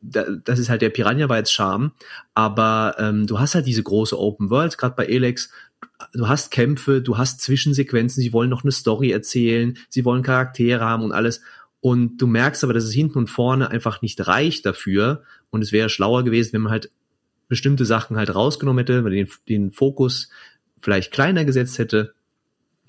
[0.00, 1.92] das ist halt der Piranha Bytes Charme,
[2.34, 5.50] aber ähm, du hast halt diese große Open World, gerade bei Elex,
[6.12, 10.84] du hast Kämpfe, du hast Zwischensequenzen, sie wollen noch eine Story erzählen, sie wollen Charaktere
[10.84, 11.40] haben und alles.
[11.80, 15.22] Und du merkst aber, dass es hinten und vorne einfach nicht reicht dafür.
[15.50, 16.90] Und es wäre schlauer gewesen, wenn man halt
[17.46, 20.28] bestimmte Sachen halt rausgenommen hätte, den, den Fokus
[20.82, 22.14] vielleicht kleiner gesetzt hätte,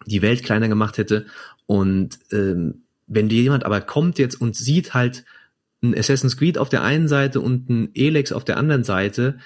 [0.06, 1.26] die Welt kleiner gemacht hätte.
[1.66, 5.26] Und ähm, wenn dir jemand aber kommt jetzt und sieht halt
[5.82, 9.38] ein Assassin's Creed auf der einen Seite und ein Elex auf der anderen Seite,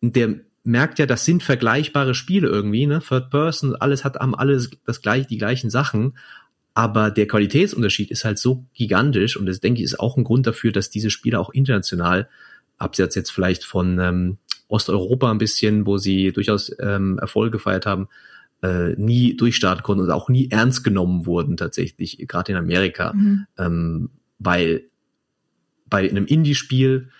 [0.00, 3.00] der merkt ja, das sind vergleichbare Spiele irgendwie, ne?
[3.06, 6.16] Third Person, alles hat, haben alles das gleiche, die gleichen Sachen.
[6.74, 10.46] Aber der Qualitätsunterschied ist halt so gigantisch und das denke ich ist auch ein Grund
[10.46, 12.28] dafür, dass diese Spiele auch international,
[12.78, 14.38] abseits jetzt vielleicht von ähm,
[14.72, 18.08] Osteuropa ein bisschen, wo sie durchaus ähm, Erfolge gefeiert haben,
[18.62, 23.46] äh, nie durchstarten konnten und auch nie ernst genommen wurden tatsächlich, gerade in Amerika, mhm.
[23.58, 24.84] ähm, weil
[25.86, 27.10] bei einem Indie-Spiel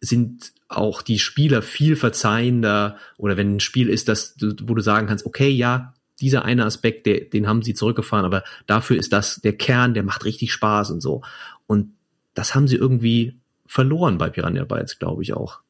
[0.00, 5.06] sind auch die Spieler viel verzeihender oder wenn ein Spiel ist, das, wo du sagen
[5.06, 9.36] kannst, okay, ja, dieser eine Aspekt, der, den haben sie zurückgefahren, aber dafür ist das
[9.36, 11.22] der Kern, der macht richtig Spaß und so.
[11.66, 11.92] Und
[12.34, 15.60] das haben sie irgendwie verloren bei Piranha Bytes, glaube ich auch.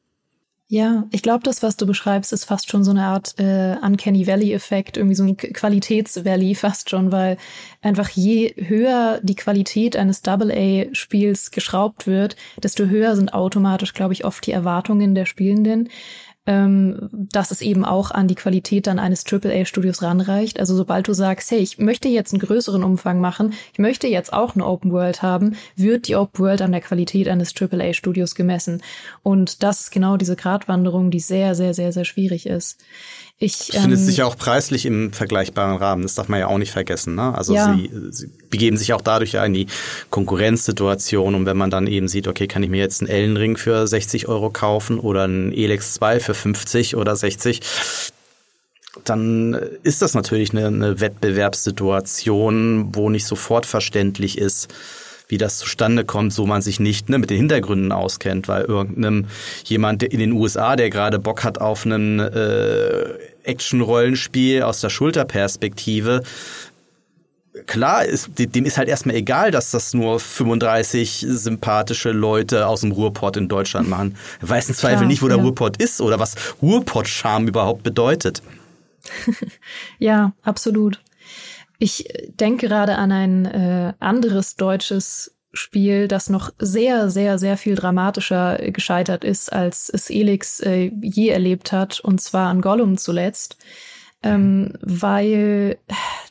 [0.69, 4.27] Ja, ich glaube, das, was du beschreibst, ist fast schon so eine Art äh, Uncanny
[4.27, 7.37] Valley-Effekt, irgendwie so ein Qualitäts-Valley fast schon, weil
[7.81, 14.25] einfach je höher die Qualität eines Double-A-Spiels geschraubt wird, desto höher sind automatisch, glaube ich,
[14.25, 15.87] oft die Erwartungen der Spielenden
[16.47, 20.59] ähm, dass es eben auch an die Qualität dann eines AAA-Studios ranreicht.
[20.59, 24.31] Also sobald du sagst, hey, ich möchte jetzt einen größeren Umfang machen, ich möchte jetzt
[24.31, 28.81] auch eine Open World haben, wird die Open World an der Qualität eines AAA-Studios gemessen.
[29.23, 32.79] Und das ist genau diese Gratwanderung, die sehr, sehr, sehr, sehr schwierig ist.
[33.37, 36.03] Ich, ähm, findet sich ja auch preislich im vergleichbaren Rahmen.
[36.03, 37.15] Das darf man ja auch nicht vergessen.
[37.15, 37.35] Ne?
[37.35, 37.75] Also ja.
[37.75, 39.67] sie, sie begeben sich auch dadurch ja in die
[40.09, 41.35] Konkurrenzsituation.
[41.35, 44.27] Und wenn man dann eben sieht, okay, kann ich mir jetzt einen Ellenring für 60
[44.27, 47.61] Euro kaufen oder einen Elex 2 für 50 oder 60,
[49.03, 49.53] dann
[49.83, 54.73] ist das natürlich eine, eine Wettbewerbssituation, wo nicht sofort verständlich ist,
[55.27, 59.27] wie das zustande kommt, so man sich nicht ne, mit den Hintergründen auskennt, weil irgendeinem
[59.65, 63.13] jemand in den USA, der gerade Bock hat auf ein äh,
[63.43, 66.23] Action-Rollenspiel aus der Schulterperspektive,
[67.65, 72.91] klar, ist, dem ist halt erstmal egal, dass das nur 35 sympathische Leute aus dem
[72.91, 74.17] Ruhrpott in Deutschland machen.
[74.41, 78.41] Er weiß im Zweifel klar, nicht, wo der Ruhrpott ist oder was Ruhrpott-Charme überhaupt bedeutet.
[79.99, 81.01] ja, absolut.
[81.79, 82.07] Ich
[82.39, 88.57] denke gerade an ein äh, anderes deutsches Spiel, das noch sehr, sehr, sehr viel dramatischer
[88.71, 93.57] gescheitert ist, als es Elix äh, je erlebt hat, und zwar an Gollum zuletzt.
[94.23, 95.77] Ähm, weil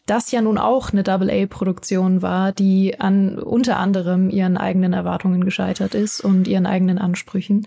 [0.06, 5.94] das ja nun auch eine Double-A-Produktion war, die an unter anderem ihren eigenen Erwartungen gescheitert
[5.94, 7.66] ist und ihren eigenen Ansprüchen.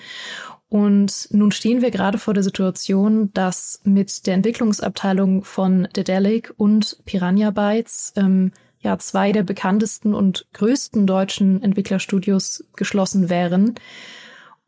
[0.69, 6.99] Und nun stehen wir gerade vor der Situation, dass mit der Entwicklungsabteilung von Dedelic und
[7.05, 13.75] Piranha Bytes ähm, ja zwei der bekanntesten und größten deutschen Entwicklerstudios geschlossen wären.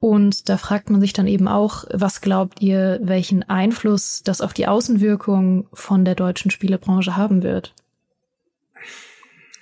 [0.02, 4.52] Und da fragt man sich dann eben auch, was glaubt ihr, welchen Einfluss das auf
[4.52, 7.76] die Außenwirkung von der deutschen Spielebranche haben wird?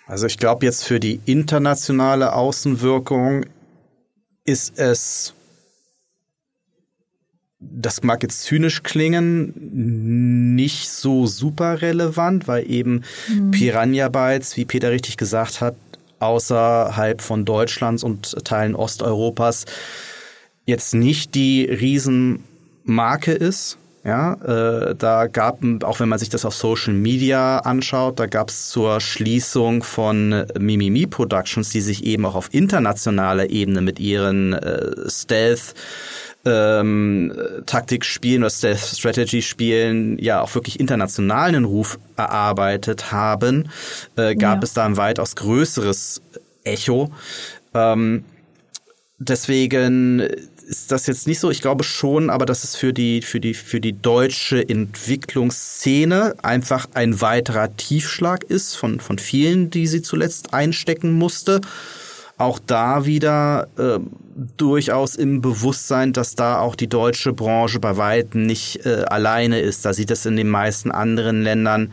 [0.08, 3.48] Also ich glaube jetzt für die internationale Außenwirkung
[4.46, 5.34] ist es
[7.60, 13.52] das mag jetzt zynisch klingen, nicht so super relevant, weil eben mhm.
[13.52, 15.76] Piranha Bytes, wie Peter richtig gesagt hat,
[16.20, 19.66] außerhalb von Deutschlands und Teilen Osteuropas
[20.70, 23.78] jetzt nicht die Riesenmarke ist.
[24.06, 28.50] Ja, äh, da gab, auch wenn man sich das auf Social Media anschaut, da gab
[28.50, 34.54] es zur Schließung von Mimimi Productions, die sich eben auch auf internationaler Ebene mit ihren
[34.54, 35.76] äh, Stealth
[36.46, 37.34] ähm,
[37.66, 43.70] Taktikspielen oder Strategy-Spielen ja auch wirklich internationalen Ruf erarbeitet haben,
[44.16, 44.64] äh, gab ja.
[44.64, 46.22] es da ein weitaus größeres
[46.64, 47.12] Echo.
[47.74, 48.24] Ähm,
[49.18, 50.30] deswegen
[50.70, 51.50] ist das jetzt nicht so.
[51.50, 56.88] Ich glaube schon, aber dass es für die, für die, für die deutsche Entwicklungsszene einfach
[56.94, 61.62] ein weiterer Tiefschlag ist von, von vielen, die sie zuletzt einstecken musste
[62.38, 64.00] auch da wieder äh,
[64.56, 69.84] durchaus im Bewusstsein, dass da auch die deutsche Branche bei weitem nicht äh, alleine ist.
[69.84, 71.92] Da sieht es in den meisten anderen Ländern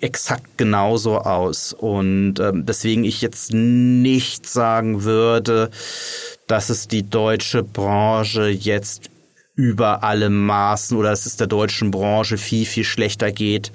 [0.00, 1.72] exakt genauso aus.
[1.72, 5.70] Und ähm, deswegen ich jetzt nicht sagen würde,
[6.50, 9.10] dass es die deutsche Branche jetzt
[9.54, 13.72] über alle Maßen oder dass es der deutschen Branche viel, viel schlechter geht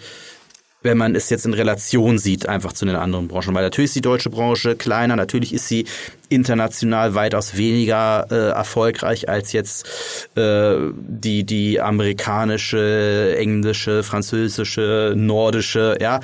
[0.85, 3.53] wenn man es jetzt in Relation sieht, einfach zu den anderen Branchen.
[3.55, 5.85] Weil natürlich ist die deutsche Branche kleiner, natürlich ist sie
[6.29, 9.87] international weitaus weniger äh, erfolgreich als jetzt
[10.35, 16.19] äh, die, die amerikanische, englische, französische, nordische, ja.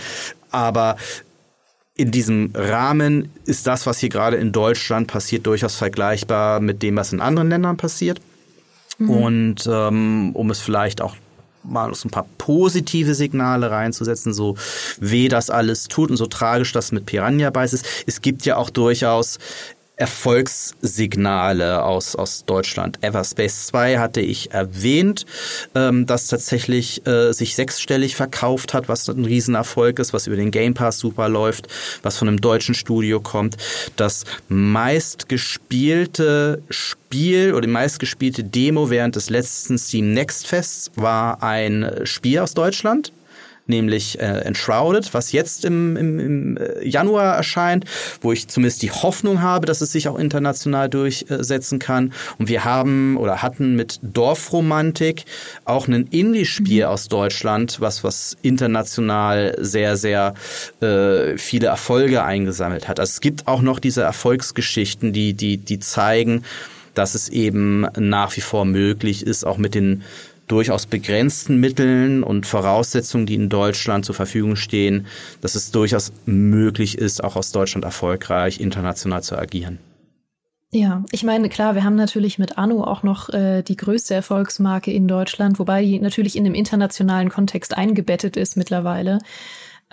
[0.51, 0.95] Aber
[1.95, 6.95] in diesem Rahmen ist das, was hier gerade in Deutschland passiert, durchaus vergleichbar mit dem,
[6.95, 8.21] was in anderen Ländern passiert.
[8.97, 9.09] Mhm.
[9.09, 11.15] Und ähm, um es vielleicht auch
[11.63, 14.55] mal so ein paar positive Signale reinzusetzen, so
[14.99, 17.85] weh das alles tut und so tragisch das mit Piranha Bytes ist.
[18.07, 19.37] Es gibt ja auch durchaus
[20.01, 22.97] Erfolgssignale aus, aus Deutschland.
[23.03, 25.27] Everspace 2 hatte ich erwähnt,
[25.75, 30.49] ähm, das tatsächlich äh, sich sechsstellig verkauft hat, was ein Riesenerfolg ist, was über den
[30.49, 31.67] Game Pass super läuft,
[32.01, 33.57] was von einem deutschen Studio kommt.
[33.95, 41.91] Das meistgespielte Spiel oder die meistgespielte Demo während des letzten Steam Next Fests war ein
[42.05, 43.11] Spiel aus Deutschland
[43.67, 47.85] nämlich äh, Enshrouded, was jetzt im, im, im äh, Januar erscheint,
[48.21, 52.13] wo ich zumindest die Hoffnung habe, dass es sich auch international durchsetzen kann.
[52.37, 55.25] Und wir haben oder hatten mit Dorfromantik
[55.65, 60.33] auch ein Indie-Spiel aus Deutschland, was was international sehr sehr
[60.81, 62.99] äh, viele Erfolge eingesammelt hat.
[62.99, 66.43] Also es gibt auch noch diese Erfolgsgeschichten, die die die zeigen,
[66.93, 70.03] dass es eben nach wie vor möglich ist, auch mit den
[70.51, 75.07] durchaus begrenzten Mitteln und Voraussetzungen, die in Deutschland zur Verfügung stehen,
[75.39, 79.79] dass es durchaus möglich ist, auch aus Deutschland erfolgreich international zu agieren.
[80.73, 84.91] Ja, ich meine, klar, wir haben natürlich mit Anno auch noch äh, die größte Erfolgsmarke
[84.91, 89.19] in Deutschland, wobei die natürlich in dem internationalen Kontext eingebettet ist mittlerweile.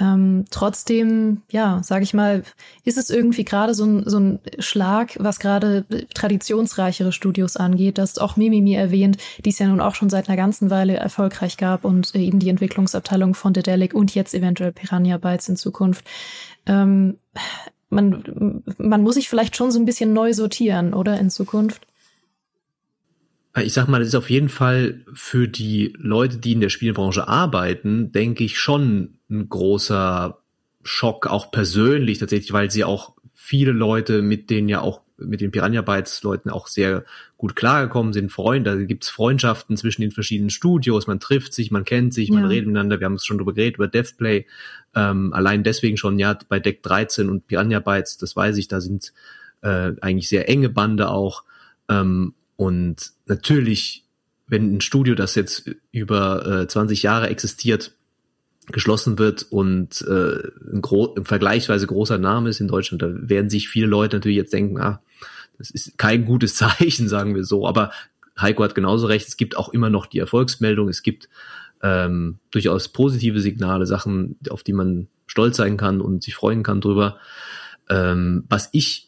[0.01, 2.45] Ähm, trotzdem, ja, sage ich mal,
[2.85, 5.85] ist es irgendwie gerade so ein, so ein Schlag, was gerade
[6.15, 7.99] traditionsreichere Studios angeht.
[7.99, 11.57] Das auch Mimimi erwähnt, die es ja nun auch schon seit einer ganzen Weile erfolgreich
[11.57, 16.05] gab und äh, eben die Entwicklungsabteilung von Dedelic und jetzt eventuell Piranha Bytes in Zukunft.
[16.67, 17.19] Ähm,
[17.91, 21.88] man, man muss sich vielleicht schon so ein bisschen neu sortieren, oder in Zukunft?
[23.63, 27.29] Ich sag mal, das ist auf jeden Fall für die Leute, die in der Spielbranche
[27.29, 30.39] arbeiten, denke ich schon ein großer
[30.83, 35.51] Schock, auch persönlich tatsächlich, weil sie auch viele Leute, mit denen ja auch mit den
[35.51, 37.05] Piranha Bytes Leuten auch sehr
[37.37, 41.85] gut klargekommen sind, Freunde, da gibt's Freundschaften zwischen den verschiedenen Studios, man trifft sich, man
[41.85, 42.35] kennt sich, ja.
[42.35, 44.47] man redet miteinander, wir haben es schon drüber geredet, über Devplay,
[44.95, 48.81] ähm, allein deswegen schon, ja, bei Deck 13 und Piranha Bytes, das weiß ich, da
[48.81, 49.13] sind
[49.63, 51.43] äh, eigentlich sehr enge Bande auch
[51.89, 54.05] ähm, und natürlich,
[54.49, 57.93] wenn ein Studio, das jetzt über äh, 20 Jahre existiert,
[58.67, 63.49] geschlossen wird und äh, ein, gro ein vergleichsweise großer Name ist in Deutschland, da werden
[63.49, 65.01] sich viele Leute natürlich jetzt denken, ah,
[65.57, 67.65] das ist kein gutes Zeichen, sagen wir so.
[67.65, 67.93] Aber
[68.37, 71.29] Heiko hat genauso recht, es gibt auch immer noch die Erfolgsmeldung, es gibt
[71.81, 76.81] ähm, durchaus positive Signale, Sachen, auf die man stolz sein kann und sich freuen kann
[76.81, 77.19] drüber.
[77.89, 79.08] Ähm, was ich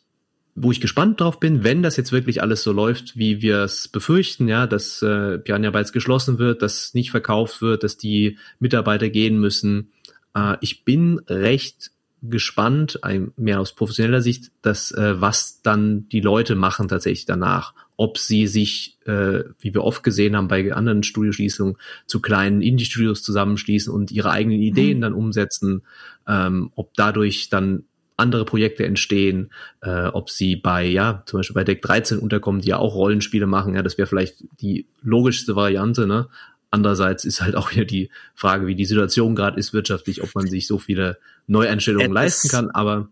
[0.62, 3.88] wo ich gespannt drauf bin, wenn das jetzt wirklich alles so läuft, wie wir es
[3.88, 9.08] befürchten, ja, dass äh, Piranha Bytes geschlossen wird, dass nicht verkauft wird, dass die Mitarbeiter
[9.08, 9.92] gehen müssen.
[10.34, 11.92] Äh, ich bin recht
[12.22, 17.72] gespannt, ein, mehr aus professioneller Sicht, dass äh, was dann die Leute machen tatsächlich danach.
[17.96, 21.76] Ob sie sich, äh, wie wir oft gesehen haben bei anderen Studioschließungen,
[22.06, 25.02] zu kleinen Indie-Studios zusammenschließen und ihre eigenen Ideen mhm.
[25.02, 25.82] dann umsetzen,
[26.28, 27.84] ähm, ob dadurch dann
[28.20, 32.68] andere Projekte entstehen, äh, ob sie bei, ja, zum Beispiel bei Deck 13 unterkommen, die
[32.68, 36.28] ja auch Rollenspiele machen, ja, das wäre vielleicht die logischste Variante, ne?
[36.70, 40.46] Andererseits ist halt auch wieder die Frage, wie die Situation gerade ist wirtschaftlich, ob man
[40.46, 41.18] sich so viele
[41.48, 43.08] Neueinstellungen Atlas, leisten kann, aber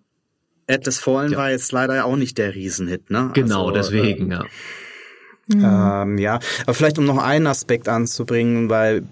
[0.69, 1.39] Atlas Fallen ja.
[1.39, 3.31] war jetzt leider auch nicht der Riesenhit, ne?
[3.35, 6.03] Genau, also, deswegen, ähm, ja.
[6.03, 9.03] Ähm, ja, aber vielleicht um noch einen Aspekt anzubringen, weil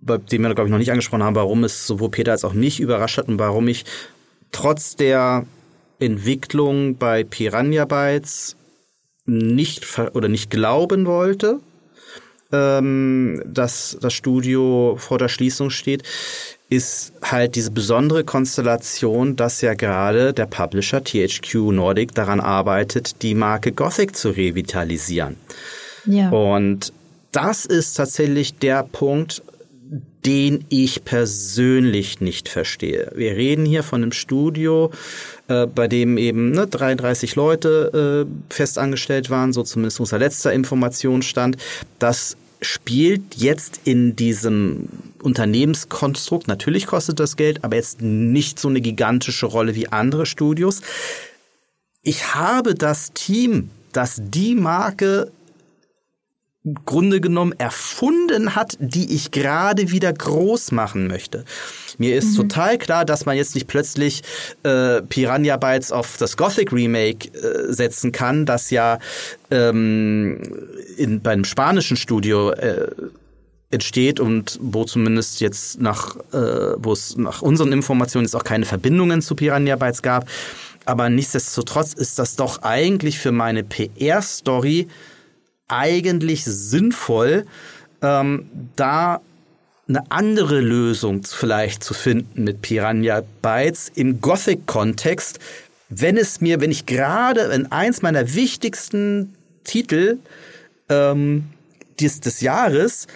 [0.00, 2.52] bei dem wir, glaube ich, noch nicht angesprochen haben, warum es sowohl Peter als auch
[2.52, 3.84] mich überrascht hat und warum ich
[4.52, 5.46] trotz der
[5.98, 8.56] Entwicklung bei Piranha Bytes
[9.26, 11.60] nicht oder nicht glauben wollte,
[12.52, 16.02] ähm, dass das Studio vor der Schließung steht,
[16.68, 23.34] ist halt diese besondere Konstellation, dass ja gerade der Publisher THQ Nordic daran arbeitet, die
[23.34, 25.36] Marke Gothic zu revitalisieren.
[26.06, 26.30] Ja.
[26.30, 26.92] Und
[27.32, 29.42] das ist tatsächlich der Punkt,
[30.24, 33.10] den ich persönlich nicht verstehe.
[33.14, 34.90] Wir reden hier von einem Studio,
[35.48, 41.56] äh, bei dem eben ne, 33 Leute äh, festangestellt waren, so zumindest unser letzter Informationsstand.
[41.98, 44.88] Das spielt jetzt in diesem
[45.22, 50.82] Unternehmenskonstrukt, natürlich kostet das Geld, aber jetzt nicht so eine gigantische Rolle wie andere Studios.
[52.02, 55.30] Ich habe das Team, das die Marke
[56.84, 61.46] Grunde genommen erfunden hat, die ich gerade wieder groß machen möchte.
[61.96, 62.48] Mir ist mhm.
[62.48, 64.22] total klar, dass man jetzt nicht plötzlich
[64.62, 68.98] äh, Piranha Bytes auf das Gothic Remake äh, setzen kann, das ja
[69.50, 70.42] ähm,
[70.98, 72.88] in, bei einem spanischen Studio äh,
[73.70, 78.66] entsteht und wo zumindest jetzt nach, äh, wo es nach unseren Informationen jetzt auch keine
[78.66, 80.28] Verbindungen zu Piranha Bytes gab.
[80.84, 84.88] Aber nichtsdestotrotz ist das doch eigentlich für meine PR-Story
[85.70, 87.46] eigentlich sinnvoll,
[88.02, 89.20] ähm, da
[89.88, 95.40] eine andere Lösung vielleicht zu finden mit Piranha Bytes im Gothic-Kontext,
[95.88, 99.34] wenn es mir, wenn ich gerade in eins meiner wichtigsten
[99.64, 100.18] Titel
[100.88, 101.46] ähm,
[102.00, 103.08] des, des Jahres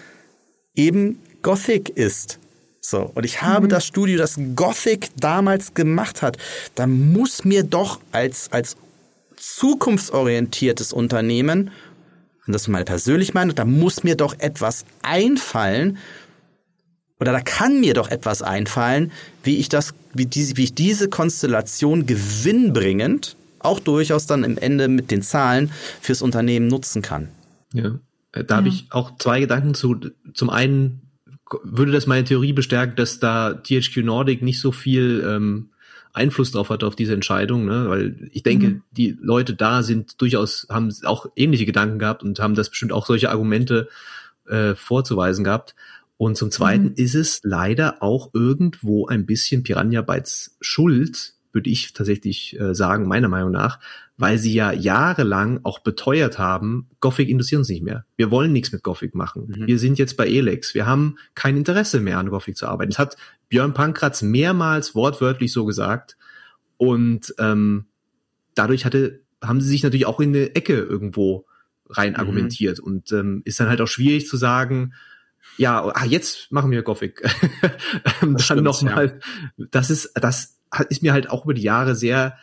[0.74, 2.40] eben Gothic ist.
[2.80, 3.70] So, und ich habe mhm.
[3.70, 6.36] das Studio, das Gothic damals gemacht hat,
[6.74, 8.76] da muss mir doch als, als
[9.36, 11.70] zukunftsorientiertes Unternehmen,
[12.46, 15.98] und das ist meine persönliche Meinung, da muss mir doch etwas einfallen,
[17.20, 19.12] oder da kann mir doch etwas einfallen,
[19.42, 24.88] wie ich das, wie, diese, wie ich diese Konstellation gewinnbringend, auch durchaus dann im Ende
[24.88, 27.28] mit den Zahlen fürs Unternehmen nutzen kann.
[27.72, 27.98] Ja,
[28.32, 28.56] äh, da ja.
[28.58, 29.96] habe ich auch zwei Gedanken zu.
[30.34, 31.00] Zum einen
[31.62, 35.70] würde das meine Theorie bestärken, dass da THQ Nordic nicht so viel ähm,
[36.14, 37.88] Einfluss drauf hat auf diese Entscheidung, ne?
[37.88, 38.82] weil ich denke, mhm.
[38.92, 43.04] die Leute da sind durchaus, haben auch ähnliche Gedanken gehabt und haben das bestimmt auch
[43.04, 43.88] solche Argumente
[44.48, 45.74] äh, vorzuweisen gehabt.
[46.16, 46.94] Und zum Zweiten mhm.
[46.94, 53.06] ist es leider auch irgendwo ein bisschen Piranha Bytes Schuld, würde ich tatsächlich äh, sagen,
[53.06, 53.78] meiner Meinung nach,
[54.16, 58.04] weil sie ja jahrelang auch beteuert haben, Gothic interessiert uns nicht mehr.
[58.16, 59.46] Wir wollen nichts mit Gothic machen.
[59.46, 59.66] Mhm.
[59.66, 60.74] Wir sind jetzt bei Elex.
[60.74, 62.90] Wir haben kein Interesse mehr an Gothic zu arbeiten.
[62.90, 63.16] Das hat
[63.48, 66.16] Björn Pankratz mehrmals wortwörtlich so gesagt.
[66.76, 67.86] Und ähm,
[68.54, 71.46] dadurch hatte, haben sie sich natürlich auch in eine Ecke irgendwo
[71.88, 72.18] rein mhm.
[72.18, 72.80] argumentiert.
[72.80, 74.94] Und ähm, ist dann halt auch schwierig zu sagen,
[75.56, 77.22] ja, ah, jetzt machen wir Gothic.
[78.20, 79.20] dann nochmal,
[79.56, 79.66] ja.
[79.70, 82.36] das ist, das ist mir halt auch über die Jahre sehr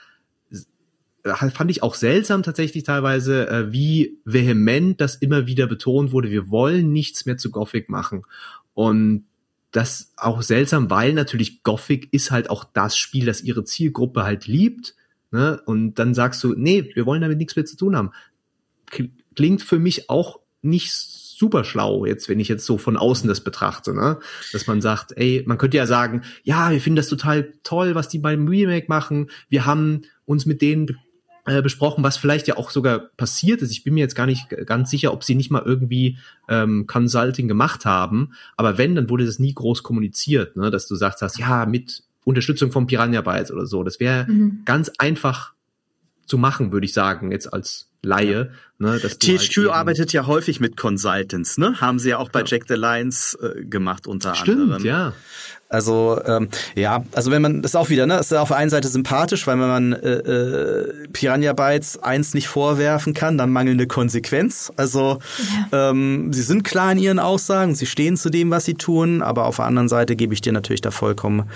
[1.24, 6.50] fand ich auch seltsam tatsächlich teilweise, äh, wie vehement das immer wieder betont wurde, wir
[6.50, 8.24] wollen nichts mehr zu Gothic machen.
[8.74, 9.26] Und
[9.72, 14.48] das auch seltsam, weil natürlich Gothic ist halt auch das Spiel, das ihre Zielgruppe halt
[14.48, 14.96] liebt.
[15.32, 15.62] Ne?
[15.66, 18.12] Und dann sagst du, nee, wir wollen damit nichts mehr zu tun haben.
[19.36, 20.92] Klingt für mich auch nicht
[21.42, 24.20] super schlau, jetzt, wenn ich jetzt so von außen das betrachte, ne?
[24.54, 28.10] Dass man sagt, ey, man könnte ja sagen, ja, wir finden das total toll, was
[28.10, 29.32] die beim Remake machen.
[29.50, 31.00] Wir haben uns mit denen
[31.48, 33.72] äh, besprochen, was vielleicht ja auch sogar passiert ist.
[33.72, 37.48] Ich bin mir jetzt gar nicht ganz sicher, ob sie nicht mal irgendwie ähm, Consulting
[37.48, 38.34] gemacht haben.
[38.56, 40.70] Aber wenn, dann wurde das nie groß kommuniziert, ne?
[40.70, 43.84] dass du sagst, hast, ja, mit Unterstützung von Piranha Bytes oder so.
[43.84, 44.62] Das wäre mhm.
[44.64, 45.56] ganz einfach
[46.32, 48.52] zu machen, würde ich sagen, jetzt als Laie.
[48.80, 51.80] Ne, dass THQ halt arbeitet ja häufig mit Consultants, ne?
[51.82, 52.46] Haben sie ja auch bei ja.
[52.48, 54.86] Jack the Lions äh, gemacht unter Stimmt, anderem.
[54.86, 55.14] ja.
[55.70, 58.58] Also ähm, ja, also wenn man das ist auch wieder, ne, das ist auf der
[58.58, 63.52] einen Seite sympathisch, weil wenn man äh, äh, Piranha Bytes eins nicht vorwerfen kann, dann
[63.52, 64.72] mangelnde Konsequenz.
[64.78, 65.20] Also
[65.72, 65.92] ja.
[65.92, 69.46] ähm, sie sind klar in ihren Aussagen, sie stehen zu dem, was sie tun, aber
[69.46, 71.50] auf der anderen Seite gebe ich dir natürlich da vollkommen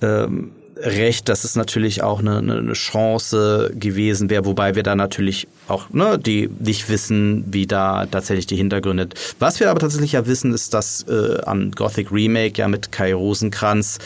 [0.00, 5.48] ähm, recht, dass es natürlich auch eine, eine Chance gewesen wäre, wobei wir da natürlich
[5.68, 9.08] auch ne, die nicht wissen, wie da tatsächlich die Hintergründe.
[9.38, 13.14] Was wir aber tatsächlich ja wissen, ist, dass äh, am Gothic Remake ja mit Kai
[13.14, 13.98] Rosenkranz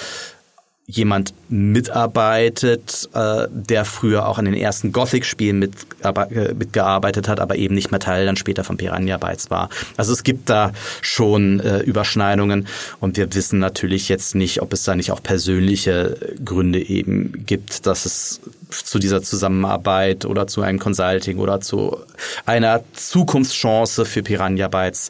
[0.90, 5.62] jemand mitarbeitet, äh, der früher auch an den ersten Gothic-Spielen
[6.02, 9.68] äh, mitgearbeitet hat, aber eben nicht mehr Teil dann später von Piranha Bytes war.
[9.96, 12.66] Also es gibt da schon äh, Überschneidungen
[12.98, 17.86] und wir wissen natürlich jetzt nicht, ob es da nicht auch persönliche Gründe eben gibt,
[17.86, 18.40] dass es
[18.70, 21.98] zu dieser Zusammenarbeit oder zu einem Consulting oder zu
[22.46, 25.08] einer Zukunftschance für Piranha Bytes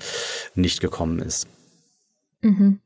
[0.55, 1.47] nicht gekommen ist.
[2.43, 2.81] Mhm.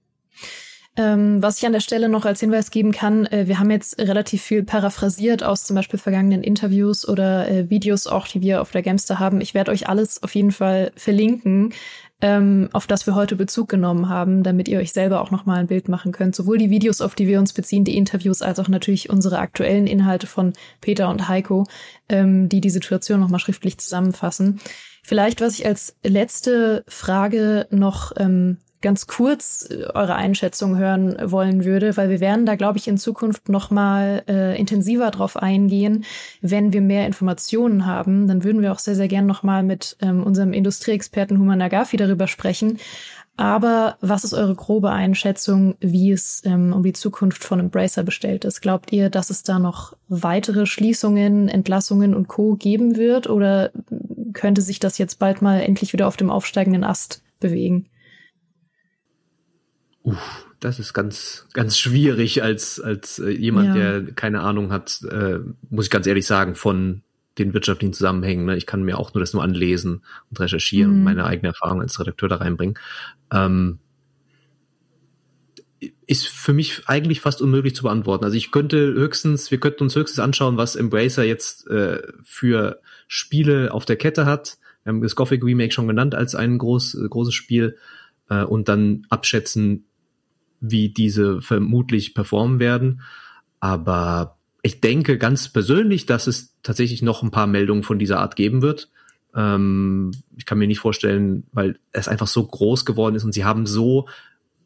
[0.96, 3.98] Ähm, was ich an der Stelle noch als Hinweis geben kann, äh, wir haben jetzt
[3.98, 8.70] relativ viel paraphrasiert aus zum Beispiel vergangenen Interviews oder äh, Videos auch, die wir auf
[8.70, 9.40] der Gamster haben.
[9.40, 11.72] Ich werde euch alles auf jeden Fall verlinken,
[12.20, 15.66] ähm, auf das wir heute Bezug genommen haben, damit ihr euch selber auch nochmal ein
[15.66, 16.36] Bild machen könnt.
[16.36, 19.88] Sowohl die Videos, auf die wir uns beziehen, die Interviews, als auch natürlich unsere aktuellen
[19.88, 21.66] Inhalte von Peter und Heiko,
[22.08, 24.60] ähm, die die Situation nochmal schriftlich zusammenfassen.
[25.02, 31.64] Vielleicht, was ich als letzte Frage noch ähm, ganz kurz äh, eure Einschätzung hören wollen
[31.64, 36.04] würde, weil wir werden da, glaube ich, in Zukunft noch mal äh, intensiver drauf eingehen,
[36.40, 38.28] wenn wir mehr Informationen haben.
[38.28, 41.96] Dann würden wir auch sehr, sehr gern noch mal mit ähm, unserem Industrieexperten Human Nagafi
[41.96, 42.78] darüber sprechen.
[43.36, 48.44] Aber was ist eure grobe Einschätzung, wie es ähm, um die Zukunft von Embracer bestellt
[48.44, 48.60] ist?
[48.60, 52.54] Glaubt ihr, dass es da noch weitere Schließungen, Entlassungen und Co.
[52.54, 53.28] geben wird?
[53.28, 53.72] Oder
[54.34, 57.86] könnte sich das jetzt bald mal endlich wieder auf dem aufsteigenden Ast bewegen?
[60.04, 63.74] Uff, das ist ganz, ganz schwierig als, als äh, jemand, ja.
[64.00, 65.38] der keine Ahnung hat, äh,
[65.70, 67.02] muss ich ganz ehrlich sagen, von
[67.38, 68.44] den wirtschaftlichen Zusammenhängen.
[68.44, 68.56] Ne?
[68.56, 70.98] Ich kann mir auch nur das nur anlesen und recherchieren mhm.
[70.98, 72.78] und meine eigene Erfahrung als Redakteur da reinbringen.
[73.32, 73.78] Ähm,
[76.06, 78.24] ist für mich eigentlich fast unmöglich zu beantworten.
[78.24, 83.72] Also ich könnte höchstens, wir könnten uns höchstens anschauen, was Embracer jetzt äh, für Spiele
[83.72, 84.58] auf der Kette hat.
[84.82, 87.76] Wir haben das Gothic Remake schon genannt als ein groß, äh, großes Spiel
[88.28, 89.86] äh, und dann abschätzen,
[90.70, 93.02] wie diese vermutlich performen werden.
[93.60, 98.36] Aber ich denke ganz persönlich, dass es tatsächlich noch ein paar Meldungen von dieser Art
[98.36, 98.90] geben wird.
[99.34, 103.44] Ähm, ich kann mir nicht vorstellen, weil es einfach so groß geworden ist und sie
[103.44, 104.08] haben so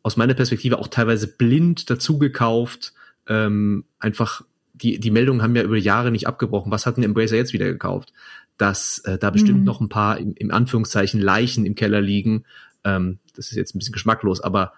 [0.03, 2.93] aus meiner Perspektive auch teilweise blind dazugekauft.
[3.27, 4.43] Ähm, einfach
[4.73, 6.71] die, die Meldungen haben ja über Jahre nicht abgebrochen.
[6.71, 8.13] Was hat ein Embracer jetzt wieder gekauft?
[8.57, 9.65] Dass äh, da bestimmt mhm.
[9.65, 12.45] noch ein paar im, im Anführungszeichen Leichen im Keller liegen.
[12.85, 14.73] Ähm, das ist jetzt ein bisschen geschmacklos, aber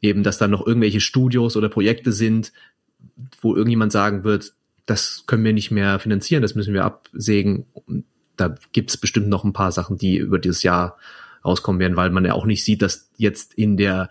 [0.00, 2.52] eben, dass da noch irgendwelche Studios oder Projekte sind,
[3.40, 4.54] wo irgendjemand sagen wird,
[4.84, 7.66] das können wir nicht mehr finanzieren, das müssen wir absägen.
[7.72, 8.04] Und
[8.36, 10.96] da gibt's bestimmt noch ein paar Sachen, die über dieses Jahr
[11.44, 14.10] rauskommen werden, weil man ja auch nicht sieht, dass jetzt in der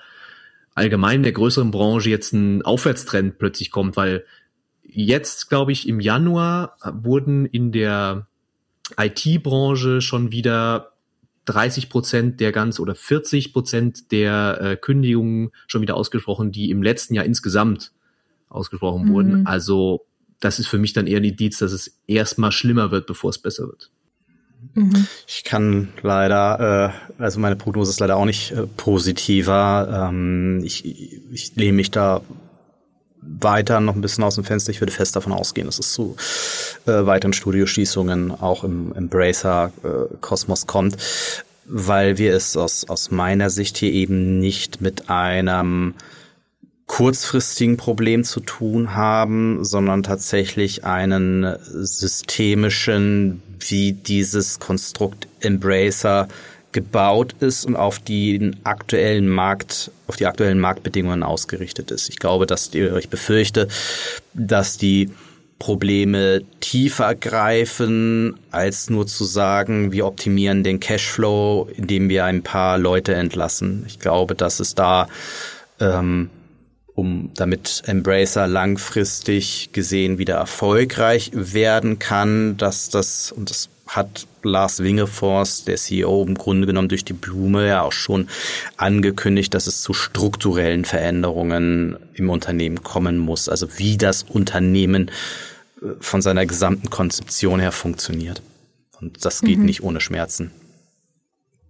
[0.74, 4.26] allgemein der größeren Branche jetzt ein Aufwärtstrend plötzlich kommt, weil
[4.84, 8.28] jetzt, glaube ich, im Januar wurden in der
[8.98, 10.92] IT-Branche schon wieder
[11.46, 16.82] 30 Prozent der ganz oder 40 Prozent der äh, Kündigungen schon wieder ausgesprochen, die im
[16.82, 17.92] letzten Jahr insgesamt
[18.50, 19.14] ausgesprochen mhm.
[19.14, 19.48] wurden.
[19.48, 20.06] Also
[20.40, 23.38] das ist für mich dann eher ein Indiz, dass es erstmal schlimmer wird, bevor es
[23.38, 23.90] besser wird.
[24.74, 25.08] Mhm.
[25.28, 30.10] Ich kann leider, äh, also meine Prognose ist leider auch nicht äh, positiver.
[30.10, 30.86] Ähm, ich,
[31.32, 32.22] ich lehne mich da
[33.40, 34.72] weiter noch ein bisschen aus dem Fenster.
[34.72, 36.16] Ich würde fest davon ausgehen, dass es zu
[36.86, 40.98] äh, weiteren Studioschließungen auch im Embracer-Kosmos äh, kommt,
[41.66, 45.96] weil wir es aus, aus meiner Sicht hier eben nicht mit einem
[46.88, 56.28] kurzfristigen Problem zu tun haben, sondern tatsächlich einen systemischen, wie dieses Konstrukt Embracer
[56.76, 62.10] gebaut ist und auf den aktuellen Markt, auf die aktuellen Marktbedingungen ausgerichtet ist.
[62.10, 63.70] Ich glaube, dass ich befürchte,
[64.34, 65.10] dass die
[65.58, 72.78] Probleme tiefer greifen, als nur zu sagen, wir optimieren den Cashflow, indem wir ein paar
[72.78, 73.86] Leute entlassen.
[73.88, 75.08] Ich glaube, dass es da
[75.80, 76.30] ähm,
[76.94, 84.82] um damit Embracer langfristig gesehen wieder erfolgreich werden kann, dass das, und das hat Lars
[84.82, 88.28] Wingefors, der CEO, im Grunde genommen durch die Blume ja auch schon
[88.78, 93.50] angekündigt, dass es zu strukturellen Veränderungen im Unternehmen kommen muss.
[93.50, 95.12] Also wie das Unternehmen
[95.82, 98.42] äh, von seiner gesamten Konzeption her funktioniert.
[99.02, 99.66] Und das geht mhm.
[99.66, 100.52] nicht ohne Schmerzen.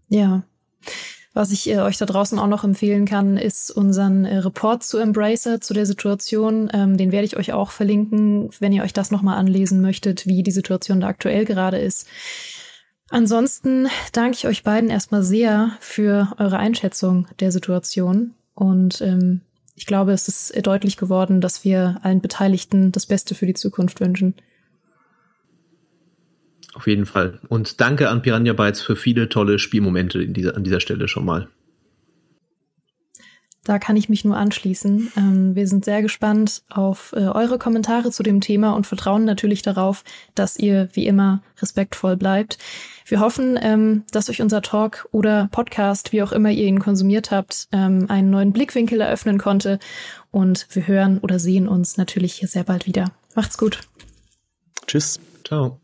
[0.10, 0.44] Ja.
[1.36, 4.98] Was ich äh, euch da draußen auch noch empfehlen kann, ist unseren äh, Report zu
[4.98, 6.70] Embracer, zu der Situation.
[6.74, 10.44] Ähm, den werde ich euch auch verlinken, wenn ihr euch das nochmal anlesen möchtet, wie
[10.44, 12.08] die Situation da aktuell gerade ist.
[13.10, 18.34] Ansonsten danke ich euch beiden erstmal sehr für eure Einschätzung der Situation.
[18.56, 19.42] Und ähm,
[19.76, 24.00] ich glaube, es ist deutlich geworden, dass wir allen Beteiligten das Beste für die Zukunft
[24.00, 24.36] wünschen.
[26.74, 27.40] Auf jeden Fall.
[27.48, 31.48] Und danke an Piranha Bytes für viele tolle Spielmomente dieser, an dieser Stelle schon mal.
[33.66, 35.12] Da kann ich mich nur anschließen.
[35.18, 39.64] Ähm, wir sind sehr gespannt auf äh, eure Kommentare zu dem Thema und vertrauen natürlich
[39.64, 40.04] darauf,
[40.36, 42.58] dass ihr wie immer respektvoll bleibt.
[43.06, 47.32] Wir hoffen, ähm, dass euch unser Talk oder Podcast, wie auch immer ihr ihn konsumiert
[47.32, 49.80] habt, ähm, einen neuen Blickwinkel eröffnen konnte.
[50.32, 53.12] Und wir hören oder sehen uns natürlich hier sehr bald wieder.
[53.36, 53.82] Macht's gut.
[54.88, 55.20] Tschüss.
[55.44, 55.82] Ciao.